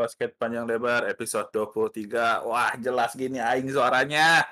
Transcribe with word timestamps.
Podcast 0.00 0.32
Panjang 0.40 0.64
Lebar 0.64 1.04
episode 1.12 1.52
23. 1.52 2.48
Wah, 2.48 2.72
jelas 2.80 3.12
gini 3.12 3.36
aing 3.36 3.68
suaranya. 3.68 4.40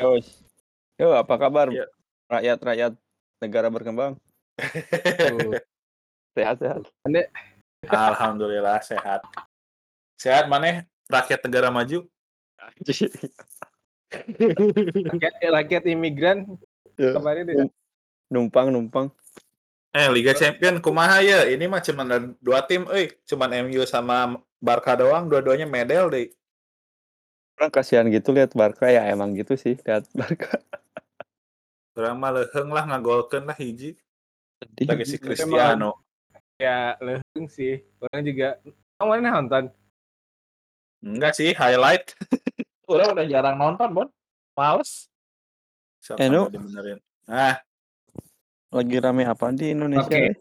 Yo, 0.00 0.16
yo 0.96 1.12
apa 1.12 1.36
kabar 1.36 1.68
Ya. 1.68 1.84
rakyat-rakyat 2.32 2.96
negara 3.44 3.68
berkembang? 3.68 4.16
Sehat-sehat. 6.32 6.88
Alhamdulillah 7.92 8.80
sehat. 8.80 9.20
Sehat 10.16 10.48
mana 10.48 10.88
rakyat 11.12 11.44
negara 11.44 11.68
maju? 11.68 12.08
Rakyat, 15.08 15.34
rakyat 15.52 15.82
imigran 15.86 16.58
Ya, 16.98 17.14
kemarin 17.14 17.46
ya. 17.46 17.64
numpang 18.26 18.74
numpang. 18.74 19.06
Eh, 19.94 20.10
Liga 20.10 20.34
Champion 20.34 20.82
kumaha 20.82 21.22
ya? 21.22 21.46
Ini 21.46 21.70
mah 21.70 21.78
cuma 21.78 22.02
ada 22.02 22.18
dua 22.42 22.66
tim, 22.66 22.82
euy. 22.90 23.14
Cuman 23.22 23.70
MU 23.70 23.86
sama 23.86 24.42
Barca 24.58 24.98
doang, 24.98 25.30
dua-duanya 25.30 25.62
medal 25.62 26.10
deh. 26.10 26.34
Orang 27.54 27.70
kasihan 27.70 28.06
gitu 28.10 28.34
lihat 28.34 28.50
Barca 28.50 28.90
ya 28.90 29.06
emang 29.06 29.30
gitu 29.38 29.54
sih 29.54 29.78
lihat 29.86 30.10
Barca. 30.10 30.58
Urang 31.94 32.18
mah 32.18 32.34
leuheung 32.34 32.70
lah 32.74 32.82
ngagolkeun 32.90 33.46
lah 33.46 33.54
hiji. 33.54 33.94
Bagi 34.82 35.06
si 35.06 35.22
Cristiano. 35.22 36.02
ya 36.58 36.98
leheng 36.98 37.46
sih 37.46 37.78
orang 38.02 38.26
juga 38.26 38.58
kamu 38.98 39.22
mana 39.22 39.38
nonton 39.38 39.70
Enggak 40.98 41.38
sih, 41.38 41.54
highlight. 41.54 42.10
Urang 42.88 43.12
udah 43.12 43.26
jarang 43.26 43.56
nonton, 43.56 43.88
Bon. 43.92 44.08
Males. 44.52 45.06
Siapa 46.00 46.18
Eh, 46.18 46.28
dibenerin? 46.48 46.98
Nah, 47.24 47.60
Lagi 48.68 48.96
rame 48.98 49.24
apa 49.24 49.48
di 49.50 49.72
Indonesia? 49.72 50.04
Oke. 50.04 50.36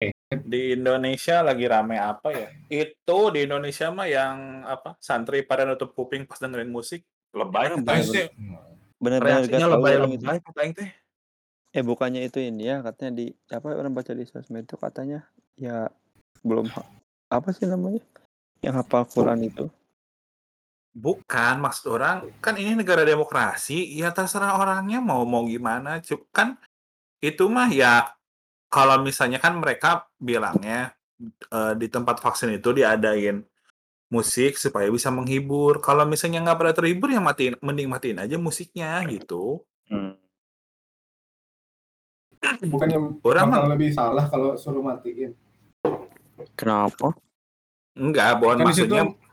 eh? 0.00 0.10
di 0.30 0.72
Indonesia 0.72 1.42
lagi 1.42 1.66
rame 1.66 1.98
apa 1.98 2.30
ya? 2.30 2.46
Itu 2.68 3.30
di 3.30 3.42
Indonesia 3.42 3.90
mah 3.90 4.06
yang 4.06 4.36
apa? 4.62 4.94
Santri 4.98 5.42
pada 5.42 5.62
nutup 5.64 5.90
kuping 5.90 6.24
pas 6.24 6.38
dengerin 6.38 6.70
musik. 6.70 7.02
Lebay 7.30 7.74
Orang 7.74 8.02
sih. 8.02 8.30
Bener-bener 8.96 9.42
Reaksinya 9.42 9.58
gak 9.58 9.66
tahu 9.66 9.74
lebay 9.76 9.92
orang 9.96 10.12
itu. 10.12 10.22
lebay 10.22 10.38
kata 10.40 10.60
aing 10.60 10.74
teh. 10.74 10.90
Eh 11.70 11.82
bukannya 11.82 12.20
itu 12.22 12.38
ini 12.38 12.66
ya 12.66 12.76
katanya 12.80 13.12
di 13.16 13.26
apa 13.48 13.66
orang 13.72 13.90
baca 13.90 14.10
di 14.10 14.22
sosmed 14.24 14.62
itu 14.62 14.74
katanya 14.74 15.22
ya 15.54 15.86
belum 16.40 16.66
ha- 16.68 16.90
apa 17.28 17.50
sih 17.50 17.62
namanya 17.64 18.02
yang 18.60 18.74
hafal 18.74 19.06
Quran 19.06 19.38
itu 19.40 19.70
Bukan, 20.90 21.62
maksud 21.62 21.86
orang 21.94 22.26
kan 22.42 22.58
ini 22.58 22.74
negara 22.74 23.06
demokrasi, 23.06 23.94
ya 23.94 24.10
terserah 24.10 24.58
orangnya 24.58 24.98
mau 24.98 25.22
mau 25.22 25.46
gimana. 25.46 26.02
Cu- 26.02 26.26
Kan 26.34 26.58
itu 27.22 27.46
mah 27.46 27.70
ya 27.70 28.10
kalau 28.66 28.98
misalnya 28.98 29.38
kan 29.38 29.54
mereka 29.54 30.10
bilangnya 30.18 30.90
eh, 31.50 31.72
di 31.78 31.86
tempat 31.86 32.18
vaksin 32.18 32.58
itu 32.58 32.74
diadain 32.74 33.46
musik 34.10 34.58
supaya 34.58 34.90
bisa 34.90 35.14
menghibur. 35.14 35.78
Kalau 35.78 36.02
misalnya 36.02 36.42
nggak 36.42 36.58
pada 36.58 36.72
terhibur 36.74 37.14
ya 37.14 37.22
matiin, 37.22 37.54
mending 37.62 37.86
matiin 37.86 38.18
aja 38.18 38.34
musiknya 38.34 38.98
gitu. 39.06 39.62
Bukannya 42.66 43.20
Orang 43.22 43.46
bakal 43.46 43.62
mah 43.62 43.70
lebih 43.78 43.94
salah 43.94 44.26
kalau 44.26 44.58
suruh 44.58 44.82
matiin. 44.82 45.38
kenapa 46.58 47.14
enggak, 47.94 48.40
Bon. 48.40 48.56
Kan 48.56 48.66
di 48.66 48.74
situ 48.74 48.90
Maksudnya 48.90 49.29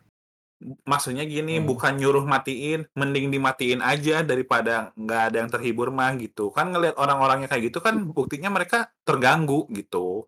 maksudnya 0.84 1.22
gini, 1.22 1.62
Hmm. 1.62 1.70
bukan 1.70 1.94
nyuruh 1.96 2.26
matiin, 2.26 2.90
mending 2.94 3.30
dimatiin 3.30 3.80
aja 3.80 4.26
daripada 4.26 4.90
nggak 4.98 5.22
ada 5.30 5.38
yang 5.46 5.52
terhibur 5.54 5.94
mah 5.94 6.18
gitu. 6.18 6.50
Kan 6.50 6.74
ngelihat 6.74 6.98
orang-orangnya 6.98 7.46
kayak 7.46 7.70
gitu 7.70 7.78
kan 7.78 7.94
buktinya 8.10 8.50
mereka 8.50 8.90
terganggu 9.06 9.70
gitu. 9.70 10.26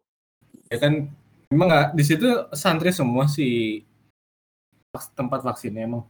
ya 0.70 0.78
kan 0.78 1.10
memang 1.50 1.66
nggak 1.66 1.88
di 1.98 2.04
situ 2.06 2.30
santri 2.54 2.94
semua 2.94 3.26
sih 3.26 3.82
vaks- 4.94 5.18
tempat 5.18 5.42
vaksinnya 5.42 5.90
emang. 5.90 6.06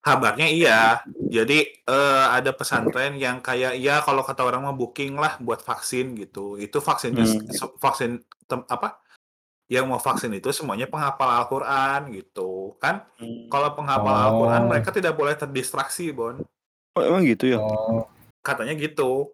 Kabarnya 0.00 0.48
iya. 0.48 1.04
Jadi 1.28 1.68
eh, 1.68 2.24
ada 2.32 2.50
pesantren 2.56 3.20
yang 3.20 3.44
kayak 3.44 3.76
ya 3.76 4.00
kalau 4.00 4.24
kata 4.24 4.40
orang 4.40 4.64
mah 4.64 4.72
booking 4.72 5.20
lah 5.20 5.36
buat 5.36 5.60
vaksin 5.60 6.16
gitu. 6.16 6.56
Itu 6.56 6.80
vaksinnya 6.80 7.28
Hmm. 7.28 7.76
vaksin 7.76 8.24
tem- 8.48 8.64
apa? 8.66 9.01
Yang 9.72 9.84
mau 9.88 9.96
vaksin 9.96 10.36
itu 10.36 10.52
semuanya 10.52 10.84
penghafal 10.84 11.32
Al-Qur'an 11.32 12.12
gitu. 12.12 12.76
Kan 12.76 13.08
kalau 13.48 13.72
penghafal 13.72 14.12
Oh. 14.12 14.20
Al-Qur'an 14.28 14.68
mereka 14.68 14.92
tidak 14.92 15.16
boleh 15.16 15.32
terdistraksi, 15.32 16.12
Bon. 16.12 16.36
oh 16.92 17.00
emang 17.00 17.24
gitu 17.24 17.48
ya 17.48 17.56
Oh, 17.56 18.04
Katanya 18.44 18.76
gitu. 18.76 19.32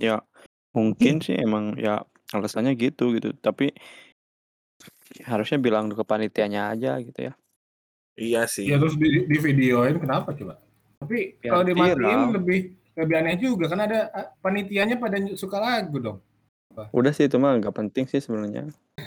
ya 0.00 0.24
mungkin 0.72 1.20
sih 1.20 1.36
emang 1.36 1.76
ya 1.76 2.00
alasannya 2.32 2.72
gitu 2.72 3.12
gitu 3.16 3.36
tapi 3.36 3.72
harusnya 5.24 5.56
bilang 5.56 5.88
ke 5.88 6.04
panitianya 6.04 6.72
aja 6.72 6.96
gitu 7.00 7.32
ya 7.32 7.34
Iya 8.16 8.48
sih. 8.48 8.64
ya 8.64 8.80
terus 8.80 8.96
di, 8.96 9.28
di 9.28 9.36
videoin 9.36 10.00
kenapa 10.00 10.32
coba? 10.32 10.56
Tapi 11.04 11.36
Biar 11.36 11.52
kalau 11.52 11.64
dimatiin 11.68 12.20
lebih 12.32 12.58
lebih 12.96 13.14
aneh 13.20 13.36
juga 13.36 13.68
kan 13.68 13.84
ada 13.84 14.08
ah, 14.08 14.32
panitianya 14.40 14.96
pada 14.96 15.20
suka 15.36 15.60
lagu 15.60 16.00
dong. 16.00 16.18
Udah 16.92 17.10
sih 17.10 17.24
itu 17.24 17.36
mah 17.36 17.56
nggak 17.56 17.72
penting 17.72 18.04
sih 18.04 18.18
sebenarnya 18.18 18.68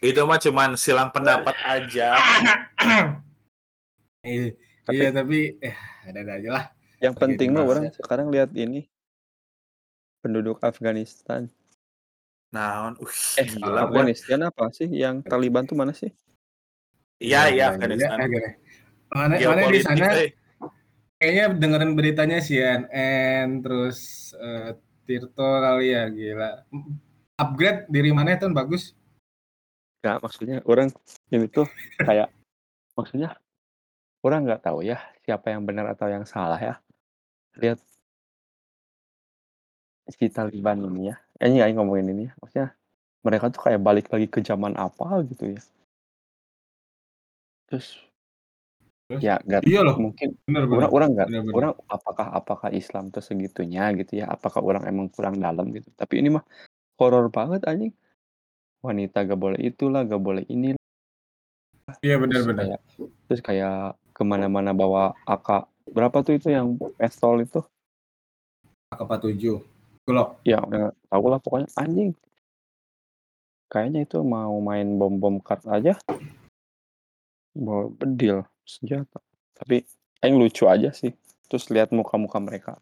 Itu 0.00 0.24
mah 0.24 0.36
cuman 0.36 0.74
silang 0.74 1.10
pendapat 1.10 1.54
aja. 1.60 2.16
Iya, 4.20 4.52
Tapi- 4.84 4.96
iya 4.96 5.08
tapi 5.10 5.38
eh 5.58 5.74
ada-ada 6.04 6.32
aja 6.36 6.48
lah. 6.52 6.64
yang 7.00 7.12
Oke, 7.12 7.20
penting 7.24 7.48
mah 7.50 7.64
orang 7.64 7.88
sekarang 7.90 8.28
lihat 8.28 8.52
ini 8.52 8.86
penduduk 10.20 10.60
Afghanistan 10.60 11.48
Nah, 12.52 12.92
uh, 12.92 13.38
eh 13.38 13.46
gila. 13.46 13.88
Afghanistan 13.88 14.42
apa 14.42 14.68
sih 14.70 14.86
yang 14.86 15.22
Taliban 15.22 15.64
tuh 15.64 15.72
mana 15.72 15.92
sih 15.92 16.12
Iya, 17.16 17.48
iya, 17.48 17.48
Ya, 17.48 17.64
Afghanistan. 17.72 18.12
ya, 18.12 18.26
gini. 18.26 18.50
Mana, 19.08 19.34
mana 19.36 19.68
di 19.68 19.80
sana 19.80 20.06
eh. 20.14 20.30
Kayaknya 21.20 21.44
dengerin 21.60 21.92
beritanya 21.92 22.38
CNN 22.40 23.60
terus 23.60 24.32
eh, 24.40 24.72
Tirto 25.04 25.44
kali 25.60 25.92
ya 25.92 26.08
gila. 26.08 26.64
Upgrade 27.36 27.84
diri 27.92 28.10
mana 28.16 28.40
itu 28.40 28.48
bagus. 28.48 28.96
Nggak, 30.00 30.18
maksudnya 30.24 30.56
orang 30.64 30.88
ini 31.28 31.46
tuh 31.52 31.68
kayak 32.00 32.32
maksudnya 32.96 33.36
orang 34.24 34.48
nggak 34.48 34.64
tahu 34.64 34.80
ya 34.80 34.96
siapa 35.20 35.52
yang 35.52 35.68
benar 35.68 35.92
atau 35.92 36.08
yang 36.08 36.24
salah 36.24 36.56
ya. 36.56 36.74
Lihat 37.60 37.76
si 40.08 40.26
Taliban 40.32 40.80
ini 40.88 41.12
ya. 41.12 41.20
Eh, 41.36 41.52
ini 41.52 41.60
nggak 41.60 41.76
ngomongin 41.76 42.08
ini 42.16 42.22
ya. 42.30 42.32
Maksudnya 42.40 42.68
mereka 43.20 43.52
tuh 43.52 43.60
kayak 43.60 43.80
balik 43.84 44.06
lagi 44.08 44.24
ke 44.30 44.40
zaman 44.40 44.72
apa 44.80 45.20
gitu 45.28 45.52
ya. 45.52 45.60
Terus? 47.68 48.09
Ya 49.18 49.42
nggak 49.42 49.66
Iya 49.66 49.80
loh. 49.82 49.96
mungkin 49.98 50.38
Bener 50.46 50.62
orang 50.62 50.70
bener. 50.70 50.90
orang 50.94 51.08
nggak 51.10 51.28
Bener-bener. 51.34 51.56
orang 51.58 51.72
apakah 51.88 52.26
apakah 52.30 52.68
Islam 52.70 53.10
tuh 53.10 53.18
segitunya 53.18 53.90
gitu 53.98 54.22
ya 54.22 54.30
apakah 54.30 54.62
orang 54.62 54.86
emang 54.86 55.10
kurang 55.10 55.34
dalam 55.36 55.74
gitu 55.74 55.90
tapi 55.98 56.22
ini 56.22 56.30
mah 56.30 56.46
horor 56.94 57.26
banget 57.26 57.66
anjing 57.66 57.90
wanita 58.80 59.26
gak 59.26 59.36
boleh 59.36 59.58
itulah 59.58 60.06
gak 60.06 60.20
boleh 60.20 60.46
ini 60.46 60.78
Iya 62.00 62.16
terus 62.16 62.46
bener-bener. 62.46 62.56
kayak 62.78 62.80
terus 63.26 63.40
kayak 63.42 63.78
ke 64.14 64.22
mana-mana 64.22 64.70
bawa 64.70 65.10
AK 65.26 65.66
berapa 65.90 66.22
tuh 66.22 66.38
itu 66.38 66.48
yang 66.48 66.78
pistol 66.94 67.42
itu 67.42 67.60
AK47. 68.90 69.58
Glock. 70.06 70.38
ya 70.42 70.58
nggak 70.58 70.94
tahu 71.06 71.24
lah 71.28 71.38
pokoknya 71.38 71.68
anjing 71.76 72.10
kayaknya 73.68 74.02
itu 74.02 74.18
mau 74.22 74.58
main 74.58 74.98
bom 74.98 75.14
bom 75.14 75.36
kart 75.38 75.62
aja 75.66 75.94
bawa 77.52 77.90
bedil 77.92 78.42
senjata 78.78 79.18
tapi 79.56 79.82
yang 80.22 80.38
lucu 80.38 80.70
aja 80.70 80.94
sih 80.94 81.10
terus 81.50 81.66
lihat 81.74 81.90
muka-muka 81.90 82.38
mereka 82.38 82.72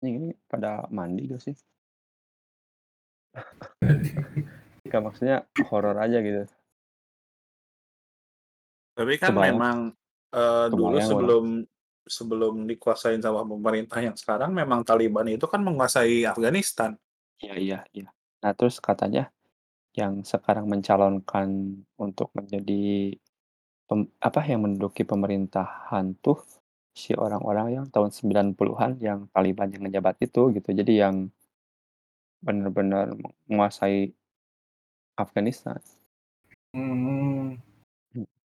anjing 0.00 0.16
ini 0.20 0.30
pada 0.48 0.88
mandi 0.88 1.28
gak 1.28 1.42
sih 1.44 1.56
Gak 4.84 5.02
maksudnya 5.02 5.48
horor 5.72 5.96
aja 5.98 6.20
gitu 6.20 6.44
Tapi 8.94 9.18
kan 9.18 9.34
Kebayang. 9.34 9.58
memang 9.58 9.76
eh, 10.30 10.66
dulu 10.70 10.96
sebelum 11.02 11.44
sebelum 12.04 12.54
dikuasain 12.68 13.18
sama 13.18 13.42
pemerintah 13.42 13.98
yang 13.98 14.14
sekarang 14.14 14.54
memang 14.54 14.84
Taliban 14.86 15.26
itu 15.26 15.48
kan 15.50 15.64
menguasai 15.64 16.28
Afghanistan. 16.28 16.94
Iya 17.42 17.54
iya 17.58 17.78
iya. 17.90 18.08
Nah 18.44 18.52
terus 18.54 18.78
katanya 18.78 19.34
yang 19.98 20.22
sekarang 20.22 20.70
mencalonkan 20.70 21.80
untuk 21.98 22.30
menjadi 22.38 23.16
pem- 23.88 24.10
apa 24.20 24.40
yang 24.44 24.64
menduduki 24.64 25.04
pemerintahan 25.04 26.16
tuh 26.20 26.40
si 26.94 27.10
orang-orang 27.12 27.74
yang 27.74 27.86
tahun 27.90 28.14
90-an 28.14 29.02
yang 29.02 29.26
Taliban 29.34 29.68
yang 29.74 29.82
ngejabat 29.88 30.14
itu 30.22 30.54
gitu. 30.54 30.68
Jadi 30.70 31.02
yang 31.02 31.26
benar-benar 32.44 33.16
menguasai 33.48 34.12
Afghanistan. 35.18 35.80
Hmm. 36.74 37.58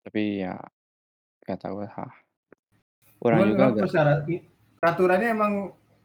Tapi 0.05 0.43
ya 0.45 0.59
nggak 1.45 1.59
tahu 1.59 1.81
lah. 1.81 2.13
Orang 3.17 3.39
Cuman 3.41 3.49
juga 3.49 3.63
memang 3.63 3.73
agak 3.73 3.83
persyarat 3.89 4.19
i- 4.29 4.45
peraturannya 4.77 5.29
emang 5.33 5.53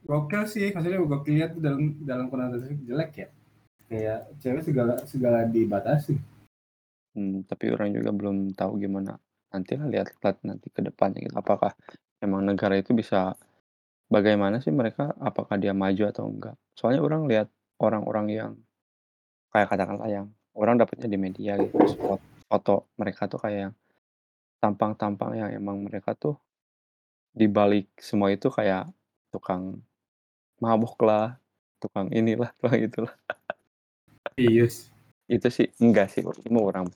gokil 0.08 0.42
sih. 0.48 0.72
Maksudnya 0.72 0.98
gokil 1.04 1.34
lihat 1.36 1.50
tuh 1.56 1.62
dalam 1.62 2.00
dalam 2.00 2.26
konotasi 2.32 2.80
jelek 2.88 3.12
ya. 3.16 3.28
Kayak 3.92 4.20
cewek 4.40 4.62
segala 4.64 4.94
segala 5.04 5.44
dibatasi. 5.44 6.16
Hmm, 7.12 7.44
tapi 7.44 7.68
orang 7.68 7.92
juga 7.92 8.10
belum 8.12 8.56
tahu 8.56 8.80
gimana. 8.80 9.20
Nanti 9.52 9.76
lah 9.76 9.88
lihat 9.92 10.16
lihat 10.16 10.36
nanti 10.48 10.72
ke 10.72 10.80
depannya 10.80 11.20
gitu. 11.28 11.36
Apakah 11.36 11.76
emang 12.24 12.40
negara 12.48 12.74
itu 12.80 12.96
bisa 12.96 13.36
bagaimana 14.08 14.60
sih 14.64 14.72
mereka? 14.72 15.12
Apakah 15.20 15.60
dia 15.60 15.76
maju 15.76 16.02
atau 16.08 16.24
enggak? 16.28 16.56
Soalnya 16.72 17.04
orang 17.04 17.22
lihat 17.28 17.48
orang-orang 17.76 18.26
yang 18.32 18.52
kayak 19.52 19.68
katakanlah 19.68 20.08
yang 20.08 20.26
orang 20.56 20.80
dapatnya 20.80 21.08
di 21.12 21.18
media 21.20 21.52
gitu, 21.60 21.72
terus 21.76 21.96
fo- 22.00 22.24
foto 22.48 22.88
mereka 22.96 23.28
tuh 23.28 23.40
kayak 23.40 23.58
yang 23.68 23.74
tampang-tampang 24.62 25.32
yang 25.36 25.50
emang 25.52 25.84
mereka 25.84 26.16
tuh 26.16 26.36
di 27.32 27.48
balik 27.48 27.88
semua 28.00 28.32
itu 28.32 28.48
kayak 28.48 28.88
tukang 29.32 29.80
mabuk 30.60 30.96
lah, 31.04 31.36
tukang 31.80 32.08
inilah, 32.12 32.52
tukang 32.60 32.80
itulah. 32.80 33.12
Ius. 34.40 34.88
Itu 35.28 35.48
sih 35.52 35.68
enggak 35.80 36.12
sih, 36.12 36.24
itu 36.24 36.48
orang 36.56 36.88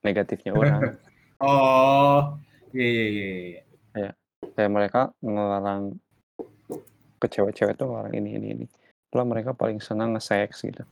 negatifnya 0.00 0.52
orang. 0.60 0.96
Oh, 1.38 2.34
iya 2.74 2.86
iya 2.86 3.06
iya. 3.08 3.60
iya. 3.94 4.10
kayak 4.54 4.70
mereka 4.70 5.00
ngelarang 5.18 5.98
ke 7.18 7.26
cewek-cewek 7.26 7.74
tuh 7.74 7.86
ngelarang 7.86 8.14
ini 8.14 8.30
ini 8.34 8.46
ini 8.54 8.66
kalau 9.08 9.26
mereka 9.26 9.54
paling 9.54 9.78
senang 9.78 10.14
nge-sex 10.14 10.62
gitu 10.62 10.82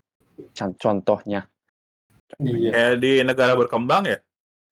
Con- 0.52 0.74
contohnya 0.76 1.46
Iya. 2.42 2.74
Kayak 2.74 2.94
di 2.98 3.12
negara 3.22 3.54
berkembang 3.54 4.02
ya, 4.02 4.18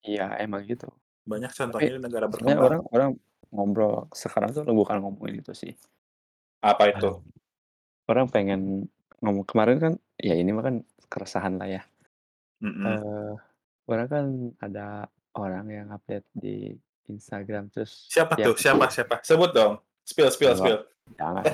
iya 0.03 0.27
emang 0.43 0.67
gitu 0.67 0.91
banyak 1.23 1.55
contohnya 1.55 1.93
di 1.95 2.03
negara 2.03 2.27
berkembang. 2.27 2.59
orang 2.59 2.83
orang 2.91 3.11
ngobrol 3.55 4.11
sekarang 4.11 4.51
tuh 4.51 4.67
bukan 4.67 4.99
ngomongin 4.99 5.39
itu 5.39 5.55
sih 5.55 5.73
Apa 6.59 6.91
itu? 6.91 7.23
orang 8.07 8.27
pengen 8.27 8.91
ngomong 9.23 9.47
kemarin 9.47 9.79
kan 9.79 9.93
ya 10.19 10.35
ini 10.35 10.51
mah 10.51 10.67
kan 10.67 10.77
keresahan 11.07 11.55
lah 11.57 11.71
ya 11.71 11.83
Mm-mm. 12.59 12.85
Eh, 12.85 13.33
orang 13.85 14.07
kan 14.09 14.25
ada 14.61 14.87
orang 15.35 15.67
yang 15.69 15.87
update 15.91 16.25
di 16.33 16.73
Instagram 17.07 17.69
terus 17.69 18.09
Siapa 18.09 18.33
tuh? 18.35 18.57
Siapa? 18.57 18.89
Siapa? 18.89 19.21
Sebut 19.21 19.51
dong. 19.53 19.77
Spill, 20.05 20.29
spill, 20.29 20.53
Enggak. 20.53 20.61
spill. 20.65 20.81
jangan 21.21 21.45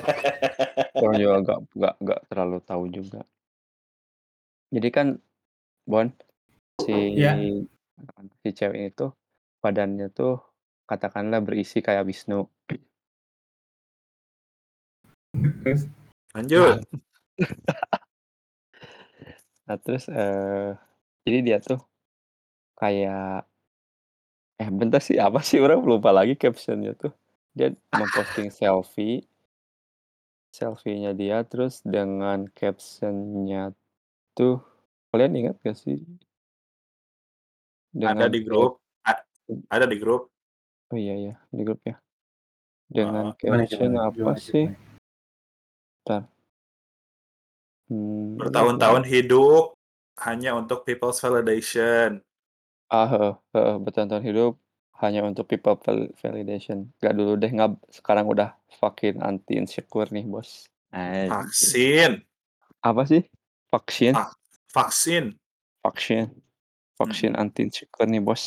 orang 1.03 1.15
juga 1.19 1.35
nggak 1.43 1.59
nggak 1.75 1.95
nggak 1.99 2.19
terlalu 2.31 2.57
tahu 2.63 2.83
juga 2.87 3.19
jadi 4.71 4.87
kan 4.87 5.07
Bon 5.83 6.07
si 6.79 7.19
Iya. 7.19 7.35
si 8.39 8.49
cewek 8.55 8.95
itu 8.95 9.11
badannya 9.59 10.07
tuh 10.07 10.39
katakanlah 10.87 11.43
berisi 11.43 11.83
kayak 11.83 12.07
Wisnu 12.07 12.47
Terus 15.67 15.87
Lanjut. 16.31 16.79
nah 19.67 19.75
terus 19.79 20.07
eh 20.07 20.71
jadi 21.23 21.39
dia 21.43 21.57
tuh 21.59 21.79
kayak 22.81 23.45
eh 24.57 24.69
bentar 24.73 24.97
sih 24.97 25.21
apa 25.21 25.45
sih 25.45 25.61
orang 25.61 25.85
lupa 25.85 26.09
lagi 26.09 26.33
captionnya 26.33 26.97
tuh 26.97 27.13
dia 27.53 27.77
memposting 27.93 28.49
selfie 28.49 29.21
selfie-nya 30.51 31.13
dia 31.13 31.45
terus 31.45 31.85
dengan 31.85 32.49
captionnya 32.57 33.71
tuh 34.33 34.59
kalian 35.13 35.37
ingat 35.37 35.55
gak 35.61 35.77
sih 35.77 36.01
Ada 37.91 38.31
di 38.31 38.39
grup. 38.39 38.79
A- 39.03 39.19
Ada 39.67 39.83
di 39.83 39.99
grup. 39.99 40.31
Oh 40.91 40.99
iya 40.99 41.11
ya 41.19 41.35
di 41.51 41.61
grup 41.67 41.83
ya. 41.83 41.99
Dengan 42.87 43.35
gimana, 43.35 43.67
caption 43.67 43.91
gimana, 43.91 43.99
apa 44.07 44.15
gimana, 44.15 44.39
sih? 44.39 44.65
gimana? 44.71 46.19
Hmm, 47.91 48.39
Bertahun-tahun 48.39 49.03
hidup 49.11 49.75
hanya 50.23 50.55
untuk 50.55 50.87
people's 50.87 51.19
validation. 51.19 52.23
Ah, 52.91 53.07
heeh, 53.07 53.33
heeh, 53.55 53.75
bertahun-tahun 53.79 54.25
hidup 54.27 54.53
hanya 54.99 55.23
untuk 55.23 55.47
people 55.47 55.79
val- 55.79 56.11
validation. 56.19 56.91
Gak 56.99 57.15
dulu 57.15 57.39
deh 57.39 57.47
ngab 57.47 57.79
sekarang 57.87 58.27
udah 58.27 58.51
fucking 58.83 59.23
anti 59.23 59.55
insecure 59.55 60.11
nih 60.11 60.27
bos. 60.27 60.67
Vaksin. 61.31 62.19
Apa 62.83 63.07
sih? 63.07 63.23
Vaksin, 63.71 64.13
Ah. 64.19 64.35
Vaksin. 64.75 65.39
vaksin, 65.81 66.27
vaksin 66.99 67.33
anti 67.39 67.65
insecure 67.71 68.07
nih 68.11 68.19
bos. 68.19 68.43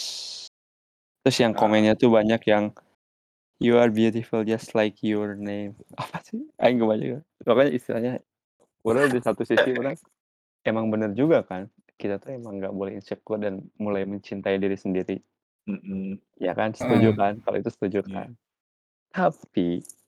Terus 1.25 1.39
yang 1.41 1.55
Ah. 1.57 1.61
komennya 1.65 1.95
tuh 1.97 2.13
banyak 2.13 2.43
yang 2.49 2.73
You 3.63 3.79
are 3.81 3.89
beautiful 3.89 4.43
just 4.43 4.75
like 4.75 4.99
your 5.01 5.39
name. 5.39 5.79
Apa 6.03 6.21
sih? 6.27 6.43
Aing 6.61 6.83
gak 6.83 6.91
baca. 6.91 7.07
Pokoknya 7.47 7.73
istilahnya 7.73 8.13
udah 8.85 9.07
di 9.09 9.21
satu 9.23 9.47
sisi 9.47 9.73
orang 9.79 9.97
emang 10.67 10.91
bener 10.93 11.15
juga 11.17 11.43
kan. 11.47 11.71
Kita 11.95 12.19
tuh 12.19 12.35
emang 12.35 12.59
nggak 12.59 12.75
boleh 12.75 12.93
insecure 12.95 13.39
dan 13.39 13.63
mulai 13.77 14.03
mencintai 14.03 14.59
diri 14.59 14.75
sendiri. 14.75 15.17
Mm-mm. 15.65 16.19
Ya 16.37 16.53
kan? 16.53 16.73
Setuju 16.73 17.13
Hmm. 17.13 17.19
kan? 17.19 17.33
Kalau 17.41 17.57
itu 17.57 17.71
setuju 17.71 18.01
Iya. 18.03 18.13
kan? 18.13 18.29
Tapi 19.11 19.69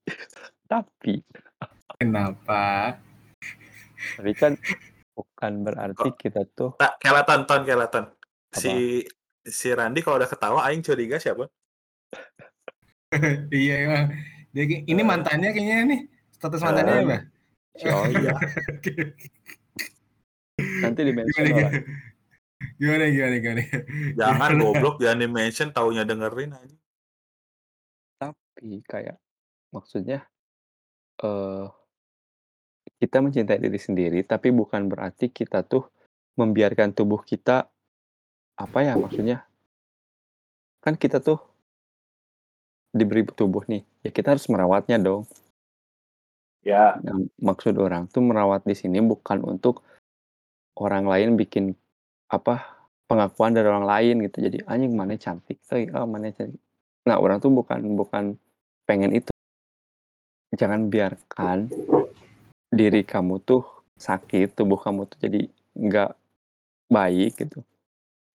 tapi 0.69 1.15
Kenapa? 1.97 2.95
tapi 4.11 4.31
kan 4.33 4.53
bukan 5.11 5.53
berarti 5.61 6.09
kita 6.15 6.41
tuh 6.49 6.73
Tak, 6.75 6.97
kelatan, 6.97 7.45
ton, 7.45 7.61
kelatan. 7.61 8.05
Si 8.49 9.05
si 9.41 9.67
Randi 9.69 9.99
kalau 9.99 10.17
udah 10.17 10.25
ketawa, 10.25 10.65
aing 10.65 10.81
curiga 10.81 11.17
siapa? 11.17 11.45
iya 13.51 13.75
emang. 13.85 14.05
Dia, 14.51 14.63
ini 14.81 14.95
Eh. 14.95 15.05
mantannya 15.05 15.49
kayaknya 15.51 15.77
nih. 15.87 16.01
Status 16.31 16.61
mantannya 16.61 16.93
Eh. 16.93 17.03
apa? 17.03 17.17
oh 17.87 18.03
iya 18.05 18.35
nanti 20.81 21.01
di 21.05 21.13
mention 21.13 21.43
gimana, 21.45 21.69
orang. 21.69 21.73
gimana 22.77 23.03
gimana 23.09 23.35
gimana 23.37 23.61
Jangan 24.17 24.51
goblok, 24.57 24.95
jangan 25.01 25.19
di 25.21 25.29
mention, 25.29 25.69
taunya 25.69 26.03
dengerin 26.03 26.51
aja. 26.57 26.77
Tapi 28.17 28.81
kayak 28.85 29.17
maksudnya 29.71 30.25
eh 31.21 31.67
kita 33.01 33.17
mencintai 33.17 33.57
diri 33.57 33.81
sendiri, 33.81 34.21
tapi 34.21 34.53
bukan 34.53 34.85
berarti 34.85 35.33
kita 35.33 35.65
tuh 35.65 35.89
membiarkan 36.37 36.93
tubuh 36.93 37.21
kita 37.25 37.65
apa 38.57 38.79
ya 38.85 38.93
maksudnya? 38.93 39.45
Kan 40.81 40.97
kita 40.97 41.17
tuh 41.17 41.41
diberi 42.93 43.25
tubuh 43.25 43.65
nih, 43.65 43.81
ya 44.05 44.09
kita 44.13 44.37
harus 44.37 44.45
merawatnya 44.49 45.01
dong. 45.01 45.25
Ya. 46.61 47.01
Nah, 47.01 47.17
maksud 47.41 47.73
orang 47.81 48.05
tuh 48.05 48.21
merawat 48.21 48.61
di 48.69 48.77
sini 48.77 49.01
bukan 49.01 49.41
untuk 49.41 49.81
orang 50.77 51.05
lain 51.07 51.35
bikin 51.35 51.75
apa 52.31 52.81
pengakuan 53.11 53.51
dari 53.51 53.67
orang 53.67 53.83
lain 53.83 54.15
gitu. 54.27 54.37
Jadi 54.47 54.63
anjing 54.63 54.95
mana 54.95 55.19
cantik, 55.19 55.59
oh, 55.91 56.07
mana 56.07 56.31
cantik. 56.31 56.61
Nah 57.03 57.19
orang 57.19 57.43
tuh 57.43 57.51
bukan 57.51 57.79
bukan 57.97 58.39
pengen 58.87 59.11
itu. 59.11 59.31
Jangan 60.55 60.91
biarkan 60.91 61.71
diri 62.71 63.03
kamu 63.03 63.43
tuh 63.43 63.63
sakit, 63.99 64.55
tubuh 64.55 64.79
kamu 64.79 65.07
tuh 65.11 65.19
jadi 65.19 65.41
nggak 65.75 66.11
baik 66.87 67.31
gitu. 67.35 67.63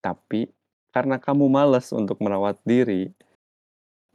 Tapi 0.05 0.49
karena 0.93 1.21
kamu 1.21 1.49
malas 1.49 1.93
untuk 1.93 2.17
merawat 2.25 2.57
diri, 2.65 3.13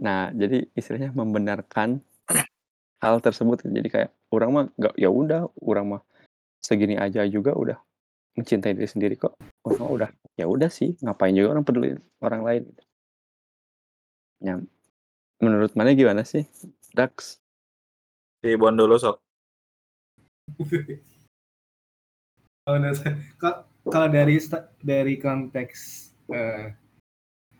nah 0.01 0.33
jadi 0.33 0.65
istilahnya 0.73 1.13
membenarkan 1.13 2.01
hal 3.01 3.17
tersebut 3.21 3.65
jadi 3.65 3.89
kayak 3.89 4.11
orang 4.33 4.49
mah 4.49 4.65
nggak 4.77 4.95
ya 4.97 5.09
udah 5.09 5.49
orang 5.61 5.85
mah 5.97 6.01
segini 6.61 6.97
aja 6.97 7.25
juga 7.25 7.53
udah 7.53 7.77
mencintai 8.37 8.73
diri 8.75 8.87
sendiri 8.87 9.15
kok 9.19 9.35
orang 9.67 9.79
mah 9.81 9.91
udah 9.91 10.09
ya 10.39 10.45
udah 10.47 10.71
sih 10.71 10.95
ngapain 11.03 11.35
juga 11.35 11.57
orang 11.57 11.65
peduli 11.67 11.89
orang 12.23 12.41
lain 12.47 12.61
gitu. 12.71 12.83
ya 14.41 14.55
menurut 15.41 15.71
mana 15.75 15.91
gimana 15.91 16.23
sih 16.23 16.47
Dax 16.95 17.41
Si 18.41 18.57
Bon 18.57 18.73
dulu 18.73 18.97
sok. 18.97 19.17
Oh, 22.69 22.77
ka- 23.41 23.65
kalau 23.89 24.07
dari 24.13 24.37
dari 24.85 25.17
konteks 25.17 26.13
eh, 26.29 26.77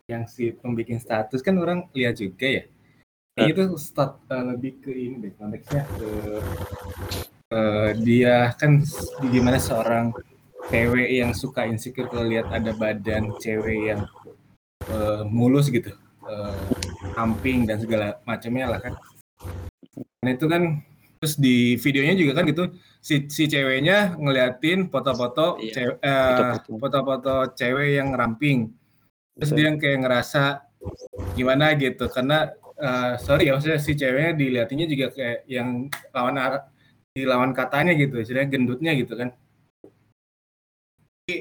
yang 0.06 0.30
si 0.30 0.54
pembikin 0.54 1.02
status 1.02 1.42
kan 1.42 1.58
orang 1.58 1.90
lihat 1.98 2.22
juga 2.22 2.62
ya. 2.62 2.64
Kayaknya 3.34 3.66
itu 3.66 3.82
stat 3.82 4.22
eh, 4.30 4.46
lebih 4.54 4.78
ke 4.78 4.94
ini 4.94 5.26
deh 5.26 5.34
konteksnya 5.42 5.90
ke 5.90 6.10
eh, 7.50 7.90
dia 7.98 8.54
kan 8.62 8.86
gimana 9.26 9.58
seorang 9.58 10.14
cewek 10.72 11.10
yang 11.12 11.32
suka 11.36 11.68
insecure 11.68 12.08
kalau 12.08 12.26
lihat 12.26 12.48
ada 12.50 12.72
badan 12.74 13.36
cewek 13.38 13.92
yang 13.92 14.02
eh, 14.88 15.22
mulus 15.28 15.68
gitu, 15.68 15.92
amping 17.20 17.68
dan 17.68 17.78
segala 17.78 18.18
macamnya 18.24 18.72
lah 18.72 18.80
kan. 18.80 18.94
Nah 20.24 20.32
itu 20.32 20.46
kan 20.48 20.80
terus 21.22 21.38
di 21.38 21.78
videonya 21.78 22.18
juga 22.18 22.42
kan 22.42 22.50
gitu 22.50 22.74
si 22.98 23.30
si 23.30 23.46
ceweknya 23.46 24.18
ngeliatin 24.18 24.90
foto-foto 24.90 25.62
Iya, 25.62 25.74
cewe- 25.74 26.00
eh, 26.02 26.58
foto-foto. 26.66 27.54
cewek 27.54 28.02
yang 28.02 28.10
ramping 28.18 28.74
terus 29.38 29.54
Betul. 29.54 29.58
dia 29.62 29.66
yang 29.70 29.78
kayak 29.78 30.00
ngerasa 30.02 30.44
gimana 31.38 31.78
gitu 31.78 32.10
karena 32.10 32.50
uh, 32.82 33.22
sorry 33.22 33.48
ya 33.50 33.54
maksudnya 33.54 33.78
si 33.78 33.94
ceweknya 33.94 34.34
dilihatinnya 34.34 34.88
juga 34.90 35.14
kayak 35.14 35.46
yang 35.46 35.94
lawan 36.10 36.36
arah 36.42 36.62
di 37.14 37.22
lawan 37.22 37.54
katanya 37.54 37.94
gitu 37.94 38.18
istilahnya 38.18 38.50
gendutnya 38.50 38.92
gitu 38.98 39.14
kan 39.14 39.30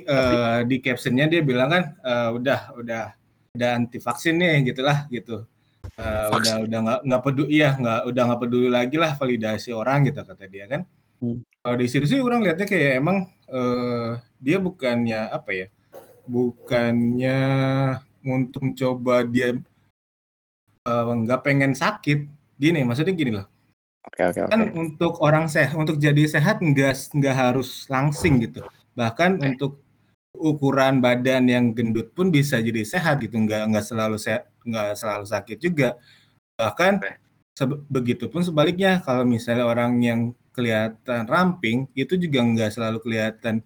uh, 0.07 0.61
di 0.65 0.77
captionnya 0.85 1.27
dia 1.31 1.41
bilang 1.43 1.69
kan 1.71 1.85
uh, 2.03 2.31
udah 2.37 2.61
udah 2.79 3.05
udah 3.55 3.71
anti 3.75 3.99
vaksin 3.99 4.39
nih 4.39 4.73
gitulah 4.73 5.11
gitu. 5.11 5.47
Uh, 6.01 6.29
udah 6.33 6.55
udah 6.65 6.79
nggak 6.81 7.01
nggak 7.09 7.23
peduli 7.25 7.49
iya 7.61 7.77
nggak 7.77 8.01
udah 8.09 8.23
nggak 8.31 8.41
peduli 8.41 8.69
lagi 8.73 8.97
lah 8.97 9.13
validasi 9.17 9.71
orang 9.75 10.09
gitu 10.09 10.23
kata 10.23 10.45
dia 10.47 10.67
kan. 10.71 10.83
Hmm. 11.21 11.45
kalau 11.61 11.77
di 11.77 11.85
situ 11.85 12.09
sih 12.09 12.17
orang 12.17 12.41
lihatnya 12.41 12.65
kayak 12.65 12.97
emang 12.97 13.29
uh, 13.53 14.17
dia 14.41 14.57
bukannya 14.57 15.29
apa 15.29 15.51
ya 15.53 15.67
bukannya 16.25 17.39
untuk 18.25 18.73
mencoba 18.73 19.29
dia 19.29 19.53
nggak 20.89 21.41
uh, 21.41 21.45
pengen 21.45 21.77
sakit. 21.77 22.25
Gini 22.57 22.81
maksudnya 22.85 23.13
gini 23.13 23.33
loh. 23.37 23.47
Oke 24.01 24.25
oke 24.25 24.41
kan 24.49 24.61
okay. 24.65 24.73
untuk 24.73 25.21
orang 25.21 25.45
sehat 25.53 25.77
untuk 25.77 26.01
jadi 26.01 26.25
sehat 26.25 26.65
nggak 26.65 27.13
nggak 27.13 27.37
harus 27.37 27.85
langsing 27.93 28.41
gitu 28.41 28.65
bahkan 29.01 29.41
okay. 29.41 29.57
untuk 29.57 29.81
ukuran 30.37 31.01
badan 31.01 31.49
yang 31.49 31.65
gendut 31.73 32.13
pun 32.13 32.29
bisa 32.29 32.61
jadi 32.61 32.85
sehat 32.85 33.25
gitu 33.25 33.41
nggak 33.41 33.73
nggak 33.73 33.85
selalu 33.85 34.21
sehat 34.21 34.53
nggak 34.61 34.93
selalu 35.01 35.25
sakit 35.25 35.59
juga 35.59 35.97
bahkan 36.61 37.01
begitu 37.89 38.29
pun 38.29 38.45
sebaliknya 38.45 39.01
kalau 39.01 39.25
misalnya 39.25 39.65
orang 39.65 39.97
yang 40.05 40.21
kelihatan 40.53 41.25
ramping 41.25 41.89
itu 41.97 42.21
juga 42.21 42.45
nggak 42.45 42.71
selalu 42.77 43.01
kelihatan 43.01 43.65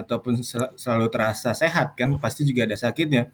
ataupun 0.00 0.40
sel 0.40 0.72
selalu 0.80 1.12
terasa 1.12 1.52
sehat 1.52 1.92
kan 1.92 2.16
pasti 2.16 2.48
juga 2.48 2.64
ada 2.64 2.76
sakitnya 2.80 3.28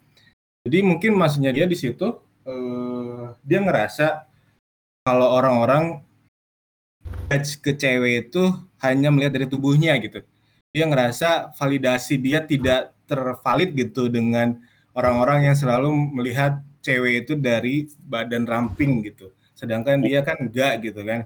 jadi 0.67 0.83
mungkin 0.83 1.15
maksudnya 1.15 1.55
dia 1.55 1.63
di 1.63 1.79
situ 1.79 2.19
eh, 2.43 3.23
dia 3.47 3.59
ngerasa 3.63 4.27
kalau 5.07 5.31
orang-orang 5.39 6.03
ke 7.63 7.71
cewek 7.75 8.27
itu 8.27 8.43
hanya 8.83 9.07
melihat 9.07 9.39
dari 9.39 9.47
tubuhnya 9.47 9.95
gitu. 10.03 10.19
Dia 10.77 10.85
ngerasa 10.85 11.57
validasi 11.57 12.21
dia 12.21 12.45
tidak 12.45 12.93
tervalid 13.09 13.73
gitu 13.73 14.05
dengan 14.13 14.61
orang-orang 14.93 15.49
yang 15.49 15.57
selalu 15.57 15.89
melihat 16.13 16.61
cewek 16.85 17.25
itu 17.25 17.33
dari 17.33 17.89
badan 18.05 18.45
ramping 18.45 19.01
gitu. 19.01 19.33
Sedangkan 19.57 20.05
dia 20.05 20.21
kan 20.21 20.37
enggak 20.37 20.85
gitu 20.85 21.01
kan. 21.01 21.25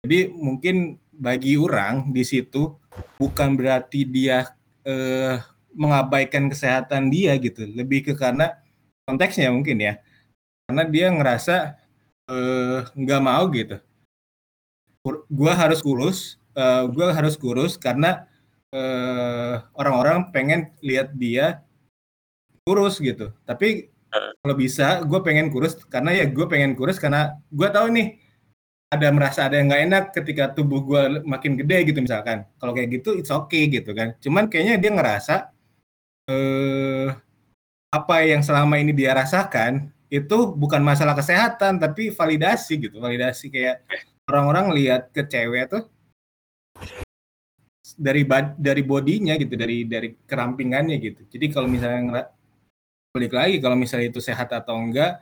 Jadi 0.00 0.32
mungkin 0.32 0.96
bagi 1.12 1.60
orang 1.60 2.08
di 2.08 2.24
situ 2.24 2.72
bukan 3.20 3.52
berarti 3.52 4.08
dia 4.08 4.48
eh, 4.88 5.36
mengabaikan 5.76 6.48
kesehatan 6.48 7.12
dia 7.12 7.36
gitu. 7.36 7.68
Lebih 7.68 8.08
ke 8.08 8.12
karena 8.16 8.56
konteksnya 9.04 9.52
mungkin 9.52 9.76
ya. 9.76 10.00
Karena 10.64 10.88
dia 10.88 11.12
ngerasa 11.12 11.76
eh, 12.32 12.80
nggak 12.96 13.20
mau 13.20 13.44
gitu 13.52 13.76
gue 15.08 15.52
harus 15.52 15.80
kurus 15.80 16.36
eh, 16.52 16.84
gue 16.88 17.06
harus 17.08 17.34
kurus 17.40 17.80
karena 17.80 18.28
eh, 18.74 19.54
orang-orang 19.74 20.30
pengen 20.30 20.70
lihat 20.80 21.14
dia 21.14 21.62
kurus 22.64 23.02
gitu. 23.02 23.34
Tapi 23.46 23.90
kalau 24.10 24.54
bisa 24.58 25.02
gue 25.06 25.20
pengen 25.22 25.54
kurus 25.54 25.78
karena 25.86 26.10
ya 26.14 26.26
gue 26.26 26.46
pengen 26.50 26.74
kurus 26.74 26.98
karena 26.98 27.38
gue 27.50 27.68
tahu 27.70 27.94
nih 27.94 28.18
ada 28.90 29.06
merasa 29.14 29.46
ada 29.46 29.54
yang 29.54 29.70
nggak 29.70 29.84
enak 29.86 30.04
ketika 30.10 30.50
tubuh 30.50 30.82
gue 30.82 31.02
makin 31.22 31.54
gede 31.54 31.94
gitu 31.94 31.98
misalkan. 32.02 32.42
Kalau 32.58 32.74
kayak 32.74 32.90
gitu 33.00 33.14
it's 33.14 33.30
okay 33.30 33.70
gitu 33.70 33.94
kan. 33.94 34.18
Cuman 34.18 34.50
kayaknya 34.50 34.82
dia 34.82 34.90
ngerasa 34.90 35.34
eh, 36.30 37.08
apa 37.90 38.16
yang 38.22 38.42
selama 38.42 38.78
ini 38.78 38.94
dia 38.94 39.14
rasakan 39.14 39.90
itu 40.10 40.54
bukan 40.58 40.82
masalah 40.82 41.14
kesehatan 41.14 41.78
tapi 41.78 42.10
validasi 42.10 42.82
gitu. 42.82 42.98
Validasi 42.98 43.46
kayak 43.50 43.86
orang-orang 44.26 44.74
lihat 44.74 45.10
ke 45.14 45.22
cewek 45.26 45.70
tuh 45.70 45.86
dari 48.00 48.24
dari 48.56 48.82
bodinya 48.82 49.36
gitu 49.36 49.52
dari 49.60 49.84
dari 49.84 50.16
kerampingannya 50.24 50.96
gitu. 50.96 51.20
Jadi 51.28 51.46
kalau 51.52 51.68
misalnya 51.68 52.32
balik 53.12 53.36
lagi 53.36 53.60
kalau 53.60 53.76
misalnya 53.76 54.08
itu 54.08 54.24
sehat 54.24 54.48
atau 54.56 54.80
enggak 54.80 55.20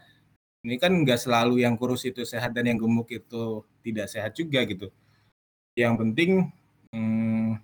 ini 0.63 0.79
kan 0.79 0.95
enggak 0.95 1.19
selalu 1.19 1.67
yang 1.67 1.75
kurus 1.75 2.07
itu 2.07 2.23
sehat 2.23 2.55
dan 2.55 2.71
yang 2.71 2.79
gemuk 2.79 3.11
itu 3.11 3.67
tidak 3.83 4.07
sehat 4.07 4.33
juga 4.39 4.63
gitu. 4.63 4.95
Yang 5.75 5.95
penting 6.07 6.31
hmm, 6.95 7.59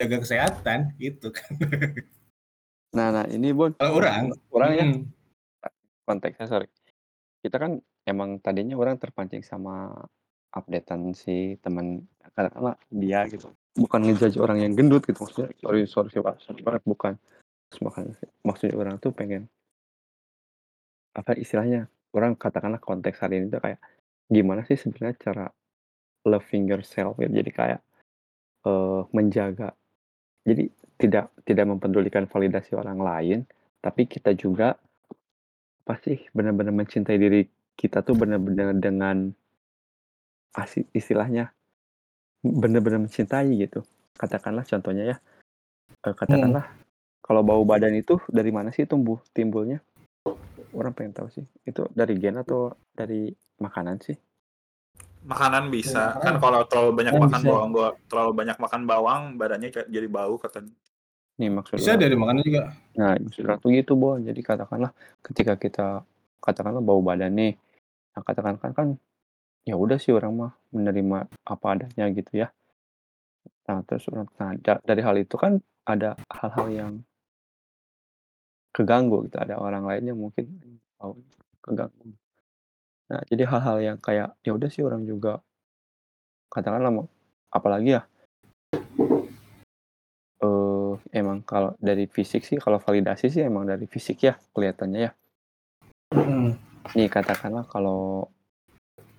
jaga 0.00 0.16
kesehatan 0.24 0.96
gitu 0.96 1.28
kan. 1.28 1.52
Nah 2.90 3.14
nah 3.14 3.22
ini 3.30 3.54
bun 3.54 3.70
kalau 3.78 4.02
orang 4.02 4.34
orang 4.50 4.70
ya. 4.74 4.82
hmm. 4.82 5.06
konteksnya 6.02 6.50
sorry. 6.50 6.66
Kita 7.38 7.54
kan 7.62 7.78
emang 8.02 8.42
tadinya 8.42 8.74
orang 8.74 8.98
terpancing 8.98 9.46
sama 9.46 9.94
updatean 10.50 11.14
si 11.14 11.54
teman 11.62 12.02
katakanlah 12.18 12.74
dia 12.90 13.30
gitu 13.30 13.54
bukan 13.76 14.00
ngejudge 14.02 14.38
orang 14.42 14.62
yang 14.62 14.72
gendut 14.74 15.06
gitu 15.06 15.22
maksudnya 15.22 15.50
sorry 15.62 15.86
sorry 15.86 16.10
sorry 16.12 16.60
banget 16.62 16.82
bukan. 16.86 17.14
Maksudnya, 17.70 18.18
maksudnya 18.42 18.74
orang 18.74 18.98
tuh 18.98 19.14
pengen 19.14 19.46
apa 21.14 21.38
istilahnya 21.38 21.86
orang 22.14 22.34
katakanlah 22.34 22.82
konteks 22.82 23.22
hari 23.22 23.42
ini 23.42 23.46
tuh 23.50 23.62
kayak 23.62 23.78
gimana 24.30 24.66
sih 24.66 24.78
sebenarnya 24.78 25.16
cara 25.22 25.46
loving 26.26 26.70
yourself 26.70 27.18
ya 27.18 27.30
jadi 27.30 27.50
kayak 27.50 27.80
uh, 28.66 29.06
menjaga 29.14 29.74
jadi 30.46 30.70
tidak 30.98 31.30
tidak 31.46 31.66
mempedulikan 31.66 32.26
validasi 32.26 32.74
orang 32.74 32.98
lain 32.98 33.38
tapi 33.78 34.06
kita 34.06 34.34
juga 34.34 34.76
pasti 35.86 36.18
benar-benar 36.30 36.74
mencintai 36.74 37.18
diri 37.18 37.42
kita 37.74 38.04
tuh 38.04 38.14
benar-benar 38.14 38.76
dengan 38.76 39.32
istilahnya 40.92 41.54
benar-benar 42.40 43.04
mencintai 43.04 43.52
gitu. 43.56 43.84
Katakanlah 44.16 44.64
contohnya 44.68 45.16
ya, 45.16 45.16
uh, 46.04 46.14
katakanlah 46.16 46.64
hmm. 46.68 46.80
kalau 47.24 47.40
bau 47.44 47.62
badan 47.64 47.96
itu 47.96 48.20
dari 48.28 48.52
mana 48.52 48.72
sih 48.72 48.84
tumbuh 48.84 49.20
timbulnya? 49.32 49.80
Orang 50.76 50.92
pengen 50.92 51.16
tahu 51.16 51.28
sih. 51.32 51.44
Itu 51.64 51.88
dari 51.92 52.16
gen 52.20 52.40
atau 52.40 52.72
dari 52.92 53.32
makanan 53.60 53.96
sih? 54.00 54.16
Makanan 55.24 55.68
bisa. 55.68 56.16
Ya, 56.16 56.20
kan 56.20 56.34
kalau 56.40 56.64
terlalu 56.64 56.90
banyak 56.96 57.14
kan 57.16 57.22
makan 57.28 57.40
bisa. 57.44 57.50
bawang 57.52 57.70
terlalu 58.08 58.32
banyak 58.32 58.56
makan 58.56 58.82
bawang, 58.88 59.22
badannya 59.36 59.68
jadi 59.88 60.08
bau 60.08 60.40
katanya. 60.40 60.72
Nih 61.40 61.48
maksudnya 61.48 61.80
Bisa 61.80 61.92
dari 61.96 62.16
makanan 62.16 62.42
juga. 62.44 62.62
Nah, 63.00 63.16
maksudnya 63.16 63.56
tuh 63.56 63.70
gitu, 63.72 63.92
Bo. 63.96 64.20
Jadi 64.20 64.40
katakanlah 64.44 64.92
ketika 65.24 65.56
kita 65.56 65.86
katakanlah 66.40 66.80
bau 66.80 67.00
badan 67.04 67.32
nih, 67.36 67.52
nah 68.16 68.22
katakan 68.24 68.56
kan 68.60 68.96
Ya 69.68 69.76
udah 69.76 70.00
sih 70.00 70.10
orang 70.10 70.32
mah 70.34 70.52
menerima 70.72 71.28
apa 71.44 71.66
adanya 71.76 72.04
gitu 72.12 72.32
ya. 72.44 72.48
Nah 73.68 73.84
terus 73.86 74.08
orang 74.10 74.26
nah 74.40 74.52
dari 74.82 75.02
hal 75.04 75.16
itu 75.20 75.36
kan 75.36 75.60
ada 75.86 76.16
hal-hal 76.28 76.68
yang 76.70 76.92
keganggu 78.70 79.26
gitu, 79.26 79.36
ada 79.38 79.58
orang 79.58 79.84
lain 79.86 80.14
yang 80.14 80.18
mungkin 80.18 80.46
mau 80.98 81.14
keganggu. 81.62 82.14
Nah 83.10 83.20
jadi 83.26 83.42
hal-hal 83.46 83.76
yang 83.82 83.98
kayak, 83.98 84.38
ya 84.46 84.54
udah 84.54 84.70
sih 84.70 84.86
orang 84.86 85.02
juga 85.06 85.42
katakanlah 86.50 86.90
mau 86.90 87.06
apalagi 87.54 87.98
ya 87.98 88.02
uh, 90.42 90.92
emang 91.14 91.46
kalau 91.46 91.78
dari 91.78 92.10
fisik 92.10 92.42
sih 92.42 92.58
kalau 92.58 92.82
validasi 92.82 93.30
sih 93.30 93.42
emang 93.46 93.70
dari 93.70 93.86
fisik 93.86 94.26
ya 94.26 94.34
kelihatannya 94.54 95.00
ya. 95.06 95.12
Nih 96.96 97.06
katakanlah 97.06 97.70
kalau 97.70 98.26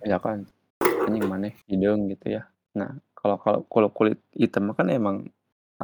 Ya 0.01 0.17
kan, 0.17 0.49
anjing 0.81 1.25
mana 1.29 1.53
hidung 1.69 2.09
gitu 2.09 2.33
ya. 2.37 2.49
Nah, 2.73 2.97
kalau 3.13 3.37
kalau 3.37 3.59
kalau 3.69 3.89
kulit 3.93 4.17
hitam 4.33 4.73
kan 4.73 4.89
emang 4.89 5.29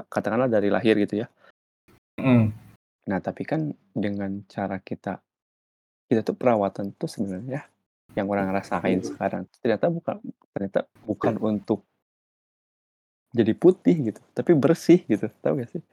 katakanlah 0.10 0.50
dari 0.50 0.74
lahir 0.74 0.98
gitu 0.98 1.26
ya. 1.26 1.28
Mm. 2.18 2.50
Nah, 3.08 3.20
tapi 3.22 3.46
kan 3.46 3.74
dengan 3.94 4.42
cara 4.50 4.82
kita 4.82 5.22
kita 6.08 6.24
tuh 6.26 6.34
perawatan 6.34 6.96
tuh 6.96 7.06
sebenarnya 7.06 7.68
yang 8.16 8.26
orang 8.32 8.50
rasain 8.50 9.04
sekarang 9.06 9.46
ternyata 9.62 9.92
bukan 9.94 10.18
ternyata 10.56 10.80
bukan 11.06 11.36
untuk 11.38 11.86
jadi 13.36 13.54
putih 13.54 14.10
gitu, 14.10 14.22
tapi 14.34 14.58
bersih 14.58 15.04
gitu. 15.06 15.30
Tahu 15.44 15.62
gak 15.62 15.70
sih? 15.78 15.84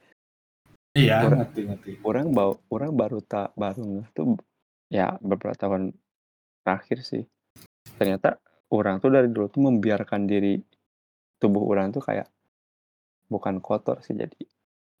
Iya, 0.95 1.27
orang, 1.27 1.39
ngerti, 1.43 1.61
ngerti. 1.67 1.91
Orang 2.01 2.27
bau, 2.31 2.57
orang 2.71 2.91
baru 2.95 3.19
tak 3.19 3.51
baru 3.59 4.01
tuh 4.15 4.39
ya 4.87 5.19
beberapa 5.19 5.53
tahun 5.53 5.91
terakhir 6.63 7.03
sih 7.03 7.27
ternyata 7.99 8.39
orang 8.71 8.99
tuh 9.03 9.09
dari 9.13 9.27
dulu 9.31 9.47
tuh 9.51 9.61
membiarkan 9.65 10.27
diri 10.27 10.59
tubuh 11.39 11.63
orang 11.67 11.91
tuh 11.95 12.03
kayak 12.03 12.27
bukan 13.31 13.59
kotor 13.63 14.01
sih. 14.05 14.15
Jadi 14.15 14.43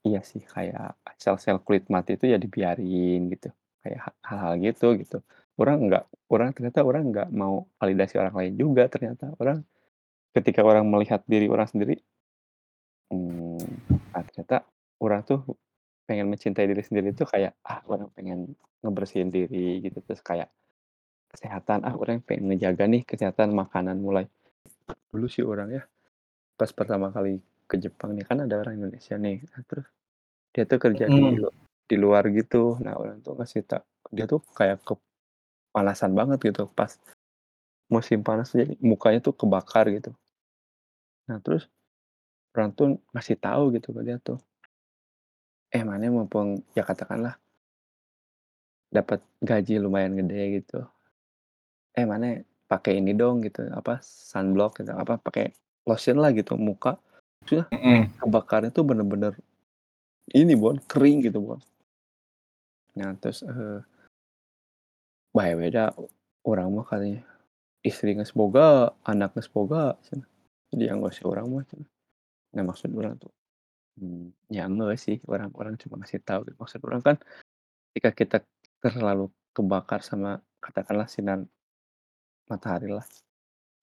iya 0.05 0.21
sih 0.21 0.43
kayak 0.43 0.99
sel-sel 1.19 1.61
kulit 1.63 1.87
mati 1.91 2.15
itu 2.19 2.29
ya 2.29 2.37
dibiarin 2.39 3.31
gitu. 3.31 3.49
Kayak 3.83 4.15
hal-hal 4.25 4.53
gitu 4.61 4.87
gitu. 4.99 5.17
Orang 5.55 5.87
nggak 5.87 6.03
orang 6.31 6.49
ternyata 6.51 6.79
orang 6.83 7.03
nggak 7.11 7.29
mau 7.31 7.67
validasi 7.79 8.19
orang 8.19 8.35
lain 8.35 8.53
juga 8.59 8.83
ternyata. 8.91 9.31
Orang 9.39 9.63
ketika 10.35 10.61
orang 10.67 10.83
melihat 10.87 11.23
diri 11.23 11.47
orang 11.47 11.67
sendiri 11.71 11.95
hmm, 13.07 13.63
nah 14.11 14.23
ternyata 14.27 14.67
orang 14.99 15.23
tuh 15.23 15.39
pengen 16.05 16.29
mencintai 16.29 16.69
diri 16.69 16.83
sendiri 16.85 17.11
itu 17.11 17.25
kayak, 17.25 17.57
ah 17.65 17.81
orang 17.89 18.09
pengen 18.13 18.53
ngebersihin 18.85 19.33
diri 19.33 19.81
gitu, 19.81 19.97
terus 20.05 20.21
kayak 20.21 20.53
kesehatan, 21.35 21.83
ah 21.83 21.93
orang 21.93 22.23
pengen 22.23 22.55
ngejaga 22.55 22.87
nih 22.87 23.03
kesehatan 23.03 23.51
makanan 23.51 23.99
mulai 23.99 24.25
dulu 25.11 25.27
sih 25.27 25.43
orang 25.43 25.69
ya, 25.75 25.83
pas 26.55 26.71
pertama 26.71 27.11
kali 27.11 27.39
ke 27.67 27.75
Jepang 27.77 28.15
nih, 28.15 28.23
kan 28.23 28.39
ada 28.41 28.63
orang 28.63 28.79
Indonesia 28.79 29.19
nih, 29.19 29.43
nah 29.51 29.61
terus 29.67 29.87
dia 30.55 30.63
tuh 30.63 30.79
kerja 30.79 31.11
di 31.11 31.19
Mhm. 31.19 31.43
lu 31.43 31.49
di 31.85 31.95
luar 31.99 32.23
gitu. 32.31 32.79
Nah 32.81 32.95
orang 32.97 33.19
tuh 33.21 33.35
ngasih 33.37 33.61
tak 33.67 33.83
dia 34.09 34.25
tuh 34.25 34.39
kayak 34.55 34.81
kepanasan 34.87 36.15
banget 36.15 36.39
gitu 36.41 36.65
pas 36.71 36.95
musim 37.91 38.25
panas 38.25 38.49
jadi 38.55 38.73
mukanya 38.81 39.19
tuh 39.21 39.35
kebakar 39.35 39.85
gitu. 39.93 40.15
Nah 41.29 41.37
terus 41.43 41.69
orang 42.55 42.71
tuh 42.73 42.97
ngasih 43.13 43.37
tahu 43.37 43.75
gitu 43.75 43.91
ke 43.93 44.01
dia 44.01 44.17
tuh. 44.17 44.39
Eh 45.69 45.83
maneh 45.83 46.07
mumpung 46.07 46.63
ya 46.71 46.87
katakanlah 46.87 47.35
dapat 48.89 49.19
gaji 49.43 49.77
lumayan 49.77 50.15
gede 50.15 50.63
gitu. 50.63 50.87
Eh 51.95 52.03
maneh 52.11 52.43
pakai 52.67 52.99
ini 52.99 53.11
dong 53.15 53.39
gitu, 53.45 53.63
apa, 53.71 54.03
sunblock 54.03 54.83
gitu, 54.83 54.91
apa, 54.91 55.15
pakai 55.15 55.55
lotion 55.87 56.17
lah 56.19 56.31
gitu 56.35 56.59
muka. 56.59 56.99
Maksudnya 57.43 57.65
Mhm. 57.71 58.19
kebakarnya 58.19 58.69
tuh 58.75 58.83
bener-bener 58.89 59.33
ini 60.35 60.53
Bon, 60.59 60.77
kering 60.91 61.19
gitu 61.27 61.39
Bon. 61.43 61.61
Nah 62.95 63.11
terus, 63.19 63.43
eee 63.43 63.85
bae 65.33 65.51
we 65.57 65.67
da 65.73 65.89
urang 66.45 66.69
mah 66.75 66.85
katanya, 66.85 67.19
istri 67.85 68.13
geus 68.17 68.33
boga, 68.35 68.93
anak 69.07 69.35
geus 69.37 69.49
boga 69.51 69.95
cenah. 70.05 70.27
Jadi 70.73 70.85
onggo 70.93 71.09
si 71.13 71.21
urang 71.25 71.47
mah 71.53 71.65
cenah. 71.69 71.89
Nah 72.55 72.63
maksud 72.67 72.91
urang 72.95 73.15
tuh, 73.21 73.31
mmm, 74.01 74.31
ya 74.53 74.65
enggak 74.69 74.97
sih 75.01 75.17
orang 75.29 75.51
orang 75.57 75.75
cuma 75.81 76.01
ngasih 76.01 76.21
tahu 76.25 76.47
gitu. 76.49 76.57
Maksud 76.61 76.81
urang 76.87 77.03
kan 77.05 77.17
ketika 77.93 78.11
kita 78.15 78.37
terlalu 78.83 79.31
kebakar 79.55 80.01
sama 80.05 80.41
katakanlah 80.63 81.07
sinar 81.11 81.45
matahari 82.45 82.89
lah, 82.89 83.05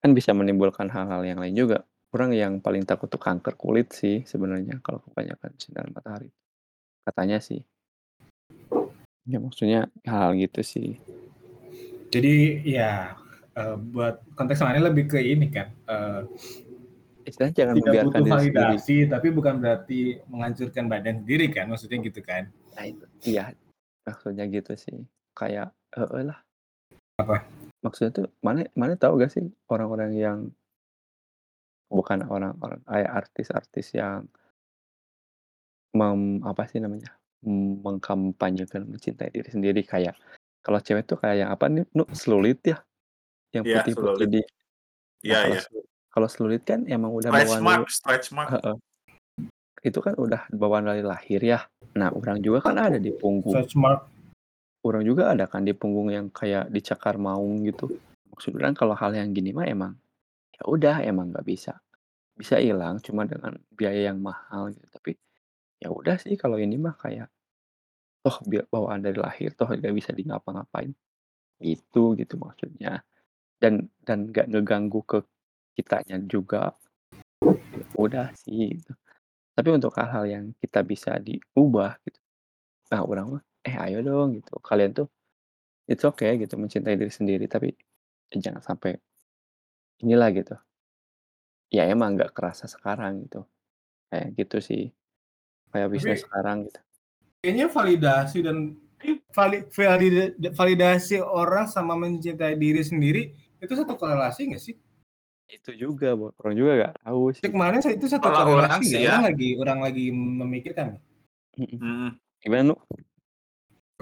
kan 0.02 0.11
bisa 0.14 0.31
menimbulkan 0.35 0.87
hal-hal 0.90 1.23
yang 1.26 1.38
lain 1.42 1.54
juga. 1.54 1.83
Urang 2.12 2.37
yang 2.37 2.61
paling 2.61 2.85
takut 2.85 3.09
tuh 3.09 3.16
kanker 3.16 3.57
kulit 3.57 3.88
sih 3.97 4.21
sebenarnya 4.28 4.85
kalau 4.85 5.00
kebanyakan 5.00 5.57
sinar 5.57 5.88
matahari. 5.88 6.28
Katanya 7.09 7.40
sih. 7.40 7.64
Ya 9.25 9.38
maksudnya 9.40 9.88
hal 10.04 10.37
gitu 10.37 10.61
sih. 10.61 11.00
Jadi 12.12 12.61
ya, 12.69 13.16
eee, 13.57 13.76
buat 13.97 14.21
konteks 14.37 14.61
lainnya 14.61 14.92
lebih 14.92 15.09
ke 15.09 15.19
ini 15.25 15.49
kan, 15.49 15.73
eee 15.88 16.21
Istilahnya 17.23 17.54
jangan 17.54 17.75
tidak 17.78 17.87
membiarkan 17.87 18.11
butuh 18.11 18.19
diri 18.19 18.35
sendiri. 18.35 18.59
validasi, 18.59 18.97
tapi 19.07 19.28
bukan 19.31 19.54
berarti 19.62 20.00
menghancurkan 20.26 20.85
badan 20.90 21.23
sendiri 21.23 21.47
kan, 21.54 21.71
maksudnya 21.71 22.02
gitu 22.02 22.19
kan? 22.19 22.50
Nah 22.75 22.85
itu, 22.90 23.04
iya, 23.23 23.54
maksudnya 24.02 24.45
gitu 24.50 24.75
sih. 24.75 25.07
Kayak 25.33 25.71
heeh 25.95 26.23
lah. 26.26 26.38
Apa? 27.23 27.47
Maksudnya 27.82 28.10
tuh 28.14 28.26
maneh 28.46 28.70
maneh 28.78 28.94
tahu 28.94 29.18
gak 29.18 29.34
sih 29.34 29.42
orang-orang 29.66 30.14
yang 30.14 30.38
bukan 31.92 32.24
orang-orang 32.24 32.80
kayak 32.88 33.10
artis-artis 33.10 33.92
yang 33.92 34.24
mem 35.92 36.40
apa 36.40 36.64
sih 36.70 36.80
namanya, 36.80 37.12
mengkampanyekan 37.84 38.88
mencintai 38.88 39.28
diri 39.28 39.50
sendiri 39.52 39.84
kayak 39.84 40.16
kalau 40.64 40.80
cewek 40.80 41.04
tuh 41.04 41.20
kayak 41.20 41.44
yang 41.44 41.50
apa 41.52 41.68
nih, 41.68 41.84
Nu, 41.92 42.08
Slulit 42.16 42.62
ya? 42.64 42.80
Yang 43.52 43.64
Iya, 43.68 43.74
putih-putih 43.82 44.14
celulit. 44.16 44.28
di 44.30 44.40
nah 44.42 44.48
Iya 45.22 45.38
kalau 45.42 45.54
iya. 45.58 45.62
kalau 46.08 46.28
Slulit 46.30 46.62
kan 46.64 46.80
emang 46.88 47.12
udah 47.12 47.28
Stretch 47.28 47.44
bawaan 47.50 47.62
mark 47.66 47.86
stretch 47.92 48.28
mark. 48.32 48.48
heeh. 48.56 48.76
Itu 49.82 49.98
kan 50.00 50.14
udah 50.16 50.48
bawaan 50.54 50.86
dari 50.88 51.02
lahir 51.04 51.42
ya. 51.44 51.60
Nah 51.98 52.08
urang 52.14 52.38
juga 52.40 52.64
kan 52.64 52.78
ada 52.78 52.96
di 52.96 53.10
punggung. 53.12 53.52
Stretch 53.52 53.76
mark. 53.76 54.06
Urang 54.82 55.06
juga 55.06 55.30
ada 55.30 55.46
kan 55.46 55.62
di 55.62 55.70
punggung 55.72 56.10
yang 56.10 56.26
kayak 56.30 56.66
dicakar 56.74 57.14
maung 57.18 57.62
gitu. 57.62 57.86
Maksud 58.34 58.58
urang 58.58 58.74
kalau 58.74 58.98
hal 58.98 59.14
yang 59.14 59.30
gini 59.30 59.54
mah 59.54 59.66
emang, 59.70 59.94
ya 60.54 60.62
udah 60.66 61.06
emang 61.06 61.30
nggak 61.30 61.47
bisa 61.47 61.78
bisa 62.32 62.58
hilang 62.58 62.99
cuma 62.99 63.28
dengan 63.28 63.54
biaya 63.71 64.12
yang 64.12 64.18
mahal 64.18 64.73
gitu. 64.73 64.86
Tapi 64.90 65.12
ya 65.78 65.92
udah 65.92 66.16
sih 66.18 66.34
kalau 66.34 66.56
ini 66.58 66.75
mah 66.80 66.97
kayak 66.97 67.28
toh 68.23 68.36
bia 68.47 68.66
bawaan 68.66 69.02
dari 69.02 69.18
lahir, 69.18 69.54
toh 69.54 69.71
nggak 69.71 69.95
bisa 69.95 70.10
di 70.10 70.26
ngapa-ngapain. 70.26 70.92
Gitu 71.62 72.18
gitu 72.18 72.34
maksudnya. 72.40 73.04
Dan 73.62 73.86
dan 74.02 74.32
nggak 74.32 74.50
ngeganggu 74.50 75.00
ke 75.06 75.18
kitanya 75.78 76.18
juga. 76.26 76.75
Ya 77.42 77.97
udah 77.99 78.26
sih 78.34 78.80
gitu. 78.82 78.92
Tapi 79.52 79.68
untuk 79.71 79.92
hal-hal 80.00 80.25
yang 80.26 80.45
kita 80.58 80.80
bisa 80.80 81.21
diubah 81.21 82.00
gitu, 82.08 82.16
nah 82.88 83.04
urang 83.04 83.36
mah, 83.36 83.45
"Eh 83.68 83.76
ayo 83.78 84.02
dong," 84.02 84.28
gitu, 84.42 84.58
"kalian 84.58 84.90
tuh 84.98 85.06
it's 85.90 86.04
okay 86.06 86.36
gitu 86.42 86.54
mencintai 86.58 86.96
diri 87.00 87.12
sendiri, 87.12 87.46
tapi 87.50 87.75
jangan 88.34 88.62
sampai 88.64 88.98
inilah," 90.02 90.30
gitu. 90.34 90.54
Ya 91.72 91.88
emang 91.88 92.20
nggak 92.20 92.36
kerasa 92.36 92.68
sekarang 92.68 93.25
gitu. 93.28 93.48
Kayak 94.12 94.28
gitu 94.38 94.56
sih. 94.60 94.82
Kayak 95.72 95.88
bisa 95.94 96.12
Tapi 96.12 96.20
sekarang 96.20 96.58
gitu. 96.68 96.80
kayaknya 97.42 97.66
validasi 97.75 98.38
dan 98.46 98.56
vali 99.34 99.66
valida 99.75 100.25
validasi 100.54 101.18
orang 101.18 101.66
sama 101.66 101.98
mencintai 101.98 102.54
diri 102.54 102.82
sendiri 102.86 103.22
itu 103.58 103.72
satu 103.75 103.98
korelasi 103.98 104.52
nggak 104.52 104.62
sih? 104.62 104.76
Itu 105.50 105.75
juga 105.75 106.14
Bon, 106.14 106.30
orang 106.38 106.54
juga 106.54 106.70
nggak 106.78 106.94
tahu 107.02 107.22
sih. 107.34 107.42
kemarin 107.50 107.80
sa 107.82 107.90
itu 107.90 108.06
satu 108.06 108.30
Kalau 108.30 108.46
orang 108.46 108.70
korelasi 108.70 108.84
sih 108.86 108.98
nggak? 109.02 109.02
ya 109.02 109.14
Orang 109.18 109.26
lagi 109.26 109.48
orang 109.58 109.78
lagi 109.82 110.04
memikirkan. 110.14 110.88
Mhm. 111.58 111.78
Mhm. 111.82 112.08
Gimana, 112.42 112.62
Nu? 112.75 112.75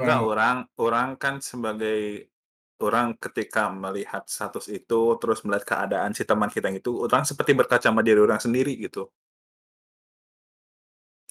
Enggak, 0.01 0.21
Orang 0.25 0.29
orang 0.33 0.57
orang 0.87 1.09
kan 1.23 1.35
sebagai 1.51 1.99
orang 2.87 3.09
ketika 3.25 3.63
melihat 3.85 4.23
status 4.37 4.67
itu, 4.79 5.01
terus 5.21 5.39
melihat 5.47 5.65
keadaan 5.73 6.13
si 6.17 6.23
teman 6.31 6.51
kita 6.55 6.69
itu, 6.81 6.91
orang 7.07 7.23
seperti 7.29 7.53
berkaca 7.59 7.87
sama 7.93 8.01
diri 8.07 8.21
orang 8.27 8.41
sendiri 8.41 8.73
gitu. 8.87 9.03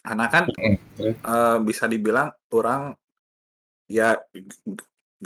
Karena 0.06 0.26
kan, 0.34 0.44
Mhm, 0.48 0.76
terus? 0.98 1.16
eee, 1.30 1.58
bisa 1.68 1.86
dibilang 1.92 2.30
orang 2.56 2.82
ya 3.90 4.16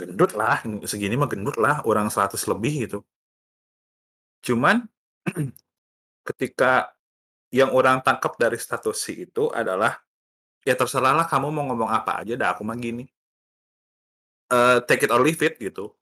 gendut 0.00 0.30
lah, 0.40 0.56
segini 0.90 1.14
mah 1.20 1.30
gendut 1.32 1.56
lah, 1.64 1.76
orang 1.90 2.06
100 2.14 2.42
lebih 2.50 2.72
gitu. 2.86 2.98
Cuman 4.46 4.76
ketika 6.28 6.92
yang 7.54 7.70
orang 7.74 8.02
tangkap 8.06 8.34
dari 8.40 8.58
status 8.60 8.98
si 8.98 9.26
itu 9.28 9.50
adalah, 9.54 9.98
ya 10.68 10.74
terserahlah 10.78 11.26
kamu 11.30 11.48
mau 11.54 11.64
ngomong 11.72 11.90
apa 11.92 12.24
aja 12.24 12.34
dah, 12.40 12.54
aku 12.56 12.62
mah 12.66 12.78
gini. 12.78 13.06
Eee, 14.52 14.78
take 14.84 15.08
it 15.08 15.10
or 15.12 15.20
leave 15.24 15.40
it 15.40 15.56
gitu. 15.56 15.92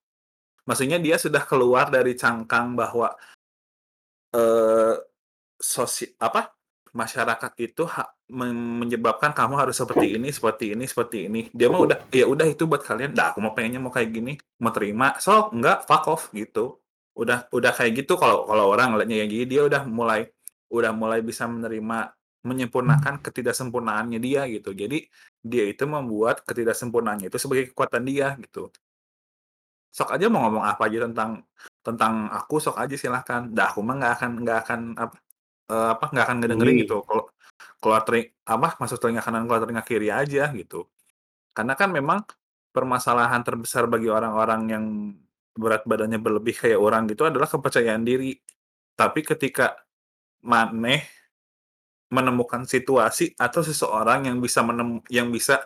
Maksudnya 0.66 0.98
dia 0.98 1.18
sudah 1.18 1.42
keluar 1.46 1.90
dari 1.90 2.14
cangkang 2.18 2.74
bahwa 2.78 3.14
eee, 4.34 4.94
sosi 5.60 6.10
apa, 6.18 6.50
masyarakat 6.92 7.52
itu 7.62 7.84
ha 7.88 8.04
men 8.32 8.80
menyebabkan 8.82 9.32
kamu 9.36 9.54
harus 9.60 9.76
seperti 9.78 10.16
ini 10.18 10.28
seperti 10.32 10.66
ini 10.76 10.84
seperti 10.88 11.18
ini. 11.28 11.40
Dia 11.52 11.68
mah 11.72 11.80
udah, 11.84 11.98
ya 12.12 12.26
udah 12.28 12.46
itu 12.48 12.64
buat 12.68 12.82
kalian, 12.84 13.12
dah 13.16 13.32
aku 13.34 13.40
mah 13.44 13.52
pengennya 13.56 13.80
mau 13.82 13.92
kayak 13.92 14.10
gini, 14.12 14.34
mau 14.62 14.72
terima, 14.74 15.16
sok, 15.20 15.52
enggak, 15.56 15.84
fuck 15.88 16.04
off 16.08 16.22
gitu. 16.34 16.80
Udah 17.16 17.46
udah 17.52 17.72
kayak 17.76 18.04
gitu 18.04 18.16
kalau 18.16 18.48
kalau 18.48 18.72
orang 18.72 18.96
ngelihatnya, 18.96 19.28
jadi 19.28 19.44
dia 19.48 19.62
udah 19.68 19.82
mulai 19.88 20.28
udah 20.72 20.92
mulai 20.96 21.20
bisa 21.20 21.44
menerima, 21.48 21.98
menyempurnakan 22.48 23.22
ketidaksempurnaannya 23.24 24.18
dia 24.22 24.42
gitu. 24.50 24.70
Jadi 24.74 25.06
dia 25.42 25.64
itu 25.72 25.84
membuat 25.86 26.42
ketidaksempurnaannya 26.48 27.26
itu 27.30 27.38
sebagai 27.42 27.70
kekuatan 27.74 28.02
dia 28.06 28.34
gitu. 28.42 28.70
Sok 29.92 30.08
aja 30.16 30.26
mau 30.32 30.40
ngomong 30.48 30.64
apa 30.64 30.88
aja 30.88 31.04
tentang 31.04 31.44
tentang 31.84 32.14
aku, 32.32 32.56
sok 32.64 32.76
aja 32.80 32.96
silahkan. 32.96 33.44
Dah 33.52 33.68
aku 33.72 33.80
mah 33.84 33.94
nggak 34.00 34.12
akan 34.16 34.30
nggak 34.44 34.58
akan 34.64 34.80
ap 34.96 35.10
eee, 35.72 35.88
apa, 35.96 36.04
nggak 36.12 36.24
akan 36.28 36.36
ngedengerin 36.40 36.76
Peduli. 36.76 36.84
gitu. 36.84 36.96
Kalau 37.08 37.24
keluar 37.82 38.02
teli 38.06 38.22
apa, 38.48 38.68
masuk 38.80 38.98
telinga 39.02 39.22
kanan, 39.24 39.44
keluar 39.48 39.60
telinga 39.64 39.84
kiri 39.84 40.08
aja 40.12 40.44
gitu. 40.56 40.88
Karena 41.56 41.74
kan 41.78 41.90
memang 41.92 42.24
permasalahan 42.74 43.42
terbesar 43.46 43.86
bagi 43.90 44.08
orang-orang 44.12 44.62
yang 44.70 44.84
berat 45.56 45.84
badannya 45.88 46.20
berlebih 46.22 46.56
kayak 46.56 46.80
orang 46.80 47.04
gitu 47.10 47.28
adalah 47.28 47.48
kepercayaan 47.50 48.04
diri. 48.06 48.36
Tapi 48.96 49.20
ketika 49.26 49.76
maneh 50.46 51.04
menemukan 52.12 52.68
situasi 52.68 53.32
atau 53.40 53.64
seseorang 53.64 54.28
yang 54.28 54.38
bisa 54.38 54.60
menem 54.60 55.00
yang 55.08 55.32
bisa 55.32 55.64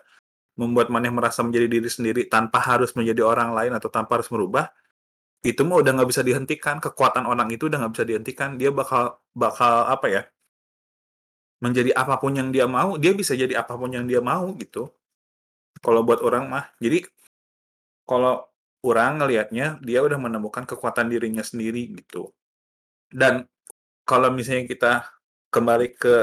membuat 0.57 0.89
maneh 0.89 1.11
merasa 1.13 1.45
menjadi 1.45 1.67
diri 1.69 1.89
sendiri 1.91 2.21
tanpa 2.25 2.57
harus 2.63 2.95
menjadi 2.97 3.21
orang 3.21 3.53
lain 3.53 3.77
atau 3.77 3.91
tanpa 3.93 4.17
harus 4.17 4.31
merubah, 4.33 4.71
itu 5.45 5.61
mah 5.61 5.77
udah 5.83 5.91
nggak 6.01 6.09
bisa 6.09 6.25
dihentikan. 6.25 6.81
Kekuatan 6.81 7.29
orang 7.29 7.51
itu 7.53 7.69
udah 7.69 7.77
nggak 7.85 7.93
bisa 7.93 8.05
dihentikan. 8.07 8.49
Dia 8.57 8.73
bakal 8.73 9.21
bakal 9.37 9.85
apa 9.91 10.07
ya 10.09 10.21
menjadi 11.61 11.93
apa 11.93 12.17
pun 12.21 12.33
yang 12.37 12.49
dia 12.53 12.65
mau, 12.69 12.97
dia 12.97 13.13
bisa 13.13 13.33
jadi 13.33 13.61
apa 13.61 13.73
pun 13.77 13.89
yang 13.93 14.05
dia 14.09 14.21
mau 14.21 14.49
gitu. 14.57 14.89
Kalau 15.77 16.01
buat 16.01 16.25
orang 16.25 16.49
mah. 16.49 16.65
Jadi 16.81 17.05
kalau 18.07 18.45
urang 18.81 19.21
ngelihatnya 19.21 19.81
dia 19.81 19.99
udah 20.01 20.17
menemukan 20.17 20.65
kekuatan 20.65 21.09
dirinya 21.11 21.45
sendiri 21.45 21.97
gitu. 22.01 22.33
Dan 23.09 23.45
kalau 24.07 24.31
misalnya 24.33 24.65
kita 24.69 24.93
kembali 25.47 25.87
ke 25.95 26.15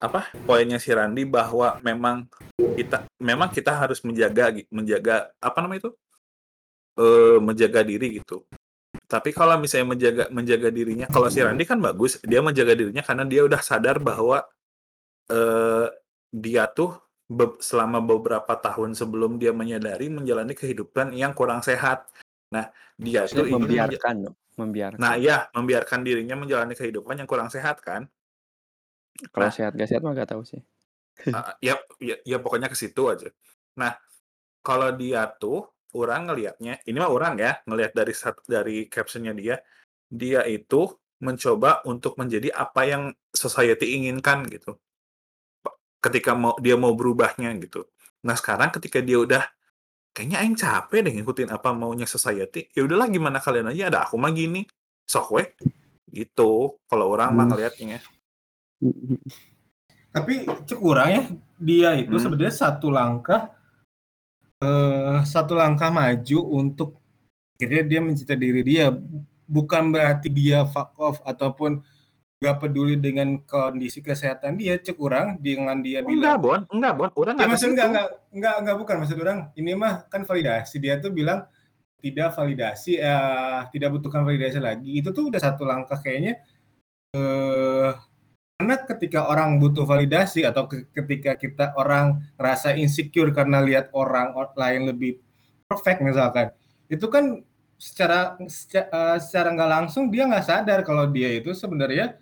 apa 0.00 0.28
poinnya 0.44 0.76
si 0.76 0.90
Randi 0.92 1.24
bahwa 1.24 1.80
memang 1.80 2.28
kita 2.58 3.06
memang 3.22 3.48
kita 3.48 3.72
harus 3.72 4.02
menjaga 4.04 4.52
menjaga 4.68 5.32
apa 5.40 5.58
namanya 5.64 5.88
itu 5.88 5.92
eh 7.00 7.38
menjaga 7.42 7.80
diri 7.82 8.20
gitu. 8.22 8.46
Tapi 9.04 9.34
kalau 9.34 9.58
misalnya 9.58 9.94
menjaga 9.94 10.24
menjaga 10.30 10.68
dirinya, 10.70 11.06
kalau 11.10 11.28
si 11.28 11.42
Randi 11.42 11.66
kan 11.66 11.78
bagus, 11.82 12.18
dia 12.22 12.40
menjaga 12.40 12.74
dirinya 12.78 13.02
karena 13.02 13.24
dia 13.26 13.42
udah 13.42 13.60
sadar 13.62 13.98
bahwa 13.98 14.46
eh 15.30 15.88
dia 16.34 16.66
tuh 16.70 16.98
be- 17.30 17.58
selama 17.62 18.02
beberapa 18.02 18.54
tahun 18.58 18.94
sebelum 18.94 19.38
dia 19.38 19.54
menyadari 19.54 20.10
menjalani 20.10 20.54
kehidupan 20.54 21.14
yang 21.14 21.34
kurang 21.34 21.62
sehat. 21.62 22.06
Nah, 22.50 22.70
dia 22.94 23.26
tuh 23.26 23.42
Maksudnya 23.42 23.50
ingin 23.50 23.58
menja- 23.58 23.98
membiarkan 23.98 24.16
membiarkan. 24.54 25.00
Nah, 25.00 25.14
ya, 25.18 25.50
membiarkan 25.52 26.00
dirinya 26.06 26.38
menjalani 26.38 26.74
kehidupan 26.78 27.18
yang 27.18 27.28
kurang 27.28 27.50
sehat 27.50 27.82
kan. 27.82 28.06
Kalau 29.30 29.46
Nah, 29.46 29.54
sehat 29.54 29.72
gak 29.78 29.88
sehat 29.90 30.02
mah 30.02 30.14
gak 30.14 30.34
tahu 30.34 30.42
sih. 30.42 30.62
Ah, 31.30 31.54
ya, 31.62 31.78
ya, 32.02 32.18
ya 32.26 32.36
pokoknya 32.42 32.66
ke 32.66 32.74
situ 32.74 33.06
aja. 33.06 33.30
Nah, 33.78 33.94
kalau 34.66 34.90
dia 34.94 35.30
tuh 35.38 35.70
orang 35.94 36.26
ngelihatnya, 36.26 36.82
ini 36.90 36.96
mah 36.98 37.10
orang 37.10 37.38
ya, 37.38 37.62
ngelihat 37.70 37.94
dari 37.94 38.14
sat- 38.14 38.46
dari 38.50 38.90
captionnya 38.90 39.30
dia, 39.34 39.56
dia 40.10 40.42
itu 40.50 40.90
mencoba 41.22 41.86
untuk 41.86 42.18
menjadi 42.18 42.50
apa 42.50 42.82
yang 42.84 43.02
society 43.30 43.94
inginkan 43.94 44.44
gitu. 44.50 44.76
Ketika 46.02 46.34
mau 46.36 46.58
dia 46.60 46.74
mau 46.74 46.92
berubahnya 46.92 47.54
gitu. 47.62 47.86
Nah, 48.26 48.34
sekarang 48.36 48.74
ketika 48.74 48.98
dia 49.00 49.22
udah 49.22 49.44
kayaknya 50.14 50.38
aing 50.40 50.54
capek 50.54 51.00
deh 51.04 51.12
ngikutin 51.18 51.50
apa 51.50 51.74
maunya 51.74 52.06
society. 52.06 52.70
Ya 52.70 52.86
udahlah 52.86 53.10
gimana 53.10 53.42
kalian 53.42 53.74
aja 53.74 53.90
ada 53.90 53.98
aku 54.06 54.14
mah 54.16 54.30
gini. 54.30 54.62
Sok 55.04 55.28
weh. 55.34 55.48
Gitu. 56.14 56.78
Kalau 56.86 57.06
orang 57.10 57.34
mah 57.34 57.44
Hmm. 57.44 57.58
ngelihatnya. 57.58 57.98
Tapi 60.14 60.46
cek 60.46 60.78
kurang 60.78 61.10
ya 61.10 61.22
dia 61.58 61.88
itu 61.98 62.14
Hmm. 62.14 62.22
sebenarnya 62.22 62.54
satu 62.54 62.88
langkah 62.88 63.50
eh 64.62 65.20
satu 65.26 65.58
langkah 65.58 65.90
maju 65.90 66.38
untuk 66.54 67.02
akhirnya 67.58 67.82
dia 67.84 68.00
mencintai 68.00 68.38
diri 68.38 68.62
dia 68.62 68.94
bukan 69.44 69.90
berarti 69.90 70.30
dia 70.30 70.62
fuck 70.70 70.94
off 70.96 71.18
ataupun 71.26 71.82
gak 72.38 72.60
peduli 72.60 72.98
dengan 72.98 73.40
kondisi 73.46 74.02
kesehatan 74.02 74.58
dia 74.58 74.76
cek 74.76 74.98
kurang 74.98 75.38
dengan 75.38 75.78
dia 75.80 76.02
Enggak, 76.02 76.10
bilang. 76.10 76.38
Bon. 76.42 76.60
Enggak, 76.68 76.92
Bon. 76.98 77.10
Orang 77.14 77.34
ya 77.40 77.46
maksud 77.46 77.68
enggak, 77.72 77.88
enggak 77.88 78.06
enggak 78.34 78.54
enggak 78.60 78.76
bukan 78.82 78.96
maksud 79.00 79.16
orang. 79.22 79.38
Ini 79.54 79.70
mah 79.72 79.94
kan 80.10 80.22
validasi. 80.26 80.76
Dia 80.82 80.98
tuh 81.00 81.14
bilang 81.14 81.46
tidak 82.04 82.36
validasi 82.36 83.00
eh 83.00 83.60
tidak 83.72 83.88
butuhkan 83.96 84.26
validasi 84.26 84.60
lagi. 84.60 84.90
Itu 85.00 85.14
tuh 85.16 85.32
udah 85.32 85.40
satu 85.40 85.64
langkah 85.64 85.96
kayaknya 86.02 86.42
eh 87.14 87.90
karena 88.54 88.76
ketika 88.86 89.26
orang 89.26 89.58
butuh 89.58 89.82
validasi 89.82 90.46
atau 90.46 90.70
ke- 90.70 90.86
ketika 90.94 91.34
kita 91.34 91.74
orang 91.74 92.22
rasa 92.38 92.70
insecure 92.78 93.34
karena 93.34 93.58
lihat 93.58 93.90
orang 93.90 94.30
or- 94.36 94.54
lain 94.54 94.86
lebih 94.86 95.18
perfect 95.66 95.98
misalkan 95.98 96.54
itu 96.86 97.02
kan 97.10 97.42
secara 97.74 98.38
secara, 98.46 98.86
eh, 98.94 99.18
secara 99.18 99.48
nggak 99.58 99.70
langsung 99.74 100.06
dia 100.06 100.30
nggak 100.30 100.46
sadar 100.46 100.86
kalau 100.86 101.10
dia 101.10 101.34
itu 101.34 101.50
sebenarnya 101.50 102.14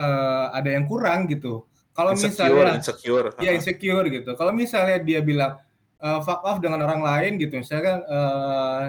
eh, 0.00 0.46
ada 0.54 0.68
yang 0.70 0.84
kurang 0.90 1.30
gitu 1.30 1.62
kalau 1.94 2.10
misalnya 2.18 2.74
insecure. 2.82 3.30
ya 3.38 3.54
insecure 3.54 4.06
gitu. 4.10 4.34
Kalau 4.34 4.50
misalnya 4.50 4.98
dia 4.98 5.22
bilang 5.22 5.62
eh, 6.02 6.20
fuck 6.26 6.42
off 6.42 6.58
dengan 6.58 6.82
orang 6.82 7.00
lain 7.02 7.38
gitu, 7.38 7.54
misalkan 7.62 8.02
eh, 8.02 8.84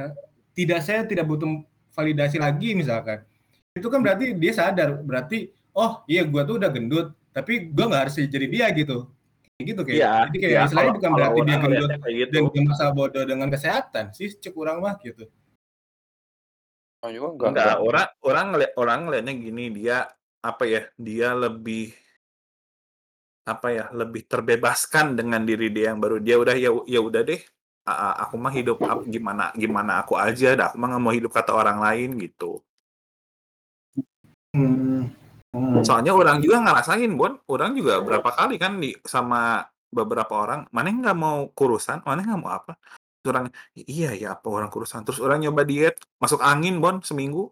tidak 0.57 0.81
saya 0.81 1.05
tidak 1.05 1.29
butuh 1.29 1.61
validasi 1.93 2.41
lagi 2.41 2.73
misalkan, 2.73 3.21
itu 3.77 3.87
kan 3.87 3.99
berarti 4.01 4.33
dia 4.35 4.51
sadar, 4.51 4.99
berarti 5.05 5.53
oh 5.71 6.01
iya 6.09 6.25
gua 6.25 6.43
tuh 6.43 6.57
udah 6.57 6.71
gendut, 6.73 7.13
tapi 7.29 7.69
gua 7.69 7.87
nggak 7.93 8.01
harus 8.09 8.15
jadi 8.25 8.47
dia 8.49 8.65
gitu, 8.73 9.05
Kayak 9.55 9.65
gitu 9.71 9.81
kayak. 9.87 9.95
Iya, 9.95 10.13
Jadi 10.27 10.37
kayak 10.43 10.59
istilahnya 10.67 10.75
kalau- 10.83 10.95
bukan 10.99 11.11
kalau 11.11 11.15
berarti 11.15 11.39
dia 11.47 11.57
gendut 11.63 11.89
gitu. 11.95 12.31
dan 12.35 12.43
dia 12.51 12.61
masa 12.67 12.85
bodoh 12.91 13.23
dengan 13.23 13.47
kesehatan 13.47 14.05
sih, 14.11 14.27
cek 14.35 14.51
kurang 14.51 14.83
mah 14.83 14.99
gitu. 14.99 15.23
Oh, 17.05 17.09
juga 17.13 17.27
enggak, 17.37 17.47
Enggak, 17.53 17.63
enggak. 17.63 17.79
orang 17.85 18.07
orang 18.25 18.45
ngeliat 18.51 18.71
orang 18.75 18.99
ngeliatnya 19.07 19.33
gini, 19.37 19.65
dia 19.71 19.97
apa 20.45 20.63
ya? 20.69 20.81
Dia 20.95 21.33
lebih 21.33 21.89
apa 23.49 23.67
ya? 23.73 23.85
Lebih 23.89 24.29
terbebaskan 24.29 25.17
dengan 25.17 25.41
diri 25.41 25.73
dia 25.73 25.89
yang 25.93 25.99
baru. 25.99 26.21
Dia 26.21 26.37
udah 26.37 26.55
ya 26.55 26.69
ya 26.85 26.99
udah 27.01 27.21
deh. 27.25 27.41
Aku 28.25 28.37
mah 28.41 28.53
hidup 28.53 28.81
gimana 29.05 29.53
gimana 29.53 30.01
aku 30.01 30.17
aja, 30.17 30.57
dah 30.57 30.73
aku 30.73 30.77
mah 30.81 30.87
nggak 30.89 31.03
mau 31.05 31.13
hidup 31.13 31.31
kata 31.33 31.53
orang 31.53 31.77
lain 31.81 32.17
gitu. 32.17 32.61
Hmm. 34.55 35.13
Hmm. 35.55 35.83
Soalnya 35.87 36.11
orang 36.11 36.43
juga 36.43 36.59
ngerasain, 36.65 37.11
Bon. 37.15 37.37
Orang 37.47 37.77
juga 37.79 38.03
berapa 38.03 38.27
kali 38.33 38.59
kan 38.59 38.81
di 38.81 38.91
sama 39.07 39.63
beberapa 39.87 40.33
orang, 40.35 40.67
mana 40.75 40.91
nggak 40.91 41.17
mau 41.17 41.47
kurusan, 41.55 42.03
mana 42.03 42.25
nggak 42.25 42.41
mau 42.41 42.51
apa. 42.51 42.73
Terus 43.23 43.31
Orang, 43.31 43.45
iya 43.73 44.11
ya 44.13 44.27
apa 44.35 44.47
orang 44.51 44.69
kurusan. 44.69 45.01
Terus 45.07 45.23
orang 45.23 45.41
nyoba 45.41 45.63
diet, 45.63 45.95
masuk 46.19 46.43
angin, 46.43 46.77
Bon, 46.83 46.99
seminggu. 47.01 47.49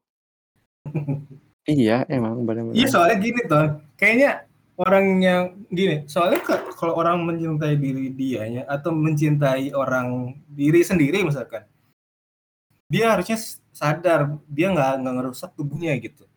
Iya, 1.64 2.04
emang 2.12 2.44
Iya 2.44 2.46
benar-benar. 2.46 2.90
soalnya 2.92 3.18
gini 3.24 3.42
tuh, 3.48 3.66
kayaknya 3.96 4.32
orang 4.76 5.06
yang 5.24 5.44
gini, 5.72 6.04
soalnya 6.12 6.44
ke- 6.44 6.76
kalau 6.76 7.00
orang 7.00 7.24
mencintai 7.24 7.80
diri 7.80 8.12
dianya 8.12 8.68
atau 8.68 8.92
mencintai 8.92 9.72
orang 9.72 10.34
diri 10.52 10.84
sendiri 10.84 11.24
misalkan, 11.24 11.64
dia 12.92 13.16
harusnya 13.16 13.40
s- 13.40 13.64
sadar 13.72 14.38
dia 14.46 14.70
nggak 14.70 15.02
nggak 15.02 15.14
ngerusak 15.18 15.56
tubuhnya 15.56 15.96
gitu 15.98 16.28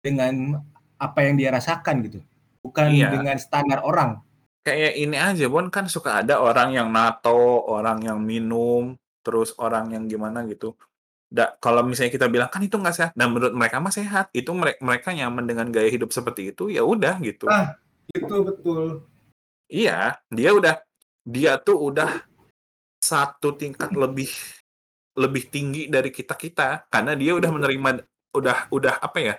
dengan 0.00 0.64
apa 0.96 1.18
yang 1.20 1.36
dia 1.36 1.52
rasakan 1.52 2.00
gitu, 2.08 2.24
bukan 2.64 2.88
Iya. 2.88 3.12
dengan 3.12 3.36
standar 3.36 3.84
orang. 3.84 4.24
Kayak 4.64 4.92
ini 4.96 5.16
aja, 5.20 5.44
Bon, 5.46 5.68
kan 5.68 5.86
suka 5.86 6.24
ada 6.24 6.40
orang 6.40 6.72
yang 6.72 6.88
nato, 6.90 7.62
orang 7.68 8.02
yang 8.02 8.18
minum, 8.18 8.96
terus 9.20 9.52
orang 9.60 9.92
yang 9.92 10.08
gimana 10.08 10.42
gitu. 10.48 10.72
Da, 11.26 11.58
kalau 11.58 11.82
misalnya 11.82 12.14
kita 12.14 12.30
bilang 12.30 12.46
kan 12.46 12.62
itu 12.62 12.78
nggak 12.78 12.96
sehat, 12.96 13.12
dan 13.18 13.34
menurut 13.34 13.50
mereka 13.50 13.82
mah 13.82 13.90
sehat, 13.90 14.30
itu 14.30 14.46
mereka 14.54 14.78
mereka 14.78 15.08
nyaman 15.10 15.44
dengan 15.44 15.66
gaya 15.74 15.90
hidup 15.90 16.14
seperti 16.14 16.54
itu, 16.54 16.70
ya 16.70 16.86
udah 16.86 17.18
gitu. 17.18 17.50
Ah. 17.50 17.74
Itu 18.14 18.46
betul. 18.46 19.02
Iya, 19.66 20.22
dia 20.30 20.54
udah 20.54 20.78
dia 21.26 21.58
tuh 21.58 21.90
udah 21.90 22.22
satu 23.02 23.58
tingkat 23.58 23.90
lebih 23.90 24.30
lebih 25.18 25.50
tinggi 25.50 25.90
dari 25.90 26.14
kita 26.14 26.38
kita 26.38 26.86
karena 26.86 27.18
dia 27.18 27.34
udah 27.34 27.50
menerima 27.50 27.88
udah 28.30 28.70
udah 28.70 28.94
apa 29.02 29.18
ya? 29.18 29.34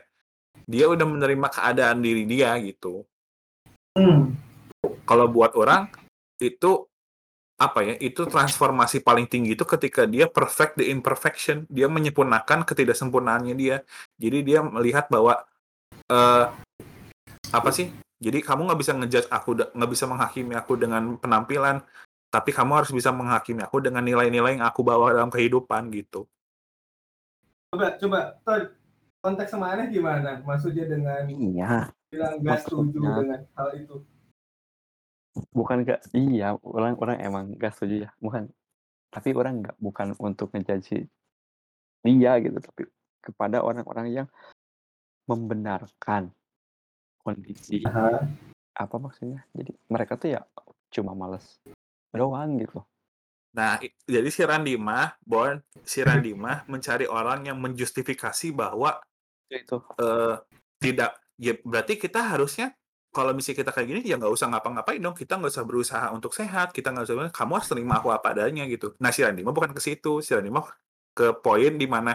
Dia 0.68 0.92
udah 0.92 1.08
menerima 1.08 1.48
keadaan 1.48 2.04
diri 2.04 2.28
dia 2.28 2.52
gitu. 2.60 3.08
Hmm. 3.96 4.36
Kalau 5.08 5.32
buat 5.32 5.56
orang 5.56 5.88
itu 6.44 6.92
apa 7.58 7.80
ya? 7.82 7.94
Itu 7.98 8.30
transformasi 8.30 9.02
paling 9.02 9.26
tinggi 9.26 9.58
itu 9.58 9.66
ketika 9.66 10.06
dia 10.06 10.30
perfect 10.30 10.78
the 10.78 10.86
imperfection, 10.94 11.66
dia 11.68 11.90
menyempurnakan 11.90 12.64
ketidaksempurnaannya 12.64 13.56
dia. 13.58 13.82
Jadi 14.22 14.46
dia 14.46 14.62
melihat 14.62 15.10
bahwa 15.10 15.42
eh 16.08 16.46
apa 17.52 17.70
sih? 17.74 17.90
Jadi 18.18 18.42
kamu 18.42 18.66
nggak 18.66 18.80
bisa 18.82 18.94
ngejudge 18.98 19.30
aku, 19.30 19.50
nggak 19.78 19.92
bisa 19.94 20.06
menghakimi 20.10 20.54
aku 20.58 20.74
dengan 20.74 21.22
penampilan, 21.22 21.86
tapi 22.34 22.50
kamu 22.50 22.82
harus 22.82 22.90
bisa 22.90 23.14
menghakimi 23.14 23.62
aku 23.62 23.78
dengan 23.78 24.02
nilai-nilai 24.02 24.58
yang 24.58 24.66
aku 24.66 24.82
bawa 24.82 25.14
dalam 25.14 25.30
kehidupan 25.30 25.94
gitu. 25.94 26.26
Coba 27.70 27.94
coba 28.02 28.20
konteks 29.22 29.54
sama 29.54 29.76
aneh 29.76 29.94
gimana? 29.94 30.42
Maksudnya 30.42 30.90
dengan 30.90 31.30
Iya, 31.30 31.94
bilang 32.10 32.42
gak 32.42 32.66
setuju 32.66 33.00
dengan 33.06 33.44
hal 33.54 33.70
itu. 33.78 34.02
Bukan 35.52 35.84
gak 35.88 36.02
iya, 36.14 36.56
orang 36.64 36.96
orang 37.00 37.18
emang 37.22 37.46
gak 37.58 37.76
setuju 37.76 38.08
ya, 38.08 38.10
bukan. 38.22 38.50
Tapi 39.08 39.32
orang 39.34 39.64
nggak 39.64 39.78
bukan 39.80 40.08
untuk 40.20 40.52
ngejudge 40.52 41.08
dia 42.04 42.34
gitu, 42.40 42.58
tapi 42.60 42.84
kepada 43.24 43.60
orang-orang 43.60 44.08
yang 44.12 44.28
membenarkan 45.28 46.32
kondisi 47.20 47.84
Aha. 47.84 48.24
apa 48.80 48.96
maksudnya? 48.96 49.44
Jadi 49.52 49.76
mereka 49.92 50.16
tuh 50.16 50.40
ya 50.40 50.42
cuma 50.92 51.12
males 51.12 51.60
doang 52.16 52.56
gitu. 52.60 52.80
Nah, 53.58 53.82
jadi 54.06 54.30
si 54.30 54.42
Randi 54.46 54.78
mah, 54.78 55.18
Bon, 55.26 55.58
si 55.82 56.06
Randi 56.06 56.32
mah 56.32 56.64
mencari 56.70 57.10
orang 57.10 57.50
yang 57.50 57.58
menjustifikasi 57.58 58.54
bahwa 58.54 59.02
Itu. 59.50 59.82
eh 59.98 60.36
tidak, 60.78 61.18
ya 61.42 61.58
berarti 61.66 61.98
kita 61.98 62.22
harusnya 62.22 62.76
kalau 63.12 63.32
misalnya 63.34 63.66
kita 63.66 63.72
kayak 63.74 63.88
gini 63.90 64.00
ya 64.06 64.16
nggak 64.20 64.34
usah 64.34 64.48
ngapa-ngapain 64.52 65.02
dong, 65.02 65.16
kita 65.18 65.40
nggak 65.40 65.52
usah 65.54 65.66
berusaha 65.66 66.08
untuk 66.14 66.32
sehat, 66.38 66.72
kita 66.76 66.94
nggak 66.94 67.06
usah, 67.08 67.16
kamu 67.34 67.52
harus 67.58 67.70
terima 67.72 67.94
aku 68.00 68.10
apa 68.14 68.28
adanya 68.36 68.64
gitu. 68.70 68.94
Nah, 69.02 69.10
si 69.10 69.26
Randi 69.26 69.42
mah 69.42 69.56
bukan 69.56 69.72
ke 69.74 69.82
situ, 69.82 70.22
si 70.22 70.32
Randi 70.38 70.52
mah 70.54 70.66
ke 71.18 71.34
poin 71.42 71.74
di 71.74 71.88
mana 71.90 72.14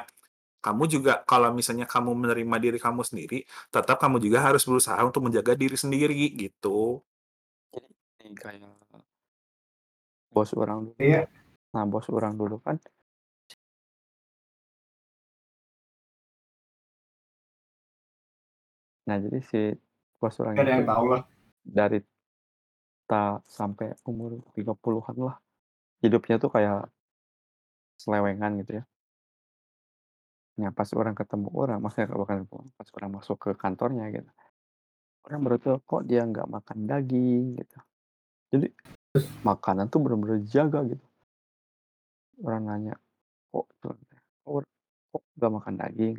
kamu 0.63 0.85
juga 0.87 1.13
kalau 1.27 1.51
misalnya 1.51 1.91
kamu 1.91 2.15
menerima 2.15 2.57
diri 2.63 2.79
kamu 2.79 3.03
sendiri, 3.03 3.43
tetap 3.75 3.99
kamu 3.99 4.23
juga 4.23 4.39
harus 4.47 4.63
berusaha 4.63 4.99
untuk 5.03 5.27
menjaga 5.27 5.59
diri 5.59 5.75
sendiri 5.75 6.15
gitu. 6.39 7.03
Jadi 8.23 8.39
kayak 8.39 8.71
bos 10.33 10.55
orang 10.55 10.89
dulu. 10.89 11.03
Iya. 11.03 11.27
Nah, 11.75 11.85
bos 11.85 12.07
orang 12.09 12.39
dulu 12.39 12.57
kan 12.63 12.79
Nah, 19.03 19.19
jadi 19.19 19.39
si 19.51 19.61
bos 20.23 20.39
orang 20.39 20.55
ada 20.55 20.71
yang 20.79 20.87
tahu 20.87 21.05
lah. 21.11 21.23
dari 21.67 21.99
ta 23.11 23.43
sampai 23.43 23.99
umur 24.07 24.39
30-an 24.55 25.17
lah, 25.19 25.37
hidupnya 25.99 26.39
tuh 26.39 26.55
kayak 26.55 26.87
selewengan 27.99 28.63
gitu 28.63 28.79
ya. 28.79 28.85
Nah, 30.63 30.71
pas 30.71 30.87
orang 30.95 31.19
ketemu 31.19 31.49
orang, 31.51 31.79
maksudnya 31.83 32.15
bukan 32.23 32.47
pas 32.79 32.89
orang 32.95 33.11
masuk 33.19 33.37
ke 33.43 33.51
kantornya 33.59 34.07
gitu. 34.15 34.31
Orang 35.27 35.47
baru 35.47 35.83
kok 35.83 36.03
dia 36.07 36.23
nggak 36.27 36.47
makan 36.51 36.79
daging 36.87 37.59
gitu. 37.59 37.79
Jadi 38.55 38.67
makanan 39.47 39.87
tuh 39.91 40.03
bener-bener 40.03 40.43
dijaga 40.43 40.83
gitu. 40.87 41.07
Orang 42.43 42.67
nanya, 42.67 42.99
"Kok 43.55 43.67
tuh 43.79 43.95
kok 44.43 44.67
kok 45.15 45.23
nggak 45.39 45.53
makan 45.53 45.75
daging?" 45.79 46.15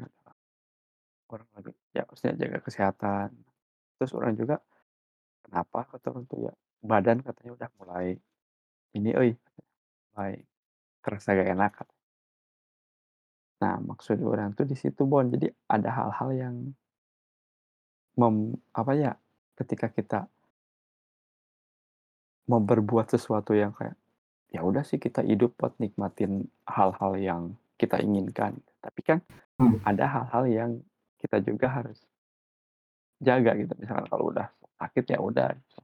Orang 1.28 1.48
lagi 1.52 1.72
ya 1.92 2.08
maksudnya 2.08 2.36
jaga 2.48 2.60
kesehatan. 2.64 3.53
Terus 4.00 4.12
orang 4.18 4.34
juga, 4.40 4.56
"Kenapa?" 5.46 5.86
Kata 5.92 6.08
orang 6.14 6.26
tuh 6.30 6.40
ya, 6.50 6.54
"Badan 6.84 7.22
katanya 7.26 7.52
udah 7.58 7.70
mulai 7.82 8.08
ini 8.98 9.12
euy, 9.16 9.32
mulai 10.14 10.34
kerasa 11.04 11.36
gak 11.38 11.50
enak." 11.56 11.74
Nah, 13.62 13.78
maksud 13.84 14.18
orang 14.26 14.56
tuh 14.58 14.66
di 14.66 14.74
situ, 14.74 15.06
Bon. 15.06 15.26
Jadi 15.30 15.52
ada 15.70 15.90
hal-hal 15.94 16.30
yang 16.34 16.56
mem 18.18 18.54
apa 18.78 18.94
ya, 18.94 19.12
ketika 19.58 19.90
kita 19.90 20.30
mau 22.50 22.60
berbuat 22.60 23.08
sesuatu 23.08 23.56
yang 23.56 23.72
kayak, 23.72 23.96
ya 24.52 24.64
udah 24.64 24.84
sih 24.84 25.00
kita 25.00 25.24
hidup 25.24 25.56
buat 25.60 25.76
nikmatin 25.80 26.48
hal-hal 26.68 27.14
yang 27.20 27.42
kita 27.80 28.00
inginkan. 28.04 28.60
Tapi 28.84 29.02
kan 29.04 29.20
Hmm. 29.60 29.78
ada 29.86 30.06
hal-hal 30.10 30.44
yang 30.50 30.72
kita 31.22 31.40
juga 31.44 31.70
harus 31.72 32.04
jaga 33.24 33.52
gitu. 33.58 33.74
Misalkan 33.80 34.08
kalau 34.12 34.30
udah 34.36 34.48
sakit 34.80 35.06
ya 35.16 35.20
udah 35.24 35.50
gitu. 35.56 35.80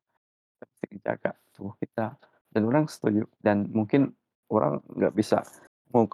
Mesti 0.61 0.87
jaga 1.03 1.31
tubuh 1.55 1.75
kita. 1.79 2.15
Dan 2.49 2.61
orang 2.69 2.85
setuju 2.89 3.25
dan 3.41 3.69
mungkin 3.71 4.11
orang 4.49 4.81
nggak 4.89 5.13
bisa 5.17 5.45
mau 5.93 6.05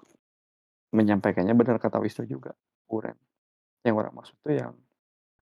menyampaikannya 0.95 1.53
benar 1.57 1.77
kata 1.81 1.99
Wisnu 2.03 2.25
juga, 2.29 2.53
uren. 2.91 3.15
Yang 3.85 3.95
orang 4.01 4.13
maksud 4.15 4.35
tuh 4.43 4.53
yang 4.55 4.73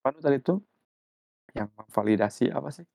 apa 0.03 0.09
tuh 0.17 0.23
tadi 0.23 0.37
tuh? 0.43 0.59
Yang 1.55 1.69
memvalidasi 1.77 2.45
apa 2.53 2.69
sih? 2.73 2.85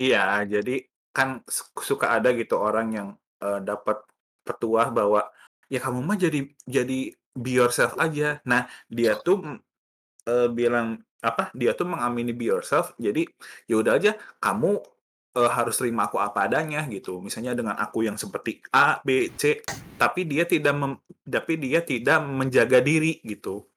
Iya, 0.00 0.44
jadi 0.48 0.86
kan 1.12 1.42
su 1.50 1.66
suka 1.82 2.16
ada 2.18 2.30
gitu 2.34 2.56
orang 2.58 2.88
yang, 2.94 3.08
eee, 3.42 3.60
dapat 3.66 4.00
petuah 4.46 4.88
bahwa, 4.94 5.26
"Ya 5.70 5.78
kamu 5.82 6.00
mah 6.06 6.16
jadi 6.18 6.46
jadi 6.66 7.12
be 7.36 7.50
yourself 7.58 7.94
aja." 8.00 8.38
Nah, 8.46 8.66
dia 8.90 9.18
tuh, 9.20 9.42
eee, 10.28 10.48
bilang 10.54 11.02
apa, 11.20 11.52
dia 11.52 11.76
tuh 11.76 11.84
mengamini 11.88 12.32
be 12.32 12.48
yourself, 12.48 12.96
jadi 12.96 13.28
ya 13.68 13.76
udah 13.80 13.92
aja 14.00 14.12
kamu, 14.40 14.80
eee, 15.36 15.50
harus 15.52 15.76
terima 15.76 16.08
aku 16.08 16.16
apa 16.16 16.48
adanya 16.48 16.84
gitu. 16.88 17.20
Misalnya 17.20 17.52
dengan 17.52 17.76
aku 17.76 18.04
yang 18.08 18.16
seperti 18.16 18.64
A, 18.72 18.98
B, 19.04 19.32
C, 19.36 19.60
tapi 20.00 20.24
dia 20.24 20.48
tidak 20.48 20.72
mem 20.76 20.92
tapi 21.28 21.60
dia 21.60 21.84
tidak 21.84 22.24
menjaga 22.24 22.80
diri 22.80 23.20
gitu. 23.22 23.68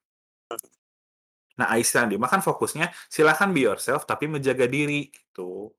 Nah, 1.59 1.77
istilah 1.77 2.09
dia 2.09 2.17
mah 2.17 2.31
kan 2.31 2.41
fokusnya 2.41 2.89
silakan 3.11 3.53
be 3.53 3.61
yourself 3.67 4.09
tapi 4.09 4.25
menjaga 4.25 4.65
diri 4.65 5.11
gitu. 5.13 5.69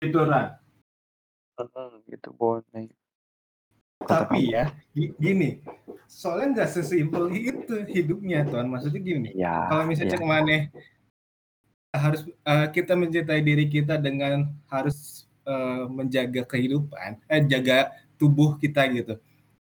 Gitu, 0.00 0.16
Ran. 0.16 0.56
Heeh, 1.60 1.90
gitu, 2.08 2.32
Bon. 2.32 2.64
Tapi 4.00 4.56
ya, 4.56 4.72
gi 4.96 5.12
gini, 5.20 5.60
soalnya 6.08 6.64
nggak 6.64 6.70
sesimpel 6.72 7.28
itu 7.36 7.84
hidupnya, 7.84 8.48
Ton. 8.48 8.66
Maksudnya 8.72 9.00
gini, 9.00 9.30
Iya, 9.36 9.68
kalau 9.68 9.84
misalnya 9.86 10.16
cek 10.16 10.24
maneh 10.24 10.62
harus 11.90 12.22
eee, 12.26 12.66
kita 12.70 12.94
mencintai 12.94 13.42
diri 13.42 13.66
kita 13.66 13.98
dengan 13.98 14.50
harus, 14.70 15.26
eee, 15.44 15.84
menjaga 15.90 16.42
kehidupan, 16.46 17.18
eh, 17.28 17.42
jaga 17.44 17.92
tubuh 18.16 18.56
kita 18.56 18.86
gitu. 18.94 19.18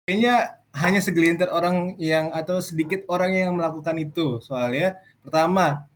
Kayaknya 0.04 0.58
hanya 0.76 1.00
segelintir 1.00 1.48
orang 1.48 1.96
yang 1.96 2.28
atau 2.36 2.60
sedikit 2.60 3.08
orang 3.08 3.32
yang 3.32 3.56
melakukan 3.56 3.96
itu. 3.96 4.42
Soalnya 4.44 5.00
pertama 5.24 5.88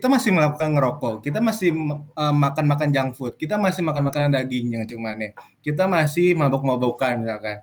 kita 0.00 0.08
masih 0.08 0.32
melakukan 0.32 0.72
ngerokok, 0.72 1.14
kita 1.20 1.44
masih 1.44 1.76
makan-makan 2.16 2.88
junk 2.88 3.10
food, 3.20 3.36
kita 3.36 3.60
masih 3.60 3.84
makan 3.84 4.08
makanan 4.08 4.32
daging 4.32 4.72
yang 4.72 4.88
cek 4.88 4.96
maneh, 4.96 5.36
kita 5.60 5.84
masih 5.84 6.32
mabok-mabokan 6.40 7.20
misalkan. 7.20 7.60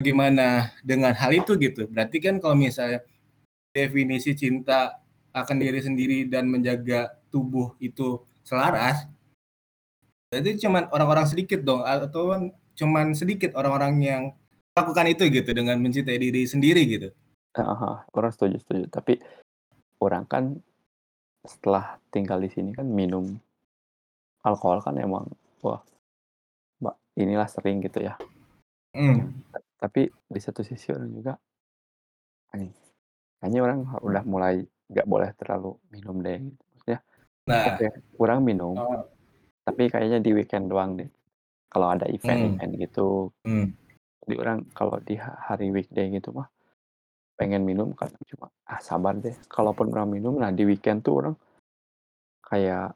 Gimana 0.00 0.72
dengan 0.80 1.12
hal 1.12 1.36
itu 1.36 1.60
gitu? 1.60 1.84
Berarti 1.92 2.24
kan 2.24 2.40
kalau 2.40 2.56
misalnya 2.56 3.04
definisi 3.76 4.32
cinta 4.32 4.96
akan 5.36 5.60
diri 5.60 5.84
sendiri 5.84 6.24
dan 6.24 6.48
menjaga 6.48 7.20
tubuh 7.28 7.76
itu 7.84 8.24
selaras 8.40 9.04
berarti 10.32 10.66
cuman 10.66 10.88
orang-orang 10.90 11.26
sedikit 11.28 11.60
dong 11.62 11.84
atau 11.84 12.50
cuman 12.74 13.12
sedikit 13.12 13.54
orang-orang 13.54 13.94
yang 14.02 14.22
melakukan 14.72 15.06
itu 15.12 15.30
gitu 15.30 15.50
dengan 15.54 15.78
mencintai 15.78 16.18
diri 16.18 16.42
sendiri 16.48 16.82
gitu. 16.88 17.08
Heeh 17.54 17.76
heeh, 17.78 17.98
orang 18.16 18.32
setuju 18.34 18.56
setuju. 18.58 18.84
Tapi 18.90 19.20
orang 20.02 20.26
kan 20.26 20.58
setelah 21.44 22.00
tinggal 22.08 22.40
di 22.40 22.48
sini 22.48 22.72
kan 22.72 22.88
minum 22.88 23.36
alkohol 24.40 24.80
kan 24.80 24.96
emang 24.96 25.28
wah, 25.60 25.80
Mbak, 26.80 26.96
inilah 27.20 27.48
sering 27.48 27.80
gitu 27.84 28.04
ya. 28.04 28.16
Ta 29.52 29.58
tapi 29.88 30.08
di 30.08 30.40
satu 30.40 30.64
sisi 30.64 30.88
orang 30.92 31.12
juga 31.12 31.36
anjing, 32.52 32.72
kayaknya 33.40 33.60
orang 33.64 33.80
udah 34.00 34.24
mulai 34.24 34.64
nggak 34.88 35.08
boleh 35.08 35.30
terlalu 35.36 35.76
minum 35.92 36.16
deh, 36.20 36.38
maksudnya 36.44 37.00
Nah. 37.44 37.76
oke, 37.76 37.86
orang 38.20 38.40
minum, 38.40 38.72
Oh. 38.76 39.04
tapi 39.68 39.92
kayaknya 39.92 40.20
di 40.24 40.32
weekend 40.32 40.72
doang 40.72 40.96
deh. 40.96 41.08
Kalau 41.68 41.92
ada 41.92 42.06
Mmm. 42.08 42.16
event-event 42.16 42.72
gitu. 42.80 43.28
Mmm. 43.44 43.68
Jadi 44.24 44.34
orang 44.40 44.58
kalau 44.72 44.96
di 45.02 45.20
ha 45.20 45.36
hari 45.52 45.68
weekday 45.74 46.08
gitu 46.08 46.32
mah 46.32 46.48
pengen 47.34 47.66
minum 47.66 47.90
kadang 47.98 48.22
cuma, 48.30 48.46
ah 48.66 48.78
sabar 48.78 49.18
deh. 49.18 49.34
Kalaupun 49.50 49.90
orang 49.90 50.10
minum, 50.10 50.38
nah 50.38 50.54
di 50.54 50.62
weekend 50.62 51.02
tuh 51.02 51.14
orang 51.22 51.34
kayak 52.44 52.94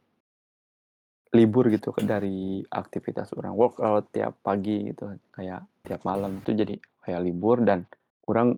libur 1.34 1.68
gitu 1.68 1.92
dari 2.00 2.64
aktivitas 2.64 3.36
orang 3.36 3.52
workout 3.52 4.08
tiap 4.14 4.40
pagi 4.40 4.94
gitu, 4.94 5.12
kayak 5.34 5.66
tiap 5.84 6.00
malam 6.06 6.40
itu 6.40 6.56
jadi 6.56 6.74
kayak 7.04 7.20
libur 7.20 7.60
dan 7.60 7.84
orang 8.24 8.56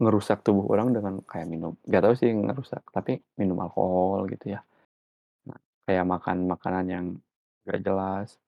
ngerusak 0.00 0.40
tubuh 0.40 0.64
orang 0.72 0.96
dengan 0.96 1.20
kayak 1.28 1.44
minum 1.50 1.76
nggak 1.84 2.02
tahu 2.06 2.14
sih 2.16 2.30
ngerusak, 2.32 2.82
tapi 2.94 3.20
minum 3.36 3.58
alkohol 3.60 4.30
gitu 4.30 4.56
ya. 4.56 4.60
Nah, 5.44 5.60
kayak 5.84 6.06
makan 6.08 6.36
makanan 6.48 6.84
yang 6.88 7.06
nggak 7.66 7.80
jelas. 7.84 8.40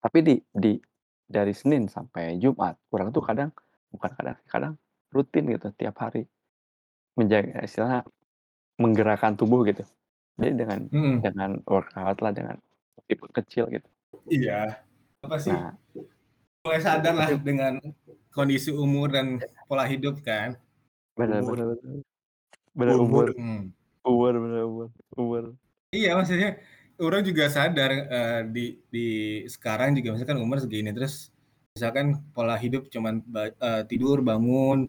Tapi 0.00 0.18
di 0.20 0.34
di 0.52 0.72
dari 1.24 1.54
Senin 1.54 1.86
sampai 1.86 2.36
Jumat, 2.42 2.76
orang 2.92 3.08
tuh 3.14 3.22
kadang 3.22 3.54
bukan 3.88 4.10
kadang 4.18 4.38
kadang 4.50 4.74
rutin 5.10 5.44
gitu 5.50 5.68
tiap 5.74 5.96
hari. 6.00 6.26
Menjaga 7.18 7.62
istilahnya 7.66 8.06
menggerakkan 8.80 9.36
tubuh 9.36 9.62
gitu. 9.68 9.84
Jadi 10.40 10.52
dengan 10.56 10.80
Mhm. 10.88 11.16
dengan 11.20 11.50
workout 11.68 12.18
lah, 12.24 12.32
dengan 12.32 12.56
meskipun 12.96 13.28
kecil 13.34 13.64
gitu. 13.70 13.88
Iya. 14.30 14.80
Apa 15.20 15.36
sih, 15.36 15.52
Nah 15.52 15.76
mulai 16.60 16.80
sadar 16.84 17.16
lah 17.16 17.28
dengan 17.40 17.80
kondisi 18.32 18.68
umur 18.68 19.08
dan 19.12 19.40
pola 19.68 19.84
hidup 19.88 20.20
kan. 20.24 20.56
Umur. 21.16 21.56
bener 21.56 21.66
bener. 21.76 22.00
Bener 22.76 22.94
Umur. 22.96 23.26
umur. 23.32 23.64
Umur, 24.06 24.32
bener 24.40 24.62
umur 24.64 24.88
umur. 25.16 25.42
Iya, 25.92 26.14
maksudnya 26.16 26.56
orang 27.02 27.24
juga 27.26 27.50
sadar, 27.50 27.90
eee, 27.90 28.40
di 28.54 28.64
di 28.88 29.06
sekarang 29.50 29.92
juga 29.98 30.14
misalkan 30.16 30.38
umur 30.40 30.60
segini, 30.62 30.92
terus 30.94 31.34
misalkan 31.76 32.20
pola 32.32 32.54
hidup 32.56 32.88
cuman 32.88 33.20
eee, 33.34 33.82
tidur, 33.90 34.20
bangun, 34.24 34.88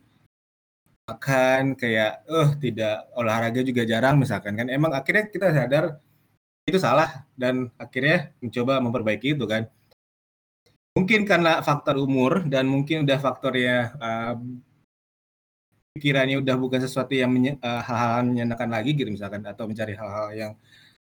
makan, 1.10 1.64
kayak, 1.82 2.12
eh, 2.30 2.50
tidak 2.64 2.94
olahraga 3.20 3.62
juga 3.70 3.84
jarang 3.92 4.16
misalkan 4.24 4.54
kan. 4.60 4.68
Emang 4.70 4.92
akhirnya 5.00 5.26
kita 5.34 5.48
sadar 5.54 5.86
itu 6.70 6.80
salah 6.82 7.26
dan 7.42 7.70
akhirnya 7.82 8.34
mencoba 8.44 8.74
memperbaiki 8.86 9.28
itu 9.38 9.46
kan. 9.50 9.64
Mungkin 10.96 11.24
karena 11.24 11.64
faktor 11.64 11.96
umur 12.06 12.44
dan 12.52 12.68
mungkin 12.68 13.08
udah 13.08 13.20
faktornya, 13.26 13.76
eee 14.04 14.34
pikirannya 15.96 16.40
udah 16.40 16.56
bukan 16.56 16.80
sesuatu 16.84 17.12
yang 17.12 17.32
menye 17.32 17.60
eee, 17.60 17.82
hal-hal 17.84 18.24
menyenangkan 18.24 18.70
lagi 18.72 18.96
gitu 18.96 19.12
misalkan 19.12 19.44
atau 19.44 19.68
mencari 19.68 19.94
hal-hal 20.00 20.28
yang, 20.32 20.52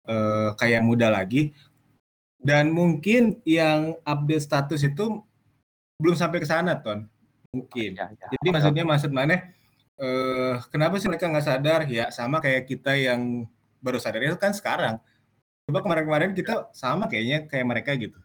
eee, 0.07 0.49
kayak 0.59 0.81
muda 0.85 1.09
lagi. 1.13 1.53
Dan 2.41 2.71
mungkin 2.75 3.39
yang 3.47 3.97
update 4.03 4.43
status 4.45 4.81
itu 4.83 5.23
belum 6.01 6.15
sampai 6.17 6.39
ke 6.43 6.47
sana, 6.49 6.77
Ton, 6.79 7.07
mungkin. 7.53 7.95
Iya 7.97 8.07
iya, 8.13 8.27
Jadi 8.35 8.47
maksudnya 8.51 8.83
maksud 8.87 9.11
maneh, 9.15 9.39
eee, 10.03 10.53
kenapa 10.67 10.99
sih 10.99 11.07
mereka 11.07 11.31
nggak 11.31 11.47
sadar? 11.47 11.81
Ya 11.87 12.11
sama 12.11 12.43
kayak 12.43 12.67
kita 12.67 12.91
yang 12.99 13.47
baru 13.79 14.03
sadarnya 14.03 14.35
kan 14.35 14.51
sekarang. 14.51 14.99
Coba 15.63 15.79
kemarin-kemarin 15.79 16.35
kita 16.35 16.67
sama 16.75 17.07
kayaknya 17.07 17.47
kayak 17.47 17.63
mereka 17.63 17.95
gitu. 17.95 18.19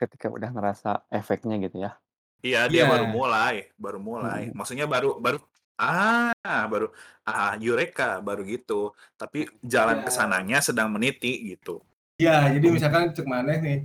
Ketika 0.00 0.32
udah 0.32 0.48
ngerasa 0.48 1.04
efeknya 1.12 1.60
gitu 1.60 1.84
ya. 1.84 2.00
Iya, 2.44 2.68
dia 2.68 2.84
baru 2.88 3.04
Iya. 3.08 3.12
mulai 3.12 3.54
baru 3.76 3.98
mulai. 4.00 4.48
Mhm. 4.48 4.56
Maksudnya 4.56 4.88
baru 4.88 5.20
baru 5.20 5.38
Ah, 5.74 6.30
baru 6.70 6.94
ah, 7.26 7.58
eureka, 7.58 8.22
baru 8.22 8.46
gitu. 8.46 8.94
Tapi 9.18 9.50
jalan 9.58 10.06
ke 10.06 10.10
Ya. 10.14 10.14
sananya 10.22 10.58
sedang 10.62 10.86
meniti 10.86 11.50
gitu. 11.50 11.82
Ya, 12.22 12.46
jadi 12.46 12.70
misalkan 12.70 13.10
cek 13.10 13.26
maneh 13.26 13.58
nih 13.58 13.78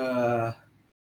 eh, 0.00 0.48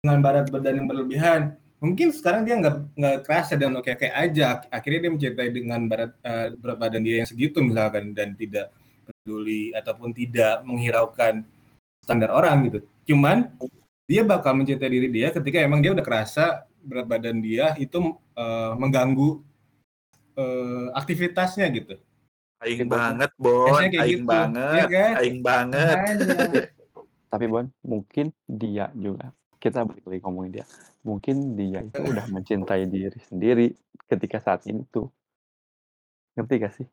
dengan 0.02 0.18
berat 0.18 0.50
badan 0.50 0.82
yang 0.82 0.88
berlebihan, 0.90 1.54
mungkin 1.80 2.08
sekarang 2.12 2.48
dia 2.48 2.56
nggak 2.56 2.76
nggak 2.96 3.16
kerasa 3.26 3.54
dan 3.58 3.76
oke 3.76 3.90
oke 3.92 4.08
aja. 4.08 4.64
Akhirnya 4.72 5.08
dia 5.08 5.12
mencintai 5.12 5.50
dengan 5.52 5.80
berat 5.86 6.12
eh, 6.24 6.48
berat 6.56 6.78
badan 6.80 7.02
dia 7.04 7.22
yang 7.22 7.28
segitu 7.28 7.60
misalkan 7.60 8.16
dan 8.16 8.32
tidak 8.34 8.72
peduli 9.06 9.70
ataupun 9.76 10.10
tidak 10.16 10.64
menghiraukan 10.64 11.44
standar 12.02 12.30
orang 12.32 12.70
gitu. 12.70 12.78
Cuman 13.12 13.50
dia 14.06 14.22
bakal 14.22 14.54
mencintai 14.56 14.90
diri 14.90 15.08
dia 15.10 15.28
ketika 15.34 15.58
emang 15.60 15.82
dia 15.82 15.92
udah 15.92 16.04
kerasa 16.06 16.64
berat 16.80 17.06
badan 17.06 17.42
dia 17.42 17.74
itu 17.76 17.98
eh, 18.38 18.72
mengganggu 18.78 19.42
eh, 20.38 20.88
aktivitasnya 20.96 21.66
gitu. 21.74 21.96
Aing 22.56 22.88
banget, 22.88 23.30
Bon. 23.36 23.68
Aing 23.68 23.92
gitu, 23.92 24.24
banget. 24.24 24.72
ya 24.80 24.86
kan? 24.88 25.12
Aing 25.20 25.38
banget. 25.44 25.96
Tapi 27.28 27.44
Bon, 27.52 27.68
mungkin 27.84 28.32
dia 28.48 28.88
juga 28.96 29.28
kita 29.66 29.82
balik 29.82 30.04
lagi 30.06 30.20
ngomongin 30.22 30.52
dia. 30.62 30.66
Mungkin 31.02 31.58
dia 31.58 31.82
itu 31.82 32.00
udah 32.02 32.26
mencintai 32.30 32.86
diri 32.86 33.18
sendiri 33.26 33.66
ketika 34.06 34.38
saat 34.38 34.62
ini 34.70 34.86
tuh. 34.86 35.10
Ngerti 36.38 36.54
gak 36.62 36.74
sih? 36.78 36.86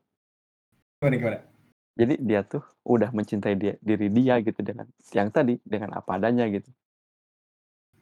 Gimana 0.97 1.15
gimana? 1.21 1.39
Jadi 1.93 2.13
dia 2.25 2.41
tuh 2.41 2.65
udah 2.81 3.13
mencintai 3.13 3.53
dia, 3.53 3.77
diri 3.77 4.09
dia 4.09 4.41
gitu 4.41 4.65
dengan 4.65 4.89
yang 5.13 5.29
tadi 5.29 5.61
dengan 5.61 5.93
apa 5.93 6.17
adanya 6.17 6.49
gitu. 6.49 6.73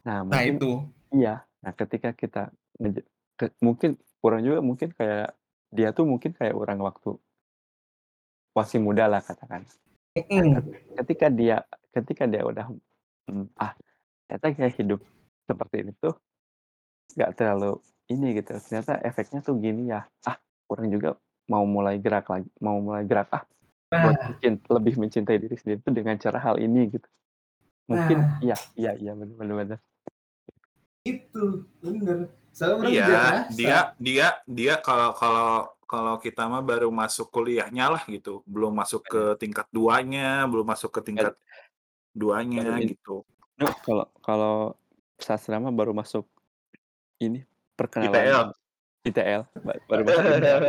Nah, 0.08 0.24
Nah 0.24 0.32
mungkin 0.32 0.56
itu. 0.56 0.72
iya. 1.12 1.44
Nah, 1.62 1.76
ketika 1.76 2.16
kita 2.16 2.56
ke- 3.36 3.54
mungkin 3.60 4.00
kurang 4.24 4.42
juga 4.48 4.64
mungkin 4.64 4.96
kayak 4.96 5.36
dia 5.76 5.92
tuh 5.92 6.08
mungkin 6.08 6.32
kayak 6.32 6.56
orang 6.56 6.80
waktu 6.80 7.20
masih 8.56 8.80
muda 8.80 9.12
lah 9.12 9.20
katakan. 9.20 9.68
Mm-mm. 10.12 10.60
ketika 11.00 11.32
dia 11.32 11.64
ketika 11.96 12.28
dia 12.28 12.44
udah 12.44 12.68
mm, 13.32 13.48
ah 13.56 13.72
ternyata 14.32 14.56
kayak 14.56 14.76
hidup 14.80 15.00
seperti 15.44 15.76
ini 15.84 15.92
tuh 16.00 16.16
nggak 17.20 17.32
terlalu 17.36 17.84
ini 18.08 18.28
gitu. 18.40 18.56
Ternyata 18.64 19.04
efeknya 19.04 19.44
tuh 19.44 19.60
gini 19.60 19.92
ya. 19.92 20.08
Ah 20.24 20.40
kurang 20.72 20.88
juga 20.88 21.20
mau 21.52 21.68
mulai 21.68 22.00
gerak 22.00 22.32
lagi 22.32 22.48
mau 22.64 22.80
mulai 22.80 23.04
gerak. 23.04 23.28
Ah 23.36 23.44
buat 23.92 24.16
Nah, 24.16 24.28
mencin- 24.32 24.64
lebih 24.72 24.94
mencintai 24.96 25.36
diri 25.36 25.56
sendiri 25.60 25.84
tuh 25.84 25.92
dengan 25.92 26.16
cara 26.16 26.40
hal 26.40 26.64
ini 26.64 26.96
gitu. 26.96 27.08
Mungkin 27.92 28.18
Nah. 28.24 28.40
iya 28.40 28.58
iya 28.80 28.92
iya 28.96 29.12
benar 29.12 29.36
benar 29.36 29.56
benar 29.68 29.80
itu 31.04 31.44
bener. 31.84 32.32
Soalnya 32.56 32.88
Iya, 32.88 33.24
dia 33.52 33.78
dia 34.00 34.28
dia 34.48 34.74
kalau 34.80 35.12
kalau 35.12 35.52
kalau 35.84 36.16
kita 36.24 36.48
mah 36.48 36.64
baru 36.64 36.88
masuk 36.88 37.28
kuliahnya 37.36 37.92
lah 37.92 38.04
gitu, 38.08 38.48
belum 38.48 38.72
masuk 38.72 39.04
ke 39.04 39.36
tingkat 39.36 39.68
duanya, 39.76 40.48
belum 40.48 40.64
masuk 40.64 40.88
ke 40.88 41.02
tingkat 41.04 41.36
duanya 42.16 42.80
Baru 42.80 42.88
gitu. 42.88 43.16
Nah, 43.62 43.76
kalau 43.86 44.06
kalau 44.26 44.56
sastra 45.22 45.62
mah 45.62 45.70
baru 45.70 45.94
masuk 45.94 46.26
ini 47.22 47.46
ITL. 47.46 47.78
perkenalan 47.78 48.48
ITL 49.06 49.42
ba- 49.62 49.82
baru 49.86 50.02
masuk 50.02 50.26
ITL 50.26 50.60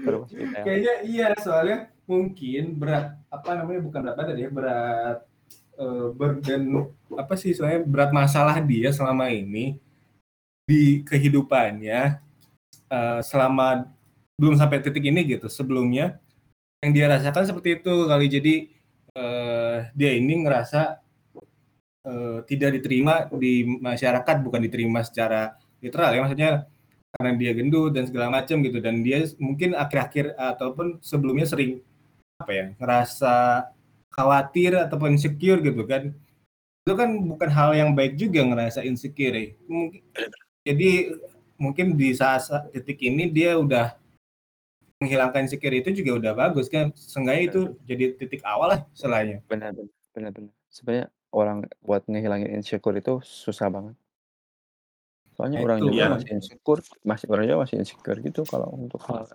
baru 0.00 0.16
masuk 0.24 0.36
ITL 0.40 0.64
Kayaknya 0.64 0.94
iya 1.04 1.28
soalnya 1.36 1.92
mungkin 2.08 2.80
berat 2.80 3.20
apa 3.28 3.50
namanya 3.52 3.80
bukan 3.84 4.00
berat 4.00 4.16
badan 4.16 4.38
ya 4.40 4.48
berat 4.48 5.18
burden 6.16 6.88
apa 7.20 7.34
sih 7.36 7.52
soalnya 7.52 7.84
berat 7.84 8.08
masalah 8.08 8.56
dia 8.64 8.88
selama 8.96 9.28
ini 9.28 9.76
di 10.64 11.04
kehidupannya 11.04 12.16
eh, 12.88 13.20
selama 13.20 13.84
belum 14.40 14.56
sampai 14.56 14.80
titik 14.80 15.04
ini 15.04 15.20
gitu 15.36 15.52
sebelumnya 15.52 16.16
yang 16.84 16.92
dia 16.92 17.06
rasakan 17.08 17.44
seperti 17.44 17.80
itu 17.80 17.94
kali. 18.08 18.26
Jadi 18.28 18.54
eh, 19.16 19.78
dia 19.96 20.10
ini 20.12 20.44
ngerasa 20.44 21.00
eh, 22.04 22.38
tidak 22.44 22.70
diterima 22.80 23.26
di 23.32 23.64
masyarakat 23.64 24.36
bukan 24.44 24.60
diterima 24.68 25.00
secara 25.00 25.56
literal 25.80 26.12
ya 26.12 26.20
maksudnya 26.20 26.50
karena 27.16 27.32
dia 27.40 27.52
gendut 27.56 27.96
dan 27.96 28.04
segala 28.04 28.28
macam 28.28 28.60
gitu 28.60 28.78
dan 28.84 29.00
dia 29.00 29.24
mungkin 29.40 29.72
akhir-akhir 29.72 30.36
ataupun 30.36 31.00
sebelumnya 31.00 31.48
sering 31.48 31.80
apa 32.36 32.52
ya 32.52 32.64
ngerasa 32.76 33.34
khawatir 34.12 34.76
ataupun 34.76 35.16
insecure 35.16 35.64
gitu 35.64 35.88
kan 35.88 36.12
itu 36.84 36.92
kan 36.94 37.10
bukan 37.18 37.50
hal 37.50 37.72
yang 37.72 37.90
baik 37.96 38.14
juga 38.14 38.44
ngerasa 38.44 38.84
insecure 38.84 39.32
ya. 39.32 39.48
mungkin 39.64 40.02
jadi 40.62 40.90
mungkin 41.56 41.86
di 41.96 42.12
saat 42.12 42.44
titik 42.76 43.00
ini 43.00 43.32
dia 43.32 43.56
udah 43.56 43.96
menghilangkan 45.00 45.44
insecure 45.44 45.76
itu 45.76 45.92
juga 45.92 46.10
udah 46.20 46.32
bagus 46.32 46.66
kan. 46.72 46.92
Seenggaknya 46.96 47.42
itu 47.52 47.60
jadi 47.84 48.04
titik 48.16 48.40
awal 48.44 48.68
lah 48.76 48.80
selainnya 48.96 49.44
benar 49.48 49.76
benar 49.76 49.92
benar 50.16 50.30
benar. 50.32 50.52
Sebenarnya 50.72 51.06
orang 51.32 51.56
buat 51.84 52.02
ngehilangin 52.08 52.50
insecure 52.56 52.96
itu 52.96 53.20
susah 53.20 53.68
banget. 53.68 53.96
Soalnya 55.36 55.60
Nah, 55.60 55.64
orang 55.68 55.78
itu, 55.84 55.86
juga 55.92 56.00
iya. 56.00 56.08
masih 56.16 56.30
insecure 56.32 56.82
masih 57.04 57.26
orang 57.28 57.44
juga 57.44 57.58
masih 57.68 57.76
insecure 57.76 58.18
gitu 58.24 58.40
kalau 58.48 58.72
untuk 58.72 59.00
hal. 59.04 59.28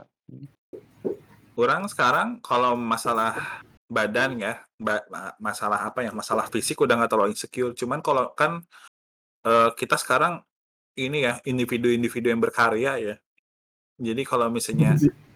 Orang 1.53 1.85
sekarang 1.85 2.41
kalau 2.41 2.73
masalah 2.73 3.61
badan 3.85 4.39
ya, 4.41 4.65
ba- 4.81 5.05
ma- 5.13 5.35
masalah 5.37 5.93
apa 5.93 6.01
ya, 6.01 6.09
masalah 6.09 6.49
fisik 6.49 6.79
udah 6.81 6.97
nggak 6.97 7.11
terlalu 7.11 7.37
insecure. 7.37 7.75
Cuman 7.77 8.01
kalau 8.01 8.33
kan 8.33 8.65
eh, 9.45 9.69
kita 9.77 9.93
sekarang 10.01 10.41
ini 10.97 11.29
ya 11.29 11.37
individu-individu 11.45 12.33
yang 12.33 12.41
berkarya 12.41 12.91
ya. 12.97 13.15
Jadi 14.01 14.25
kalau 14.25 14.49
misalnya 14.49 14.97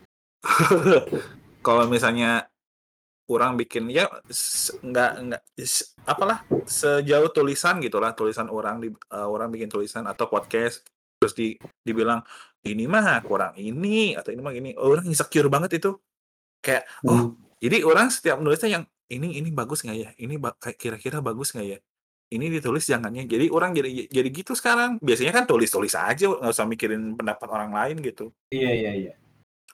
kalau 1.66 1.90
misalnya 1.90 2.46
kurang 3.26 3.58
bikin 3.58 3.90
ya 3.90 4.06
nggak 4.86 5.12
nggak 5.26 5.42
apalah 6.06 6.46
sejauh 6.70 7.34
tulisan 7.34 7.82
gitulah 7.82 8.14
tulisan 8.14 8.54
orang 8.54 8.78
di 8.78 8.94
eh, 8.94 9.28
orang 9.28 9.50
bikin 9.50 9.66
tulisan 9.66 10.06
atau 10.06 10.30
podcast 10.30 10.86
terus 11.18 11.34
di 11.34 11.58
dibilang 11.82 12.22
ini 12.66 12.90
mah 12.90 13.22
kurang 13.22 13.54
ini 13.58 14.18
atau 14.18 14.34
ini 14.34 14.42
mah 14.42 14.54
gini. 14.54 14.72
Orang 14.78 15.06
insecure 15.06 15.50
banget 15.50 15.82
itu. 15.82 15.98
Kayak 16.62 16.90
oh 17.06 17.38
jadi 17.62 17.86
orang 17.86 18.10
setiap 18.10 18.42
nulisnya 18.42 18.82
yang 18.82 18.84
ini 19.10 19.38
ini 19.38 19.50
bagus 19.54 19.86
nggak 19.86 19.98
ya? 19.98 20.10
Ini 20.18 20.36
ba- 20.42 20.58
kira-kira 20.58 21.22
bagus 21.22 21.54
nggak 21.54 21.66
ya? 21.66 21.78
Ini 22.34 22.46
ditulis 22.50 22.90
jangannya. 22.90 23.30
Jadi 23.30 23.54
orang 23.54 23.78
jadi 23.78 24.10
jadi 24.10 24.30
gitu 24.34 24.58
sekarang. 24.58 24.98
Biasanya 24.98 25.34
kan 25.34 25.46
tulis 25.46 25.70
tulis 25.70 25.94
aja 25.94 26.26
nggak 26.26 26.54
usah 26.54 26.66
mikirin 26.66 27.14
pendapat 27.14 27.48
orang 27.54 27.70
lain 27.70 28.02
gitu. 28.02 28.34
Iya 28.50 28.72
iya 28.74 28.92
iya 28.94 29.14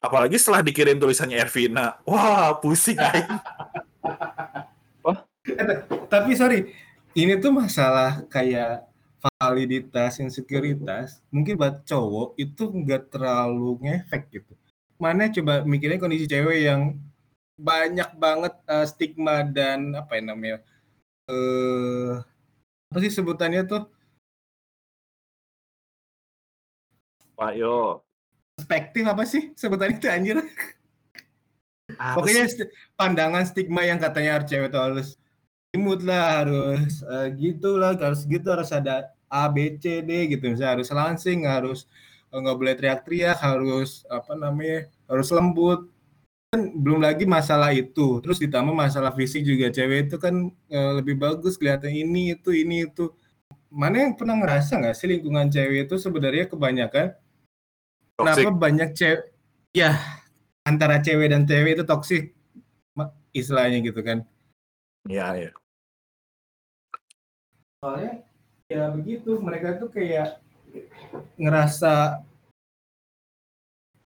apalagi 0.02 0.36
setelah 0.36 0.66
dikirim 0.66 0.98
tulisannya 0.98 1.38
Ervina. 1.38 2.02
Wah 2.04 2.58
pusing 2.58 2.98
aing. 3.08 3.30
Tapi 6.10 6.32
sorry 6.36 6.74
ini 7.14 7.38
tuh 7.38 7.54
masalah 7.54 8.26
kayak 8.28 8.90
validitas 9.22 10.18
insekuritas 10.18 11.22
mungkin 11.30 11.54
buat 11.58 11.86
cowok 11.86 12.34
itu 12.42 12.64
nggak 12.66 13.14
terlalu 13.14 13.78
ngefek 13.86 14.24
gitu. 14.34 14.54
Mana 14.98 15.30
coba 15.30 15.62
mikirnya 15.66 16.02
kondisi 16.02 16.26
cewek 16.26 16.66
yang 16.66 16.98
banyak 17.62 18.10
banget 18.18 18.54
eh, 18.66 18.86
stigma 18.90 19.46
dan 19.46 19.94
apa 19.94 20.18
ya 20.18 20.22
namanya 20.26 20.58
eh 21.30 22.18
apa 22.92 22.98
sih 23.00 23.14
sebutannya 23.14 23.62
tuh? 23.70 23.84
Pak 27.38 27.52
yo 27.58 28.06
perspektif 28.62 29.10
apa 29.10 29.26
sih? 29.26 29.50
Sebutannya 29.58 29.98
itu 29.98 30.06
anjir? 30.06 30.38
Apa 31.98 32.22
pokoknya 32.22 32.46
pandangan 32.94 33.42
stigma 33.50 33.82
yang 33.82 33.98
katanya 33.98 34.38
harus 34.38 34.48
cewek 34.54 34.70
tuh 34.70 34.80
harus 34.86 35.08
imut 35.74 36.06
lah 36.06 36.46
harus 36.46 37.02
eh, 37.02 37.28
gitu 37.42 37.82
lah 37.82 37.98
harus 37.98 38.22
gitu 38.30 38.48
harus 38.54 38.70
ada 38.70 39.10
A 39.26 39.50
B 39.50 39.82
C 39.82 40.06
D 40.06 40.30
gitu. 40.30 40.46
Misalnya 40.46 40.78
harus 40.78 40.94
langsing 40.94 41.50
harus 41.50 41.90
eh, 42.30 42.38
nggak 42.38 42.58
boleh 42.62 42.74
teriak-teriak 42.78 43.42
harus 43.42 44.06
apa 44.06 44.38
namanya 44.38 44.86
harus 45.10 45.28
lembut. 45.34 45.90
Kan 46.54 46.78
belum 46.78 47.02
lagi 47.02 47.26
masalah 47.26 47.74
itu. 47.74 48.22
Terus 48.22 48.38
ditambah 48.38 48.78
masalah 48.78 49.12
fisik 49.18 49.42
juga. 49.42 49.74
Cewek 49.74 50.08
itu 50.08 50.16
kan 50.22 50.54
eh, 50.70 50.92
lebih 51.02 51.18
bagus 51.18 51.58
kelihatan 51.58 51.90
ini 51.90 52.38
itu 52.38 52.54
ini 52.54 52.86
itu. 52.86 53.10
Mana 53.74 54.04
yang 54.04 54.14
pernah 54.20 54.36
ngerasa 54.36 54.80
nggak 54.80 54.96
sih 54.96 55.08
lingkungan 55.10 55.50
cewek 55.50 55.90
itu 55.90 55.96
sebenarnya 56.00 56.46
kebanyakan 56.48 57.16
Toxic. 58.22 58.46
kenapa 58.46 58.60
banyak 58.62 58.90
cewek 58.94 59.22
ya 59.74 59.92
antara 60.64 61.02
cewek 61.02 61.28
dan 61.34 61.44
cewek 61.50 61.80
itu 61.80 61.84
toksik 61.88 62.24
istilahnya 63.32 63.80
gitu 63.82 64.00
kan? 64.04 64.28
Ya 65.08 65.34
ya 65.34 65.52
soalnya 67.82 68.22
ya 68.70 68.94
begitu 68.94 69.42
mereka 69.42 69.82
tuh 69.82 69.90
kayak 69.90 70.38
ngerasa 71.34 72.22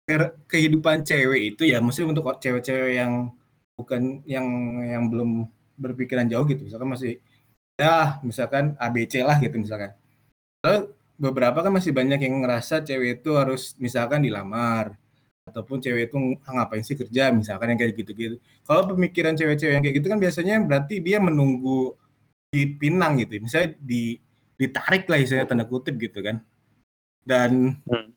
ke- 0.06 0.38
kehidupan 0.46 1.02
cewek 1.02 1.58
itu 1.58 1.66
ya 1.66 1.82
mesti 1.82 2.06
untuk 2.06 2.30
cewek-cewek 2.38 2.94
yang 3.02 3.34
bukan 3.74 4.22
yang 4.30 4.46
yang 4.86 5.04
belum 5.10 5.50
berpikiran 5.82 6.30
jauh 6.30 6.46
gitu 6.46 6.62
misalkan 6.62 6.94
masih 6.94 7.18
ya 7.76 8.22
misalkan 8.22 8.78
ABC 8.78 9.26
lah 9.26 9.42
gitu 9.42 9.58
misalkan. 9.58 9.98
Lalu 10.62 10.95
beberapa 11.16 11.64
kan 11.64 11.72
masih 11.72 11.96
banyak 11.96 12.20
yang 12.20 12.44
ngerasa 12.44 12.84
cewek 12.84 13.24
itu 13.24 13.30
harus 13.40 13.74
misalkan 13.80 14.24
dilamar 14.24 14.96
ataupun 15.46 15.78
cewek 15.80 16.10
itu 16.10 16.18
ngapain 16.42 16.82
sih 16.82 16.98
kerja 16.98 17.30
misalkan 17.32 17.74
yang 17.76 17.80
kayak 17.80 17.94
gitu-gitu. 18.02 18.36
Kalau 18.66 18.90
pemikiran 18.92 19.38
cewek-cewek 19.38 19.74
yang 19.78 19.84
kayak 19.86 19.96
gitu 20.02 20.08
kan 20.12 20.20
biasanya 20.20 20.56
berarti 20.66 21.00
dia 21.00 21.18
menunggu 21.22 21.94
dipinang 22.50 23.22
gitu. 23.22 23.40
Misalnya 23.44 23.78
di 23.80 24.18
ditarik 24.56 25.06
lah 25.12 25.20
istilahnya 25.20 25.48
tanda 25.52 25.66
kutip 25.68 25.96
gitu 26.00 26.20
kan. 26.24 26.42
Dan 27.26 27.82
Hmm. 27.86 28.14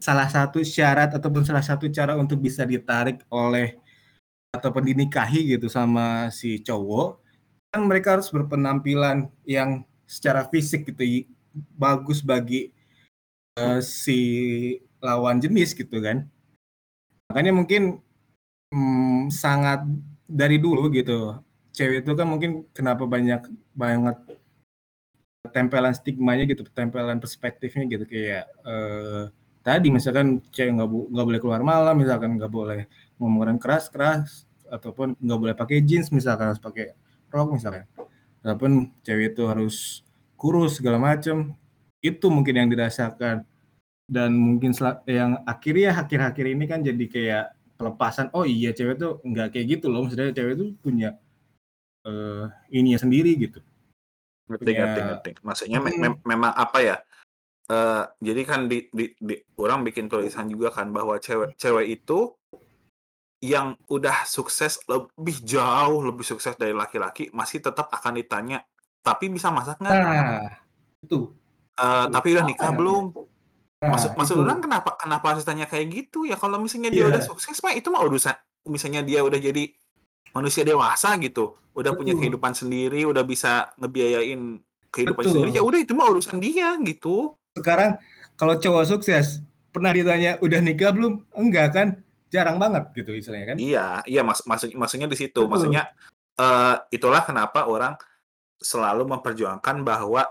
salah 0.00 0.28
satu 0.32 0.64
syarat 0.64 1.12
ataupun 1.12 1.44
salah 1.44 1.60
satu 1.60 1.92
cara 1.92 2.16
untuk 2.16 2.40
bisa 2.40 2.64
ditarik 2.64 3.20
oleh 3.28 3.76
ataupun 4.56 4.86
dinikahi 4.86 5.56
gitu 5.56 5.68
sama 5.68 6.32
si 6.32 6.62
cowok 6.64 7.20
kan 7.68 7.82
mereka 7.84 8.16
harus 8.16 8.30
berpenampilan 8.30 9.28
yang 9.44 9.82
secara 10.06 10.46
fisik 10.48 10.88
gitu 10.88 11.26
bagus 11.54 12.20
bagi 12.20 12.74
eh, 13.58 13.80
si 13.80 14.18
lawan 14.98 15.38
jenis 15.38 15.72
gitu 15.76 16.02
kan. 16.02 16.26
Makanya 17.30 17.52
mungkin 17.54 17.82
mm, 18.74 19.32
sangat 19.32 19.86
dari 20.26 20.58
dulu 20.58 20.90
gitu. 20.92 21.38
Cewek 21.74 22.06
itu 22.06 22.12
kan 22.14 22.26
mungkin 22.30 22.66
kenapa 22.70 23.02
banyak 23.06 23.50
banget 23.74 24.16
tempelan 25.52 25.94
stigmanya 25.94 26.44
gitu 26.48 26.66
tempelan 26.70 27.18
perspektifnya 27.22 27.84
gitu. 27.90 28.04
Kayak 28.08 28.44
eh, 28.66 29.24
tadi 29.64 29.88
misalkan 29.90 30.44
cewek 30.52 30.72
nggak 30.76 30.88
nggak 30.88 31.26
boleh 31.26 31.40
keluar 31.40 31.60
malam 31.64 31.96
misalkan 31.96 32.36
nggak 32.36 32.52
boleh 32.52 32.80
ngomong 33.18 33.56
keras 33.56 33.88
keras 33.88 34.44
ataupun 34.68 35.16
nggak 35.20 35.40
boleh 35.40 35.54
pakai 35.56 35.80
jeans 35.84 36.10
misalkan 36.10 36.52
harus 36.52 36.62
pakai 36.62 36.92
rok 37.32 37.56
misalkan. 37.56 37.84
Ataupun 38.44 38.92
cewek 39.00 39.32
itu 39.32 39.42
harus 39.48 40.03
kurus 40.44 40.76
segala 40.76 41.00
macam 41.00 41.56
itu 42.04 42.26
mungkin 42.28 42.52
yang 42.60 42.68
dirasakan 42.68 43.48
dan 44.04 44.30
mungkin 44.36 44.76
yang 45.08 45.40
akhirnya 45.48 45.96
akhir-akhir 45.96 46.44
ini 46.52 46.64
kan 46.68 46.84
jadi 46.84 47.04
kayak 47.08 47.44
pelepasan 47.80 48.28
oh 48.36 48.44
iya 48.44 48.76
cewek 48.76 49.00
tuh 49.00 49.24
nggak 49.24 49.56
kayak 49.56 49.66
gitu 49.80 49.88
loh 49.88 50.04
maksudnya 50.04 50.36
cewek 50.36 50.52
itu 50.60 50.66
punya 50.84 51.16
eh 52.04 52.44
ininya 52.68 53.00
sendiri 53.00 53.32
gitu 53.40 53.64
Ngerti, 54.44 54.60
Punya- 54.68 54.80
ngerti, 54.84 55.00
ngerti. 55.08 55.30
Maksudnya 55.40 55.78
me- 55.80 55.88
Hmm. 55.96 56.02
mem- 56.04 56.22
memang 56.28 56.52
apa 56.52 56.78
ya? 56.84 56.96
eh 57.64 58.04
jadi 58.20 58.44
kan 58.44 58.68
di, 58.68 58.84
di, 58.92 59.08
di 59.16 59.40
orang 59.56 59.80
bikin 59.88 60.04
tulisan 60.04 60.52
juga 60.52 60.68
kan 60.68 60.92
bahwa 60.92 61.16
cewek 61.16 61.56
cewek 61.56 61.96
itu 61.96 62.36
yang 63.40 63.72
udah 63.88 64.28
sukses 64.28 64.84
lebih 64.84 65.40
jauh 65.40 66.04
lebih 66.04 66.28
sukses 66.28 66.60
dari 66.60 66.76
laki-laki 66.76 67.32
masih 67.32 67.64
tetap 67.64 67.88
akan 67.88 68.20
ditanya 68.20 68.60
tapi 69.04 69.28
bisa 69.28 69.52
masak 69.52 69.76
nggak? 69.78 69.92
nah 69.92 70.48
itu 70.98 71.28
Eh, 71.74 72.06
tapi 72.08 72.32
udah 72.32 72.44
nikah 72.44 72.70
ya? 72.70 72.72
belum? 72.72 73.04
Nah, 73.82 73.90
Maksud 73.92 74.14
maksud 74.14 74.36
itu. 74.36 74.42
orang 74.42 74.62
kenapa 74.62 74.94
kenapa 74.94 75.26
harus 75.28 75.42
tanya 75.42 75.66
kayak 75.66 75.90
gitu 75.90 76.22
ya? 76.22 76.34
Kalau 76.34 76.56
misalnya 76.56 76.88
dia 76.88 77.02
Iya. 77.02 77.10
udah 77.10 77.22
sukses 77.24 77.58
mah 77.60 77.70
itu 77.70 77.90
mah 77.90 77.98
urusan 78.00 78.30
misalnya 78.64 79.02
dia 79.02 79.20
udah 79.20 79.36
jadi 79.36 79.74
manusia 80.30 80.62
dewasa 80.62 81.12
gitu, 81.18 81.52
udah 81.72 81.92
punya 81.92 82.10
Betul. 82.10 82.22
kehidupan 82.24 82.52
sendiri, 82.54 83.04
udah 83.04 83.20
bisa 83.22 83.74
ngebiayain 83.76 84.62
kehidupan 84.88 85.20
Betul. 85.20 85.32
sendiri, 85.36 85.50
ya 85.52 85.60
udah 85.60 85.78
itu 85.78 85.92
mah 85.92 86.08
urusan 86.08 86.38
dia 86.38 86.78
gitu. 86.80 87.34
sekarang 87.52 87.98
kalau 88.34 88.54
cowok 88.54 88.84
sukses 88.88 89.38
pernah 89.68 89.90
ditanya 89.90 90.38
udah 90.40 90.58
nikah 90.58 90.90
belum 90.90 91.26
enggak 91.34 91.68
kan 91.70 91.88
jarang 92.28 92.56
banget 92.56 92.86
gitu 92.94 93.10
istilahnya 93.12 93.46
kan 93.48 93.56
Iya, 93.58 93.86
iya 94.04 94.22
mas 94.22 94.42
maksud 94.42 94.70
maksudnya 94.72 95.06
di 95.06 95.14
situ. 95.16 95.34
Betul. 95.36 95.50
Maksudnya 95.50 95.90
eh 96.34 96.74
itulah 96.90 97.20
kenapa 97.20 97.66
orang 97.66 97.94
selalu 98.60 99.08
memperjuangkan 99.08 99.82
bahwa 99.82 100.26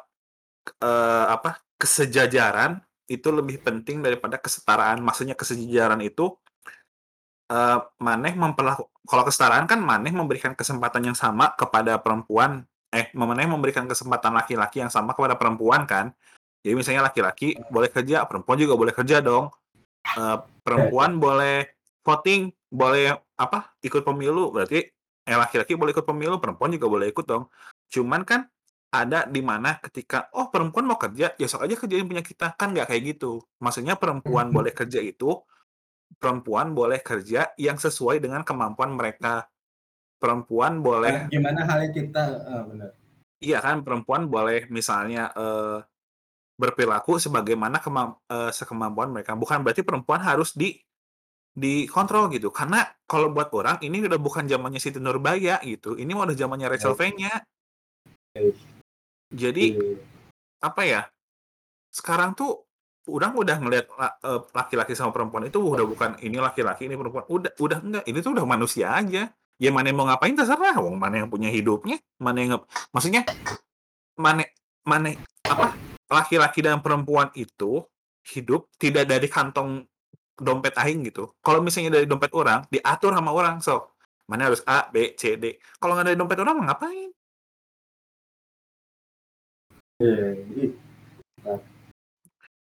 eh 0.80 1.26
apa 1.28 1.59
kesejajaran 1.76 2.80
itu 3.11 3.28
lebih 3.30 3.59
penting 3.63 3.99
daripada 3.99 4.39
kesetaraan. 4.39 5.03
Maksudnya 5.03 5.36
kesejajaran 5.36 5.99
itu 6.03 6.32
eh 7.51 7.80
maneh 7.99 8.34
memperlaku 8.36 8.88
kalau 9.03 9.24
kesetaraan 9.28 9.67
kan 9.67 9.80
maneh 9.84 10.15
memberikan 10.15 10.55
kesempatan 10.55 11.11
yang 11.11 11.17
sama 11.17 11.51
kepada 11.59 11.99
perempuan 11.99 12.63
eh 12.93 13.09
maneh 13.17 13.49
memberikan 13.49 13.89
kesempatan 13.89 14.38
laki-laki 14.38 14.80
yang 14.86 14.93
sama 14.93 15.17
kepada 15.17 15.36
perempuan 15.36 15.84
kan. 15.89 16.13
Jadi 16.63 16.74
misalnya 16.80 17.11
laki-laki 17.11 17.59
boleh 17.67 17.91
kerja, 17.91 18.24
perempuan 18.24 18.55
juga 18.55 18.80
boleh 18.80 18.93
kerja 18.95 19.19
dong. 19.19 19.51
Eh, 20.15 20.38
perempuan 20.63 21.17
boleh 21.26 21.67
voting, 22.05 22.53
boleh 22.71 23.17
apa? 23.36 23.76
ikut 23.84 24.05
pemilu. 24.05 24.53
Berarti 24.53 24.80
eh 25.24 25.38
laki-laki 25.39 25.74
boleh 25.76 25.91
ikut 25.91 26.07
pemilu, 26.07 26.38
perempuan 26.39 26.71
juga 26.71 26.88
boleh 26.88 27.11
ikut 27.11 27.26
dong. 27.28 27.49
Cuman 27.94 28.26
kan 28.26 28.50
ada 28.89 29.26
di 29.30 29.41
mana 29.46 29.78
ketika 29.82 30.34
oh 30.34 30.50
perempuan 30.50 30.89
mau 30.89 30.98
kerja, 30.98 31.38
ya 31.38 31.46
sok 31.46 31.70
aja 31.70 31.78
kerjain 31.78 32.10
punya 32.10 32.26
kita 32.26 32.58
kan 32.58 32.74
nggak 32.74 32.89
kayak 32.89 33.04
gitu. 33.14 33.41
Maksudnya 33.62 33.98
perempuan 34.02 34.50
boleh 34.50 34.74
kerja 34.74 34.98
itu 34.98 35.38
perempuan 36.18 36.78
boleh 36.78 37.02
kerja 37.02 37.54
yang 37.58 37.78
sesuai 37.78 38.22
dengan 38.22 38.41
kemampuan 38.41 38.94
mereka. 38.94 39.46
Perempuan 40.18 40.82
boleh 40.82 41.28
gimana 41.28 41.68
halnya 41.68 41.89
kita 41.91 42.24
ah, 42.48 42.64
benar 42.64 42.96
Iya 43.44 43.60
kan, 43.60 43.84
perempuan 43.84 44.32
boleh 44.32 44.72
misalnya 44.72 45.36
eh, 45.36 45.84
berperilaku 46.56 47.20
sebagaimana 47.20 47.84
kemam- 47.84 48.16
eh, 48.32 48.52
sekemampuan 48.56 49.12
mereka. 49.12 49.36
Bukan 49.36 49.68
berarti 49.68 49.84
perempuan 49.84 50.24
harus 50.24 50.56
di 50.56 50.80
dikontrol 51.52 52.32
gitu. 52.32 52.56
Karena 52.56 52.88
kalau 53.04 53.36
buat 53.36 53.52
orang 53.52 53.84
ini 53.84 54.08
udah 54.08 54.16
bukan 54.16 54.48
zamannya 54.48 54.80
Siti 54.80 54.98
Nurbaya 55.04 55.60
gitu. 55.60 56.00
Ini 56.00 56.16
udah 56.16 56.34
zamannya 56.34 56.72
Rachel 56.72 56.96
V-nya. 56.96 57.44
Jadi 59.34 59.78
apa 60.62 60.82
ya? 60.86 61.02
Sekarang 61.94 62.34
tuh 62.34 62.66
orang 63.10 63.38
udah 63.38 63.58
ngelihat 63.62 63.86
eh, 64.26 64.42
laki-laki 64.54 64.98
sama 64.98 65.14
perempuan 65.14 65.46
itu 65.46 65.62
udah 65.62 65.86
bukan 65.86 66.12
ini 66.26 66.42
laki-laki 66.42 66.90
ini 66.90 66.98
perempuan. 66.98 67.26
Udah 67.30 67.52
udah 67.62 67.78
enggak, 67.82 68.04
ini 68.10 68.18
tuh 68.26 68.34
udah 68.34 68.46
manusia 68.46 68.94
aja. 68.94 69.30
Ya 69.62 69.70
mana 69.70 69.94
yang 69.94 70.02
mau 70.02 70.10
ngapain 70.10 70.34
terserah, 70.34 70.82
wong 70.82 70.98
mana 70.98 71.24
yang 71.24 71.30
punya 71.30 71.54
hidupnya, 71.54 72.02
mana 72.18 72.38
yang 72.42 72.52
maksudnya 72.90 73.22
mana 74.18 74.50
mana 74.82 75.14
apa 75.46 75.78
laki-laki 76.10 76.66
dan 76.66 76.82
perempuan 76.82 77.30
itu 77.38 77.86
hidup 78.34 78.66
tidak 78.82 79.06
dari 79.06 79.30
kantong 79.30 79.86
dompet 80.34 80.74
aing 80.74 81.06
gitu. 81.06 81.38
Kalau 81.46 81.62
misalnya 81.62 82.02
dari 82.02 82.10
dompet 82.10 82.34
orang 82.34 82.66
diatur 82.74 83.14
sama 83.14 83.30
orang 83.30 83.62
sok 83.62 83.94
mana 84.26 84.50
harus 84.50 84.66
A, 84.66 84.90
B, 84.90 85.14
C, 85.14 85.38
D. 85.38 85.62
Kalau 85.78 85.94
nggak 85.94 86.10
dari 86.10 86.18
dompet 86.18 86.40
orang 86.42 86.58
mah 86.58 86.74
ngapain? 90.04 90.72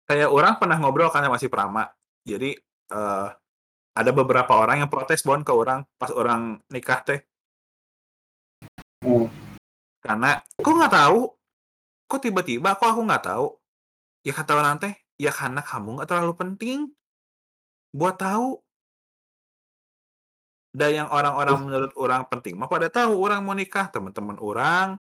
Kayak 0.05 0.31
orang 0.31 0.55
pernah 0.61 0.77
ngobrol 0.77 1.09
sama 1.09 1.41
si 1.41 1.49
Prama. 1.49 1.89
Jadi 2.25 2.53
eh, 2.93 3.29
ada 3.95 4.11
beberapa 4.11 4.53
orang 4.59 4.85
yang 4.85 4.91
protes 4.91 5.23
bon 5.23 5.41
ke 5.41 5.53
orang 5.55 5.87
pas 5.97 6.11
orang 6.13 6.61
nikah 6.69 7.01
teh. 7.07 7.21
Hmm. 9.01 9.29
Karena 10.03 10.41
kok 10.41 10.75
nggak 10.75 10.95
tahu? 10.95 11.21
Kok 12.11 12.21
tiba-tiba 12.21 12.77
kok 12.77 12.91
aku 12.91 13.03
nggak 13.07 13.25
tahu? 13.25 13.47
Ya 14.25 14.33
kata 14.37 14.53
orang 14.57 14.77
teh, 14.81 14.93
ya 15.17 15.33
karena 15.33 15.61
kamu 15.65 16.01
nggak 16.01 16.09
terlalu 16.09 16.35
penting 16.37 16.79
buat 17.95 18.21
tahu. 18.21 18.61
Dan 20.75 21.07
yang 21.07 21.09
orang-orang 21.15 21.55
menurut 21.63 21.93
orang 21.95 22.27
penting 22.27 22.59
mah 22.59 22.67
pada 22.67 22.91
tahu 22.91 23.15
orang 23.23 23.47
mau 23.47 23.55
nikah, 23.55 23.95
teman-teman 23.95 24.35
orang, 24.43 24.99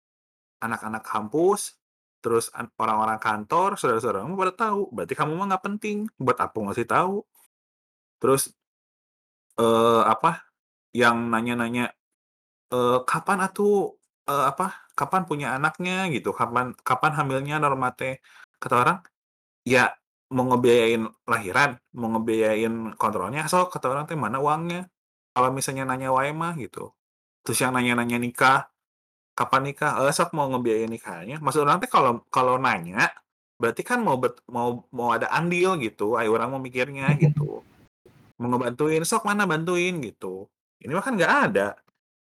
anak-anak 0.60 1.00
kampus, 1.00 1.80
terus 2.22 2.44
an- 2.58 2.72
orang-orang 2.82 3.18
kantor, 3.26 3.68
saudara-saudara 3.78 4.24
mah 4.28 4.38
pada 4.42 4.54
tahu. 4.64 4.80
Berarti 4.94 5.14
kamu 5.20 5.32
mah 5.38 5.46
nggak 5.50 5.64
penting. 5.68 5.96
Buat 6.24 6.38
apa 6.46 6.56
ngasih 6.64 6.86
tahu? 6.94 7.14
Terus 8.20 8.42
eh 9.60 10.00
apa? 10.12 10.28
Yang 11.00 11.16
nanya-nanya 11.32 11.84
eh 12.74 12.98
kapan 13.10 13.38
atuh 13.46 13.72
eh, 14.30 14.44
apa? 14.50 14.64
Kapan 14.98 15.22
punya 15.30 15.48
anaknya 15.56 15.94
gitu? 16.14 16.30
Kapan 16.40 16.66
kapan 16.88 17.12
hamilnya 17.18 17.54
norma 17.64 17.88
teh? 17.98 18.14
Kata 18.62 18.74
orang, 18.82 18.98
ya 19.74 19.80
mau 20.34 20.44
ngebiayain 20.50 21.02
lahiran, 21.32 21.70
mau 22.00 22.08
ngebiayain 22.14 22.74
kontrolnya, 23.00 23.40
so 23.52 23.58
kata 23.72 23.86
orang 23.92 24.04
teh 24.10 24.18
mana 24.24 24.38
uangnya? 24.46 24.80
Kalau 25.34 25.50
misalnya 25.56 25.84
nanya 25.90 26.08
wae 26.16 26.32
mah 26.42 26.54
gitu. 26.64 26.80
Terus 27.44 27.58
yang 27.64 27.72
nanya-nanya 27.76 28.18
nikah, 28.24 28.58
kapan 29.32 29.72
nikah? 29.72 29.92
Eh, 30.04 30.14
sok 30.14 30.36
mau 30.36 30.48
ngebiayain 30.48 30.90
nikahnya. 30.90 31.36
Maksud 31.40 31.64
orang 31.64 31.80
teh 31.80 31.90
kalau 31.90 32.24
kalau 32.28 32.56
nanya, 32.60 33.12
berarti 33.56 33.82
kan 33.84 34.00
mau 34.04 34.16
bet- 34.20 34.44
mau 34.48 34.84
mau 34.92 35.12
ada 35.12 35.28
andil 35.32 35.76
gitu. 35.80 36.16
Ayo 36.20 36.36
orang 36.36 36.52
mau 36.52 36.60
mikirnya 36.62 37.12
gitu. 37.20 37.64
Mau 38.40 38.48
ngebantuin, 38.48 39.02
sok 39.06 39.28
mana 39.28 39.46
bantuin 39.48 40.02
gitu. 40.02 40.48
Ini 40.82 40.92
mah 40.92 41.04
kan 41.04 41.14
nggak 41.14 41.34
ada. 41.50 41.78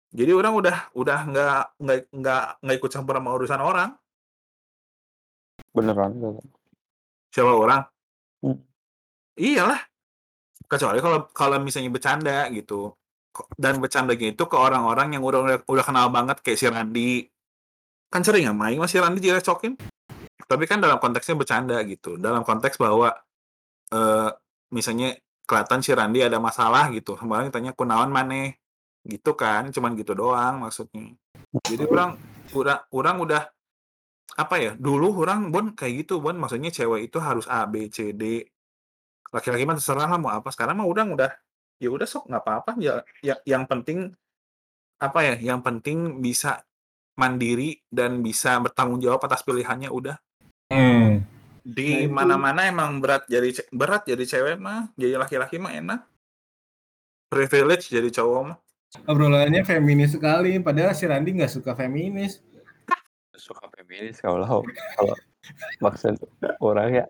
Jadi 0.08 0.32
orang 0.32 0.52
udah 0.56 0.76
udah 0.96 1.18
nggak 1.28 1.60
nggak 1.78 1.98
nggak 2.10 2.44
nggak 2.64 2.76
ikut 2.80 2.90
campur 2.90 3.14
sama 3.20 3.30
urusan 3.36 3.60
orang. 3.60 3.90
Beneran. 5.76 6.10
beneran. 6.16 6.46
Siapa 7.28 7.52
orang? 7.52 7.80
Hmm. 8.40 8.58
Iyalah. 9.36 9.80
Kecuali 10.68 10.98
kalau 11.00 11.28
kalau 11.32 11.56
misalnya 11.60 11.92
bercanda 11.92 12.48
gitu. 12.52 12.92
Dan 13.58 13.78
bercandanya 13.82 14.28
itu 14.34 14.44
ke 14.48 14.56
orang-orang 14.58 15.14
yang 15.18 15.22
udah, 15.22 15.40
udah 15.44 15.58
udah 15.68 15.84
kenal 15.86 16.06
banget 16.10 16.40
kayak 16.42 16.58
si 16.58 16.66
Randi. 16.66 17.10
Kan 18.12 18.22
sering 18.26 18.48
ya 18.48 18.52
main 18.56 18.78
masih 18.80 19.02
Randi 19.04 19.20
direcokin. 19.22 19.76
tapi 20.48 20.64
kan 20.70 20.80
dalam 20.80 20.96
konteksnya 21.02 21.34
bercanda 21.36 21.76
gitu. 21.84 22.16
Dalam 22.16 22.42
konteks 22.46 22.80
bahwa, 22.80 23.12
eee, 23.92 24.30
misalnya 24.74 25.16
kelihatan 25.48 25.80
si 25.84 25.92
Randi 25.96 26.20
ada 26.24 26.38
masalah 26.42 26.88
gitu, 26.94 27.16
kemarin 27.18 27.50
tanya, 27.54 27.72
"Kunaon 27.76 28.10
maneh?" 28.12 28.56
Gitu 29.06 29.32
kan, 29.38 29.70
cuman 29.74 29.92
gitu 29.98 30.12
doang 30.18 30.64
maksudnya. 30.64 31.14
Jadi 31.68 31.84
urang 31.88 32.18
ura 32.54 32.84
urang 32.92 33.18
udah 33.24 33.42
apa 34.38 34.56
ya, 34.60 34.72
dulu 34.78 35.24
urang 35.24 35.50
Bon 35.54 35.72
kayak 35.74 36.06
gitu 36.06 36.20
Bon, 36.24 36.36
maksudnya 36.36 36.70
cewek 36.74 37.08
itu 37.12 37.18
harus 37.22 37.46
A, 37.50 37.64
B, 37.68 37.88
C, 37.92 38.12
D. 38.16 38.44
Laki-laki 39.34 39.64
mah 39.68 39.76
terserah 39.78 40.08
lah 40.08 40.18
mau 40.20 40.32
apa, 40.32 40.48
sekarang 40.54 40.80
mah 40.80 40.88
urang 40.88 41.12
udah, 41.16 41.30
ya 41.78 41.88
udah 41.88 42.06
sok 42.06 42.26
nggak 42.30 42.42
apa-apa, 42.42 42.70
ya 42.82 43.00
ya 43.22 43.38
yang 43.46 43.64
penting 43.64 44.12
apa 44.98 45.18
ya, 45.22 45.34
yang 45.38 45.62
penting 45.62 46.18
bisa 46.18 46.62
mandiri 47.18 47.82
dan 47.90 48.22
bisa 48.22 48.58
bertanggung 48.62 49.02
jawab 49.02 49.22
atas 49.26 49.42
pilihannya 49.42 49.90
udah. 49.90 50.18
Hmm. 50.70 51.22
Di 51.62 52.06
Nah, 52.06 52.06
itu 52.06 52.14
mana-mana 52.14 52.60
emang 52.66 53.02
berat 53.02 53.26
jadi 53.26 53.50
ce 53.50 53.62
berat 53.70 54.06
jadi 54.06 54.24
cewek 54.24 54.56
mah, 54.58 54.90
jadi 54.94 55.18
laki-laki 55.18 55.58
mah 55.58 55.74
enak. 55.74 56.00
Privilege 57.28 57.90
jadi 57.90 58.08
cowok 58.08 58.42
mah. 58.46 58.58
obrolannya 59.04 59.68
feminis 59.68 60.16
sekali, 60.16 60.56
padahal 60.64 60.96
si 60.96 61.04
Randi 61.04 61.36
nggak 61.36 61.52
suka 61.52 61.76
feminis. 61.76 62.40
Suka 63.36 63.68
feminis 63.68 64.18
kalau 64.18 64.64
kalau 64.96 65.14
maksud 65.84 66.16
orang 66.58 67.04
ya 67.04 67.06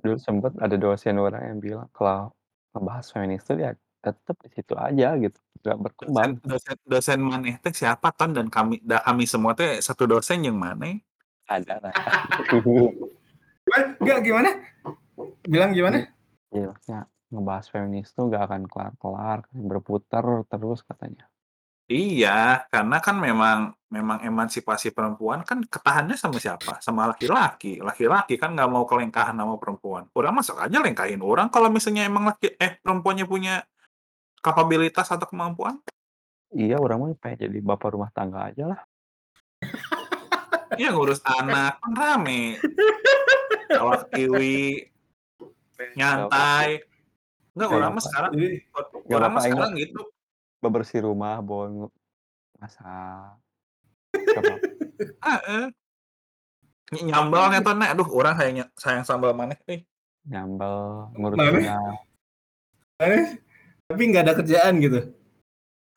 dulu 0.00 0.16
sempet 0.16 0.52
ada 0.60 0.76
dosen 0.76 1.20
orang 1.20 1.44
yang 1.44 1.58
bilang 1.60 1.88
kalau 1.92 2.32
ngebahas 2.72 3.06
feminis 3.12 3.44
tuh 3.44 3.60
ya 3.60 3.76
tetep 4.04 4.36
di 4.44 4.48
situ 4.52 4.74
aja 4.76 5.16
gitu, 5.16 5.38
nggak 5.64 5.76
Dosen 5.76 5.84
berkembang. 5.84 6.30
dosen 6.44 6.76
dosen 6.84 7.18
maneh 7.24 7.54
teh 7.56 7.72
siapa 7.72 8.12
Ton? 8.12 8.36
Dan 8.36 8.52
kami 8.52 8.84
da 8.84 9.00
kami 9.00 9.24
semua 9.24 9.56
teh 9.56 9.80
satu 9.80 10.04
dosen 10.04 10.44
yang 10.44 10.60
maneh? 10.60 11.00
Ada 11.48 11.80
lah. 11.80 11.94
Gimana? 12.52 12.92
Nggak, 14.04 14.18
gimana? 14.20 14.50
Bilang 15.48 15.72
gimana? 15.72 16.04
Iya, 16.52 16.68
maksudnya 16.72 17.00
ngebahas 17.32 17.66
feminis 17.72 18.12
tuh 18.12 18.28
nggak 18.28 18.44
akan 18.46 18.62
kelar-kelar, 18.68 19.38
berputar 19.50 20.24
terus 20.46 20.84
katanya. 20.84 21.24
Iya, 21.84 22.64
karena 22.72 22.96
kan 23.04 23.16
memang 23.20 23.76
memang 23.92 24.24
emansipasi 24.24 24.88
perempuan 24.96 25.44
kan 25.44 25.60
ketahannya 25.64 26.16
sama 26.16 26.40
siapa? 26.40 26.80
Sama 26.80 27.12
laki-laki. 27.12 27.76
Laki-laki 27.84 28.40
kan 28.40 28.56
nggak 28.56 28.70
mau 28.72 28.88
kelengkahan 28.88 29.36
sama 29.36 29.60
perempuan. 29.60 30.08
Urang 30.16 30.40
mah 30.40 30.44
sok 30.44 30.64
aja 30.64 30.80
lengkahin 30.80 31.20
orang 31.20 31.52
kalau 31.52 31.68
misalnya 31.68 32.08
emang 32.08 32.24
laki 32.32 32.56
eh, 32.56 32.80
perempuannya 32.80 33.28
punya 33.28 33.60
kapabilitas 34.44 35.08
atau 35.08 35.24
kemampuan. 35.24 35.80
Iya, 36.52 36.76
orang 36.76 37.00
mah 37.00 37.08
pengen 37.16 37.48
jadi 37.48 37.58
bapak 37.64 37.96
rumah 37.96 38.12
tangga 38.12 38.52
aja 38.52 38.76
lah. 38.76 38.80
Iya, 40.76 40.92
ngurus 40.92 41.24
anak 41.24 41.80
kan 41.80 41.92
rame. 41.96 42.60
Kawat 43.72 44.12
kiwi, 44.12 44.84
nyantai. 45.96 46.84
Enggak, 47.54 47.68
Kayak 47.70 47.78
urang 47.78 47.92
mah 47.94 48.02
sekarang 48.02 48.32
urang 49.06 49.30
mah 49.30 49.42
sekarang 49.46 49.72
gitu. 49.78 50.02
bebersih 50.58 51.00
rumah, 51.06 51.38
Bon, 51.38 51.86
masak. 52.58 53.38
Heeh. 55.22 55.64
Ny 56.92 57.00
nyambal 57.10 57.54
eta 57.54 57.72
na, 57.72 57.94
aduh 57.94 58.06
urang 58.10 58.34
hayang 58.36 58.66
sayang 58.74 59.06
sambal 59.06 59.32
maneh 59.32 59.58
euy. 59.70 59.86
Nyambel, 60.26 61.10
ngurus 61.14 61.38
gudang. 61.38 61.94
Tapi 63.94 64.10
nggak 64.10 64.26
ada 64.26 64.34
kerjaan 64.34 64.82
gitu. 64.82 65.00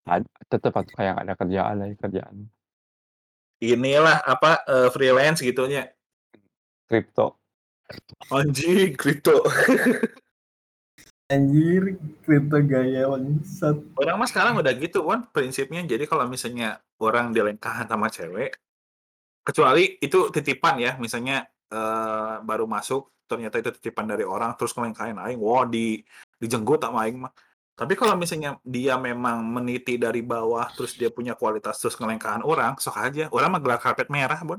Ad 0.05 0.21
tetep 0.53 0.69
atuh 0.69 0.93
kayak 0.93 1.17
ada 1.17 1.33
kerjaan 1.33 1.81
aja 1.81 1.97
kerjaan. 1.97 2.45
Inilah 3.57 4.21
apa, 4.21 4.61
eee, 4.69 4.87
freelance 4.93 5.41
gitu 5.41 5.65
nya. 5.65 5.89
Kripto. 6.85 7.41
Anjing, 8.29 8.93
kripto. 8.93 9.41
Anjir, 11.33 11.97
kripto 12.21 12.57
gaya 12.69 13.09
bangsat. 13.09 13.81
Orang 13.97 14.21
mah 14.21 14.29
sekarang 14.29 14.61
udah 14.61 14.77
gitu 14.77 15.01
Bon, 15.01 15.25
prinsipnya. 15.33 15.81
Jadi 15.81 16.05
kalau 16.05 16.29
misalnya 16.29 16.77
orang 17.01 17.33
dilengkahan 17.33 17.89
sama 17.89 18.13
cewek, 18.13 18.61
kecuali 19.41 19.97
itu 19.97 20.29
titipan 20.29 20.77
ya, 20.77 21.01
misalnya, 21.01 21.49
eee, 21.73 22.45
baru 22.45 22.69
masuk 22.69 23.09
ternyata 23.25 23.57
itu 23.57 23.73
titipan 23.81 24.05
dari 24.05 24.21
orang 24.21 24.53
terus 24.53 24.77
ngelengkahin 24.77 25.17
aing, 25.17 25.41
wah 25.41 25.65
di 25.65 26.05
dijenggut 26.37 26.77
sama 26.85 27.09
aing 27.09 27.25
mah. 27.25 27.33
Tapi 27.77 27.93
kalau 27.93 28.17
misalnya 28.17 28.57
dia 28.65 28.97
memang 28.97 29.45
meniti 29.45 30.01
dari 30.01 30.25
bawah, 30.25 30.65
terus 30.73 30.97
dia 30.97 31.13
punya 31.13 31.37
kualitas 31.37 31.77
terus 31.77 31.93
ngelengkahan 32.01 32.41
orang, 32.41 32.73
sok 32.81 32.97
aja. 32.97 33.29
Urang 33.29 33.53
mah 33.53 33.61
gelar 33.61 33.77
karpet 33.77 34.09
merah 34.09 34.41
Bon. 34.41 34.57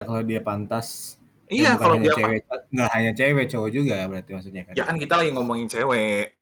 Kalau 0.00 0.24
dia 0.24 0.40
pantas, 0.40 1.20
ya 1.46 1.52
Iya, 1.52 1.70
kalau 1.76 2.00
dia 2.00 2.10
cewek, 2.16 2.42
nggak 2.72 2.90
hanya 2.96 3.12
cewek, 3.12 3.44
cowok 3.52 3.70
juga 3.70 3.96
berarti 4.08 4.30
maksudnya 4.32 4.62
kan? 4.64 4.72
Ya 4.72 4.82
kan 4.88 4.96
kita 4.96 5.14
lagi 5.20 5.30
ngomongin 5.36 5.68
cewek. 5.68 6.40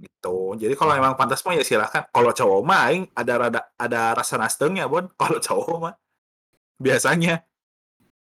Gitu. 0.00 0.38
Jadi 0.56 0.74
kalau 0.74 0.96
emang 0.96 1.20
pantas 1.20 1.44
mah 1.44 1.52
ya 1.52 1.62
silahkan. 1.68 2.08
Kalau 2.08 2.32
cowok 2.32 2.60
mah 2.64 2.80
aing 2.88 3.04
ada 3.12 3.32
rada 3.36 3.60
ada 3.76 4.16
rasa 4.16 4.40
nastengnya 4.40 4.88
Bon, 4.88 5.04
kalau 5.20 5.36
cowok 5.36 5.76
mah. 5.84 5.94
Biasanya. 6.80 7.44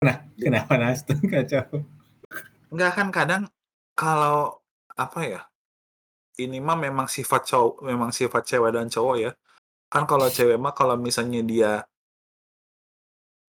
Nah, 0.05 0.29
kenapa 0.37 0.77
nasdem 0.77 1.25
kacau? 1.25 1.89
Enggak 2.69 2.93
kan 3.01 3.09
kadang 3.09 3.43
kalau 3.99 4.39
apa 5.05 5.21
ya, 5.33 5.41
ini 6.45 6.59
mah 6.67 6.79
memang 6.87 7.07
sifat 7.17 7.43
cow 7.51 7.65
memang 7.91 8.11
sifat 8.19 8.43
cewek 8.51 8.71
dan 8.77 8.87
cowok 8.95 9.17
ya. 9.25 9.31
Kan 9.93 10.05
kalau 10.11 10.29
cewek 10.37 10.59
mah 10.65 10.75
kalau 10.79 10.97
misalnya 11.07 11.41
dia 11.53 11.71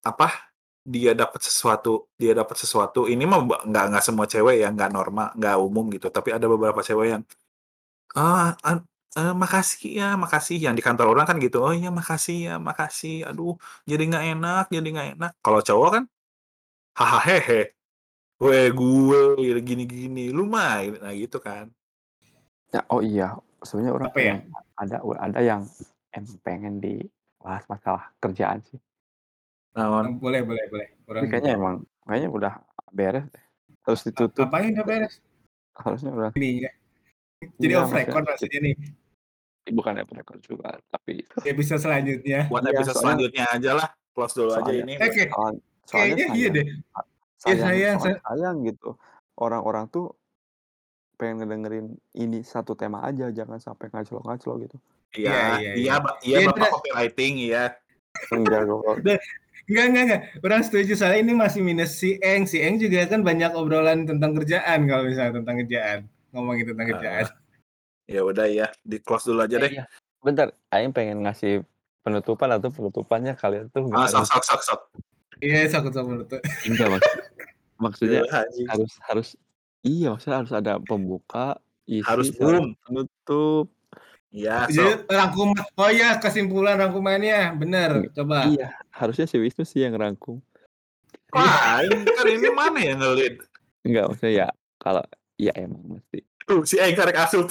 apa, 0.04 0.32
dia 0.84 1.12
dapat 1.12 1.40
sesuatu 1.44 2.08
dia 2.16 2.32
dapat 2.32 2.56
sesuatu, 2.56 3.04
ini 3.04 3.24
mah 3.28 3.44
nggak 3.68 3.84
nggak 3.92 4.04
semua 4.04 4.24
cewek 4.28 4.56
ya, 4.64 4.68
nggak 4.72 4.90
normal, 4.96 5.28
nggak 5.36 5.56
umum 5.60 5.84
gitu, 5.92 6.08
tapi 6.08 6.32
ada 6.32 6.46
beberapa 6.48 6.80
cewek 6.80 7.06
yang, 7.20 7.22
"Ah, 8.16 8.56
an 8.66 8.84
eee, 9.18 9.32
makasih 9.36 9.90
ya, 10.00 10.08
makasih." 10.20 10.56
Yang 10.62 10.74
di 10.80 10.84
kantor 10.86 11.06
orang 11.16 11.26
kan 11.30 11.36
gitu, 11.42 11.58
"Oh 11.66 11.74
iya 11.76 11.90
makasih 11.94 12.36
ya, 12.50 12.54
makasih. 12.62 13.26
Aduh 13.30 13.56
jadi 13.90 14.02
nggak 14.10 14.24
enak 14.38 14.64
jadi 14.74 14.88
nggak 14.94 15.08
enak." 15.20 15.32
Kalau 15.44 15.60
cowok 15.64 15.90
kan, 16.00 16.04
haha 16.98 17.18
hehe, 17.28 17.60
"Weh 18.40 18.72
gue 18.72 19.20
gini-gini, 19.60 20.32
lu 20.32 20.48
mah," 20.48 20.80
nah 20.98 21.12
gitu 21.12 21.36
kan. 21.38 21.68
Ya, 22.72 22.80
oh 22.88 23.04
iya, 23.04 23.36
sebenarnya 23.60 23.92
orang 23.92 24.08
Apa 24.10 24.18
ya? 24.18 24.34
pengen 24.38 24.38
ada 24.80 24.96
ada 25.20 25.40
yang 25.44 25.62
emang 26.14 26.34
pengen 26.40 26.74
dibahas 26.80 27.66
masalah 27.68 28.08
kerjaan 28.22 28.62
sih. 28.64 28.80
Naon? 29.76 30.18
Boleh, 30.18 30.42
boleh, 30.42 30.64
boleh. 30.72 30.88
Tapi 31.06 31.10
Orang 31.10 31.22
kayaknya 31.30 31.52
emang 31.54 31.74
kayaknya 32.08 32.28
udah 32.30 32.54
beres 32.90 33.26
deh. 33.30 33.44
Harus 33.86 34.00
A 34.02 34.06
ditutup. 34.10 34.46
apanya 34.50 34.80
udah 34.80 34.86
beres? 34.86 35.14
Harusnya 35.76 36.10
udah 36.14 36.30
Ini 36.34 36.50
ya. 36.66 36.72
Jadi 37.60 37.72
Iya, 37.72 37.80
off 37.80 37.92
record 37.94 38.24
maksudnya 38.28 38.60
nih. 38.60 38.74
bukan 39.70 39.92
off 40.02 40.12
record 40.12 40.40
juga, 40.42 40.68
tapi 40.90 41.24
Episode 41.46 41.80
selanjutnya. 41.80 42.50
Buat 42.50 42.62
Iya, 42.66 42.70
episode 42.76 42.96
soalnya 42.98 43.06
selanjutnya 43.06 43.44
aja 43.54 43.70
lah, 43.78 43.88
close 44.12 44.34
dulu 44.34 44.50
aja 44.50 44.60
soalnya 44.60 44.82
ini. 44.82 44.94
Oke. 44.98 45.24
soal 45.30 45.52
soalnya 45.86 46.14
Kayaknya 46.14 46.26
iya 46.38 46.48
deh. 46.50 46.66
Iya 47.42 47.56
sayang 47.58 47.96
sayang, 47.98 48.20
sayang 48.20 48.56
gitu. 48.62 48.96
Orang-orang 49.34 49.88
tuh 49.88 50.12
pengen 51.14 51.40
ngedengerin 51.40 51.86
ini 52.14 52.40
satu 52.40 52.72
tema 52.72 53.00
aja, 53.02 53.28
jangan 53.28 53.56
sampai 53.56 53.88
ngaclo-ngaclo 53.88 54.60
gitu. 54.60 54.76
Iya, 55.12 55.28
Iya 55.28 55.36
iya 55.36 55.58
iya, 55.58 55.72
iya. 55.74 55.94
ba 55.98 56.10
iya 56.20 56.36
Iya, 56.38 56.48
Bapak 56.48 56.68
copywriting, 56.70 57.34
iya. 57.40 57.64
Enggak 58.30 58.60
kok. 58.64 58.82
Enggak 59.70 59.84
enggak 59.86 60.02
enggak. 60.02 60.22
Orang 60.42 60.62
setuju 60.66 60.92
soalnya 60.98 61.20
ini 61.22 61.32
masih 61.32 61.60
minus 61.62 61.94
si 61.94 62.18
Eng. 62.18 62.42
Si 62.42 62.58
Eng 62.58 62.76
juga 62.76 63.06
kan 63.06 63.22
banyak 63.22 63.54
obrolan 63.54 64.02
tentang 64.02 64.34
kerjaan 64.34 64.82
kalau 64.84 65.06
misalnya 65.06 65.38
tentang 65.38 65.56
kerjaan. 65.62 65.98
Ngomongin 66.34 66.74
tentang 66.74 66.86
kerjaan. 66.90 67.24
Heeh. 67.30 68.10
Ya 68.10 68.20
udah 68.26 68.46
ya, 68.50 68.66
di-close 68.82 69.30
dulu 69.30 69.46
aja 69.46 69.56
Eh, 69.56 69.62
deh. 69.62 69.70
iya. 69.78 69.84
Bentar, 70.18 70.50
aing 70.68 70.90
pengen 70.90 71.22
ngasih 71.22 71.62
penutupan 72.02 72.50
atau 72.50 72.66
penutupannya 72.68 73.38
kalian 73.38 73.70
tuh 73.70 73.86
Ah, 73.94 74.10
sok 74.10 74.26
sok 74.26 74.42
sok 74.42 74.62
sok. 74.66 74.80
Iya, 75.38 75.70
sok 75.70 75.94
sok 75.94 76.02
menurut. 76.02 76.28
enggak 76.66 76.88
maksud 76.90 77.14
maksudnya 77.80 78.20
Iya, 78.22 78.44
anjing. 78.44 78.66
harus 78.68 78.92
harus 79.08 79.28
iya, 79.80 80.06
maksudnya 80.12 80.36
harus 80.44 80.52
ada 80.52 80.72
pembuka, 80.78 81.56
Harus 82.04 82.30
isi, 82.30 82.38
sama 82.38 82.62
boom. 82.62 82.66
penutup. 82.86 83.66
Iya, 84.30 84.70
sok. 84.70 84.78
Jadi 84.78 84.92
rangkuman. 85.10 85.64
Oh 85.74 85.90
ya, 85.90 86.14
kesimpulan 86.22 86.78
rangkumannya. 86.78 87.58
Bener, 87.58 87.90
coba. 88.14 88.46
Iya, 88.46 88.70
harusnya 88.94 89.26
si 89.26 89.42
Wisnu 89.42 89.66
sih 89.66 89.82
yang 89.82 89.98
rangkum. 89.98 90.38
Wah, 91.34 91.82
aing 91.82 92.06
kan 92.06 92.26
ini 92.30 92.48
mana 92.54 92.78
yang 92.78 92.98
nge-lead? 93.02 93.42
Enggak, 93.82 94.04
maksudnya 94.06 94.32
ya 94.46 94.48
kalau 94.78 95.02
ya 95.34 95.50
emang 95.58 95.98
mesti. 95.98 96.22
Tuh, 96.46 96.62
si 96.62 96.78
aing 96.78 96.94
karek 96.94 97.18
asup. 97.18 97.50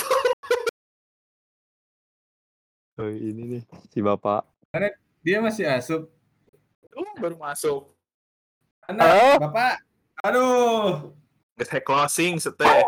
Oh, 2.99 3.07
ini 3.07 3.59
nih 3.59 3.61
si 3.91 3.99
Bapak. 3.99 4.43
Karena 4.75 4.91
dia 5.23 5.37
masih 5.39 5.65
asup. 5.67 6.11
Oh, 6.95 7.11
baru 7.19 7.39
masuk. 7.39 7.91
Anak? 8.87 9.39
Bapak. 9.39 9.75
Aduh. 10.25 11.13
Geus 11.59 11.69
he 11.71 11.79
closing 11.83 12.39
seteh. 12.39 12.83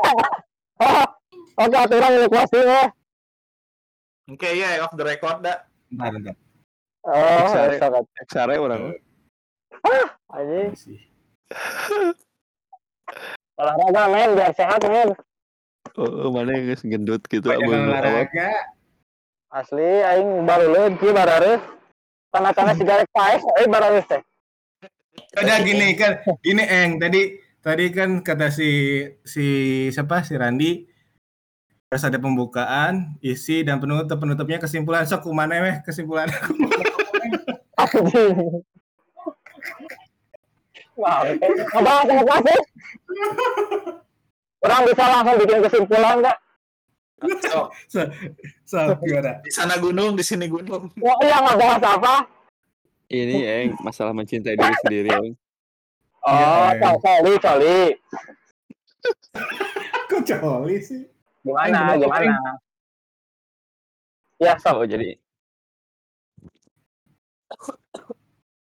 Oke, 1.60 1.76
aturan 1.76 2.12
lu 2.20 2.28
closing 2.32 2.68
ya. 2.68 2.84
Oke 4.32 4.50
ya, 4.56 4.80
off 4.84 4.96
the 4.96 5.04
record 5.04 5.44
dah. 5.44 5.64
Bentar, 5.92 6.12
bentar. 6.16 6.36
Oh, 7.04 7.52
Xare 8.32 8.56
orang. 8.62 8.96
Anjing, 10.32 10.72
sih. 10.78 11.00
olahraga 13.62 14.04
men 14.10 14.30
biar 14.34 14.52
sehat 14.58 14.82
men. 14.88 15.10
Oh, 16.00 16.32
mana 16.32 16.56
yang 16.56 16.66
geus 16.72 16.84
gendut 16.88 17.22
gitu 17.28 17.52
Banyak 17.52 17.68
abang 17.68 17.84
olahraga. 17.92 18.50
Asli 19.52 20.02
aing 20.08 20.48
baru 20.48 20.66
leun 20.72 20.94
kieu 20.98 21.12
barareus. 21.12 21.62
Tanda-tanda 22.32 22.74
si 22.80 22.88
garek 22.88 23.10
paes 23.12 23.44
euy 23.60 23.68
barareus 23.68 24.08
teh. 24.08 24.22
Udah 25.32 25.58
gini 25.64 25.96
kan, 25.96 26.24
gini 26.44 26.64
Eng 26.64 27.00
tadi 27.00 27.40
tadi 27.64 27.86
kan 27.92 28.20
kata 28.20 28.52
si 28.52 29.04
si 29.24 29.46
siapa 29.94 30.24
si 30.28 30.36
Randi 30.36 30.92
harus 31.92 32.08
ada 32.08 32.16
pembukaan, 32.16 33.20
isi 33.20 33.68
dan 33.68 33.84
penutup 33.84 34.16
penutupnya 34.16 34.64
kesimpulan 34.64 35.04
sok 35.04 35.28
kumana 35.28 35.60
weh 35.60 35.76
kesimpulan. 35.84 36.32
Wah, 40.96 41.28
ngebahas 41.28 42.08
apa 42.08 42.36
sih? 42.46 42.60
Orang 44.62 44.82
bisa 44.88 45.04
langsung 45.10 45.36
bikin 45.44 45.60
kesimpulan 45.68 46.16
nggak? 46.24 46.38
So, 47.44 47.70
so, 47.92 48.00
so 48.64 48.78
gimana? 49.04 49.44
di 49.44 49.52
sana 49.52 49.76
gunung, 49.78 50.16
di 50.16 50.24
sini 50.24 50.48
gunung. 50.48 50.96
Wah, 50.96 51.18
iya 51.26 51.38
ngebahas 51.44 51.84
apa? 51.84 52.16
Ini 53.12 53.38
eng 53.60 53.70
masalah 53.84 54.16
mencintai 54.16 54.56
diri 54.56 54.76
sendiri 54.88 55.10
eng. 55.12 55.36
Oh, 56.24 56.32
Iya, 56.32 56.80
coli, 56.80 56.98
coli, 57.04 57.34
coli. 57.44 57.80
Kok 60.10 60.22
coli 60.24 60.78
sih? 60.80 61.04
Gimana, 61.44 61.98
Aing, 61.98 62.06
gimana? 62.06 62.38
Ya, 64.38 64.54
sok. 64.58 64.86
Oh 64.86 64.88
jadi 64.88 65.18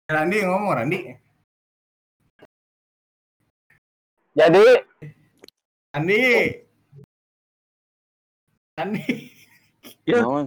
Randi 0.06 0.38
ngomong 0.46 0.72
Randi. 0.78 1.00
Jadi, 4.36 4.66
Randi. 5.90 6.22
Randi. 8.78 9.04
Ya. 10.06 10.22
naon? 10.22 10.46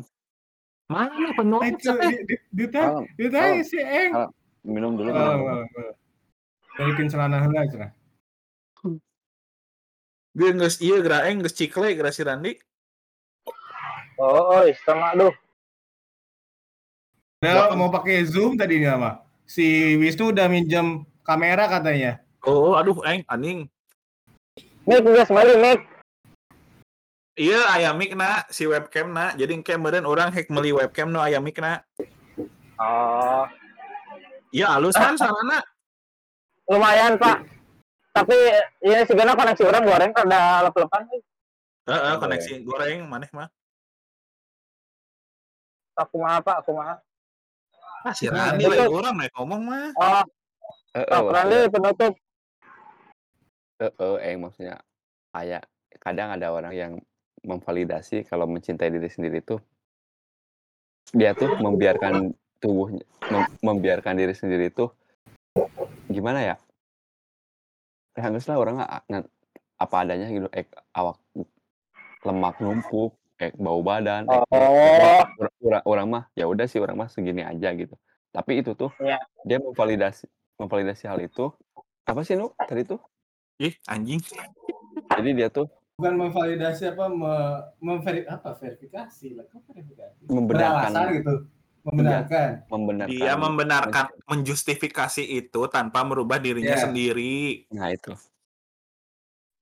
Mana 0.90 1.30
penuh? 1.38 1.62
Itu 1.62 1.94
di- 2.02 2.26
di- 2.26 2.42
ditanya 3.16 3.62
si 3.62 3.78
Eng. 3.78 4.12
Minum 4.66 4.98
dulu. 4.98 5.14
Malam. 5.14 5.70
Balikin 6.76 7.08
celana 7.08 7.46
heula 7.46 7.64
cenah. 7.70 7.92
Dia 10.34 10.56
geus 10.56 10.78
ieu 10.80 11.02
geura 11.02 11.26
eng 11.28 11.42
geus 11.44 11.54
cikle 11.58 11.94
geura 11.94 12.14
si 12.14 12.22
Randi. 12.24 12.54
oh, 14.20 14.62
oh 14.62 14.64
setengah 14.66 15.12
duh. 15.18 15.34
Nah, 17.40 17.72
mau 17.76 17.88
pakai 17.92 18.24
Zoom 18.28 18.56
tadinya 18.60 18.94
mah. 19.00 19.16
Si 19.48 19.96
Wisnu 19.98 20.32
udah 20.36 20.46
minjem 20.52 21.08
kamera 21.24 21.66
katanya. 21.72 22.20
Oh, 22.44 22.76
aduh 22.76 23.00
eng 23.08 23.24
anjing. 23.28 23.68
Mik, 24.88 25.06
guys, 25.06 25.30
mari 25.32 25.54
Mik. 25.56 25.80
Iya 27.40 27.72
aya 27.72 27.90
mic 27.96 28.12
na 28.14 28.44
si 28.52 28.68
webcam 28.68 29.16
na. 29.16 29.32
Jadi 29.32 29.56
engke 29.56 29.80
meureun 29.80 30.04
orang 30.04 30.36
hek 30.36 30.52
meuli 30.52 30.76
webcam 30.76 31.08
nu 31.08 31.24
aya 31.24 31.40
mic 31.40 31.56
na. 31.56 31.80
Oh, 32.76 33.48
Iya 34.52 34.76
alus 34.76 34.96
kan 34.96 35.16
sarana. 35.16 35.64
lumayan 36.68 37.16
Pak. 37.16 37.48
Tapi 38.12 38.36
ini 38.84 39.02
sebenarnya 39.08 39.34
koneksi 39.34 39.64
orang 39.66 39.84
goreng 39.88 40.12
kada 40.12 40.68
lep-lepan. 40.68 41.02
Heeh, 41.88 42.14
koneksi 42.20 42.52
goreng 42.62 43.08
maneh 43.08 43.32
mah. 43.32 43.48
Aku 45.96 46.20
mah 46.20 46.38
apa? 46.38 46.60
Aku 46.62 46.76
mah. 46.76 47.00
Ah, 48.04 48.14
si 48.14 48.28
itu- 48.28 48.36
lain 48.36 48.86
orang 48.86 49.16
nih 49.16 49.30
ngomong 49.34 49.62
mah. 49.64 49.88
Oh, 49.96 50.24
Eh, 50.92 51.02
eh, 51.02 51.06
waktu- 51.08 51.34
Randy 51.34 51.60
penutup. 51.70 52.14
eh, 53.80 53.92
eh, 53.92 54.16
eng 54.28 54.38
maksudnya 54.44 54.76
kayak 55.32 55.64
kadang 55.98 56.30
ada 56.32 56.52
orang 56.52 56.74
yang 56.76 56.94
memvalidasi 57.44 58.28
kalau 58.28 58.46
mencintai 58.46 58.92
diri 58.92 59.10
sendiri 59.10 59.40
tuh 59.44 59.60
dia 61.16 61.34
tuh 61.34 61.50
membiarkan 61.58 62.34
tubuhnya 62.62 63.02
mem- 63.32 63.56
membiarkan 63.66 64.14
diri 64.14 64.36
sendiri 64.38 64.70
tuh 64.70 64.94
gimana 66.10 66.42
ya? 66.42 66.56
Ya 68.18 68.22
harus 68.30 68.46
lah 68.50 68.58
orang 68.60 68.82
nggak 68.82 68.92
nggak- 69.10 69.32
apa 69.80 69.96
adanya 70.04 70.28
gitu 70.28 70.48
eh 70.52 70.68
awak 70.92 71.18
lemak 72.28 72.60
numpuk 72.60 73.16
eh 73.40 73.56
bau 73.56 73.80
badan 73.80 74.28
eh, 74.28 74.44
Oh, 74.52 74.76
orang, 75.40 75.52
orang, 75.64 75.84
orang 75.88 76.08
mah 76.12 76.24
ya 76.36 76.46
udah 76.52 76.68
sih 76.68 76.84
orang 76.84 77.00
mah 77.00 77.08
segini 77.08 77.48
aja 77.48 77.72
gitu. 77.72 77.96
Tapi 78.36 78.60
itu 78.60 78.76
tuh 78.76 78.92
Iya. 79.00 79.24
dia 79.48 79.58
memvalidasi 79.64 80.28
memvalidasi 80.60 81.08
hal 81.08 81.24
itu. 81.24 81.56
Apa 82.04 82.28
sih 82.28 82.36
nu 82.36 82.52
tadi 82.60 82.84
tuh? 82.84 83.00
Ih, 83.64 83.72
anjing. 83.88 84.20
jadi 85.10 85.30
dia 85.32 85.48
tuh 85.48 85.72
Bukan 86.00 86.16
memvalidasi 86.16 86.96
apa 86.96 87.12
me, 87.12 87.34
memveri, 87.78 88.24
apa 88.24 88.56
verifikasi 88.56 89.36
lah. 89.36 89.44
Kok 89.46 89.68
verifikasi? 89.68 90.32
membenarkan 90.32 90.96
Beralasan 90.96 91.08
gitu. 91.20 91.34
Membenarkan. 91.80 92.50
membenarkan 92.68 93.12
Dia 93.12 93.34
membenarkan 93.36 94.06
menjustifikasi 94.24 95.24
itu 95.24 95.62
tanpa 95.68 96.04
merubah 96.04 96.40
dirinya 96.40 96.76
Iya. 96.76 96.84
sendiri. 96.88 97.68
nah 97.72 97.88
itu 97.88 98.12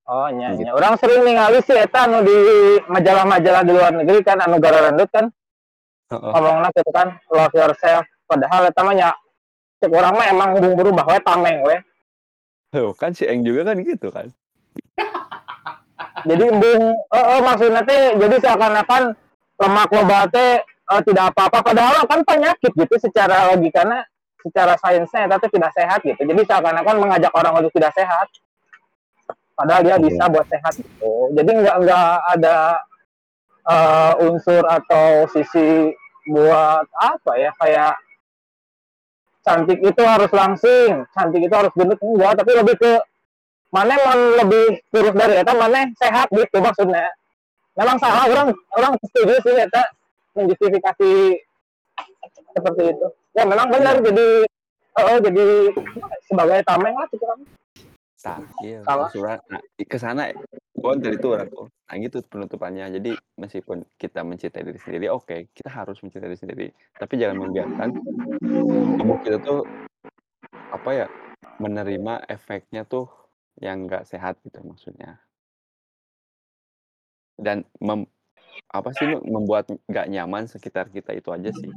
oh 0.06 0.30
nya 0.30 0.54
Gitu. 0.54 0.66
nya. 0.66 0.72
Orang 0.74 0.98
sering 0.98 1.22
ningali 1.22 1.62
sih 1.62 1.74
eta 1.74 2.06
anu 2.06 2.22
di 2.22 2.38
majalah-majalah 2.86 3.62
di 3.62 3.72
luar 3.72 3.92
negeri 3.94 4.20
kan 4.22 4.38
anu 4.40 4.58
gara 4.58 4.90
rendut 4.90 5.10
kan 5.10 5.26
Heeh. 6.10 6.32
ngomongna 6.32 6.70
gitu 6.72 6.90
kan 6.90 7.18
love 7.30 7.54
yourself. 7.54 8.06
Padahal 8.26 8.66
eta 8.66 8.82
mah 8.82 8.94
nya 8.94 9.10
cek 9.78 9.94
orang 9.94 10.14
mah 10.18 10.28
emang 10.28 10.50
buru-buru 10.58 10.90
bahwa 10.94 11.18
tameng 11.22 11.62
we. 11.66 11.78
Tuh, 12.70 12.92
kan 12.94 13.14
si 13.14 13.24
Eng 13.26 13.42
juga 13.42 13.62
kan 13.72 13.78
gitu 13.80 14.10
kan 14.10 14.34
Jadi 16.26 16.44
embung 16.50 16.84
eh 16.98 17.26
eh, 17.38 17.42
maksudnya 17.46 17.82
teh 17.86 18.18
jadi 18.18 18.36
seakan-akan 18.42 19.02
lemak 19.58 19.90
loba 19.94 20.20
teh 20.32 20.62
eh, 20.66 21.02
tidak 21.06 21.26
apa-apa 21.36 21.60
padahal 21.62 22.02
kan 22.10 22.26
penyakit 22.26 22.72
gitu 22.74 22.96
secara 22.98 23.54
logikanya 23.54 24.02
secara 24.42 24.74
sainsnya 24.82 25.28
tapi 25.30 25.46
tidak 25.54 25.72
sehat 25.78 26.00
gitu. 26.02 26.18
Jadi 26.18 26.42
seakan-akan 26.48 26.96
mengajak 26.98 27.34
orang 27.36 27.54
untuk 27.62 27.74
tidak 27.78 27.94
sehat. 27.94 28.28
Padahal 29.58 29.82
dia 29.82 29.98
Iya. 29.98 30.06
bisa 30.06 30.24
buat 30.30 30.46
sehat 30.50 30.74
gitu. 30.78 31.14
Jadi 31.34 31.52
nggak 31.54 31.76
nggak 31.86 32.10
ada 32.38 32.58
eh, 33.68 34.14
unsur 34.26 34.64
atau 34.64 35.28
sisi 35.30 35.92
buat 36.28 36.86
apa 36.98 37.32
ya 37.40 37.52
kayak 37.62 37.96
cantik 39.48 39.80
itu 39.80 40.02
harus 40.04 40.28
langsing, 40.36 41.08
cantik 41.16 41.40
itu 41.48 41.56
harus 41.56 41.72
gendut 41.72 41.96
enggak, 42.04 42.36
tapi 42.36 42.52
lebih 42.52 42.76
ke 42.76 42.92
mana 43.72 43.94
yang 44.00 44.20
lebih 44.44 44.66
kurus 44.90 45.16
dari 45.16 45.44
eta 45.44 45.54
mana 45.54 45.84
sehat 46.00 46.28
gitu 46.32 46.58
maksudnya? 46.64 47.08
Memang 47.78 47.98
salah 48.00 48.26
orang 48.26 48.50
orang 48.74 48.94
setuju 49.04 49.36
sih 49.44 49.56
eta 49.60 49.84
menjustifikasi 50.34 51.12
seperti 52.56 52.84
itu. 52.96 53.08
Ya 53.36 53.44
memang 53.46 53.70
benar 53.70 54.02
jadi 54.02 54.48
oh 54.98 55.18
jadi 55.22 55.46
sebagai 56.26 56.60
tameng 56.66 56.96
lah 56.96 57.08
gitu 57.12 57.26
kan. 57.26 57.40
Tah, 58.18 58.42
iya 58.66 58.82
surat 59.14 59.40
nah, 59.46 59.62
ke 59.78 59.96
sana 60.02 60.34
kon 60.82 60.98
dari 60.98 61.22
itu 61.22 61.30
orang 61.32 61.48
nah 61.88 61.96
gitu 62.02 62.18
penutupannya. 62.26 62.90
Jadi 62.98 63.14
meskipun 63.38 63.86
kita 64.02 64.26
mencintai 64.26 64.66
diri 64.66 64.80
sendiri 64.82 65.06
oke 65.14 65.54
kita 65.54 65.70
harus 65.70 66.02
mencintai 66.02 66.34
diri 66.34 66.40
sendiri. 66.40 66.68
Tapi 66.98 67.14
jangan 67.22 67.46
membiarkan 67.46 67.90
tubuh 68.98 69.18
kita 69.22 69.38
tuh 69.46 69.62
apa 70.74 70.90
ya 70.92 71.08
menerima 71.62 72.26
efeknya 72.28 72.84
tuh 72.90 73.06
yang 73.62 73.86
enggak 73.86 74.06
sehat 74.06 74.38
gitu 74.46 74.62
maksudnya 74.62 75.22
dan 77.38 77.66
mem, 77.78 78.10
apa 78.74 78.90
sih 78.94 79.18
membuat 79.22 79.70
nggak 79.86 80.10
nyaman 80.10 80.50
sekitar 80.50 80.90
kita 80.90 81.14
itu 81.14 81.30
aja 81.30 81.54
sih 81.54 81.70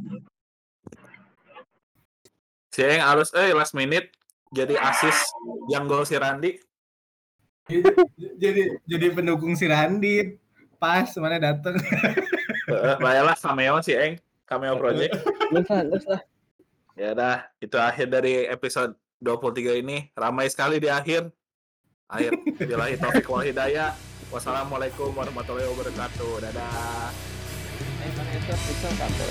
Si 2.70 2.86
Eng 2.86 3.02
harus 3.02 3.34
eh 3.34 3.50
last 3.50 3.74
minute 3.74 4.14
jadi 4.54 4.78
asis 4.78 5.14
yang 5.70 5.90
gol 5.90 6.06
si 6.06 6.14
Randi. 6.14 6.54
jadi 8.42 8.78
jadi 8.86 9.06
pendukung 9.10 9.58
si 9.58 9.66
Randi. 9.66 10.38
Pas 10.78 11.10
mana 11.18 11.36
dateng. 11.36 11.76
Bayalah 13.04 13.36
cameo 13.36 13.82
si 13.82 13.92
Eng, 13.92 14.22
cameo 14.46 14.78
project. 14.78 15.18
Lah. 16.08 16.22
Ya 16.94 17.10
dah, 17.12 17.36
itu 17.58 17.76
akhir 17.76 18.06
dari 18.06 18.46
episode 18.46 18.94
23 19.18 19.82
ini. 19.82 20.08
Ramai 20.14 20.46
sekali 20.46 20.78
di 20.78 20.86
akhir. 20.86 21.28
Akhir. 22.10 22.34
Bilahi 22.58 22.98
taufik 22.98 23.26
wal 23.30 23.46
hidayah. 23.46 23.94
Wassalamualaikum 24.34 25.14
warahmatullahi 25.14 25.70
wabarakatuh. 25.70 26.42
Dadah. 26.42 27.14
Pixel 28.50 28.92
kantor. 28.98 29.30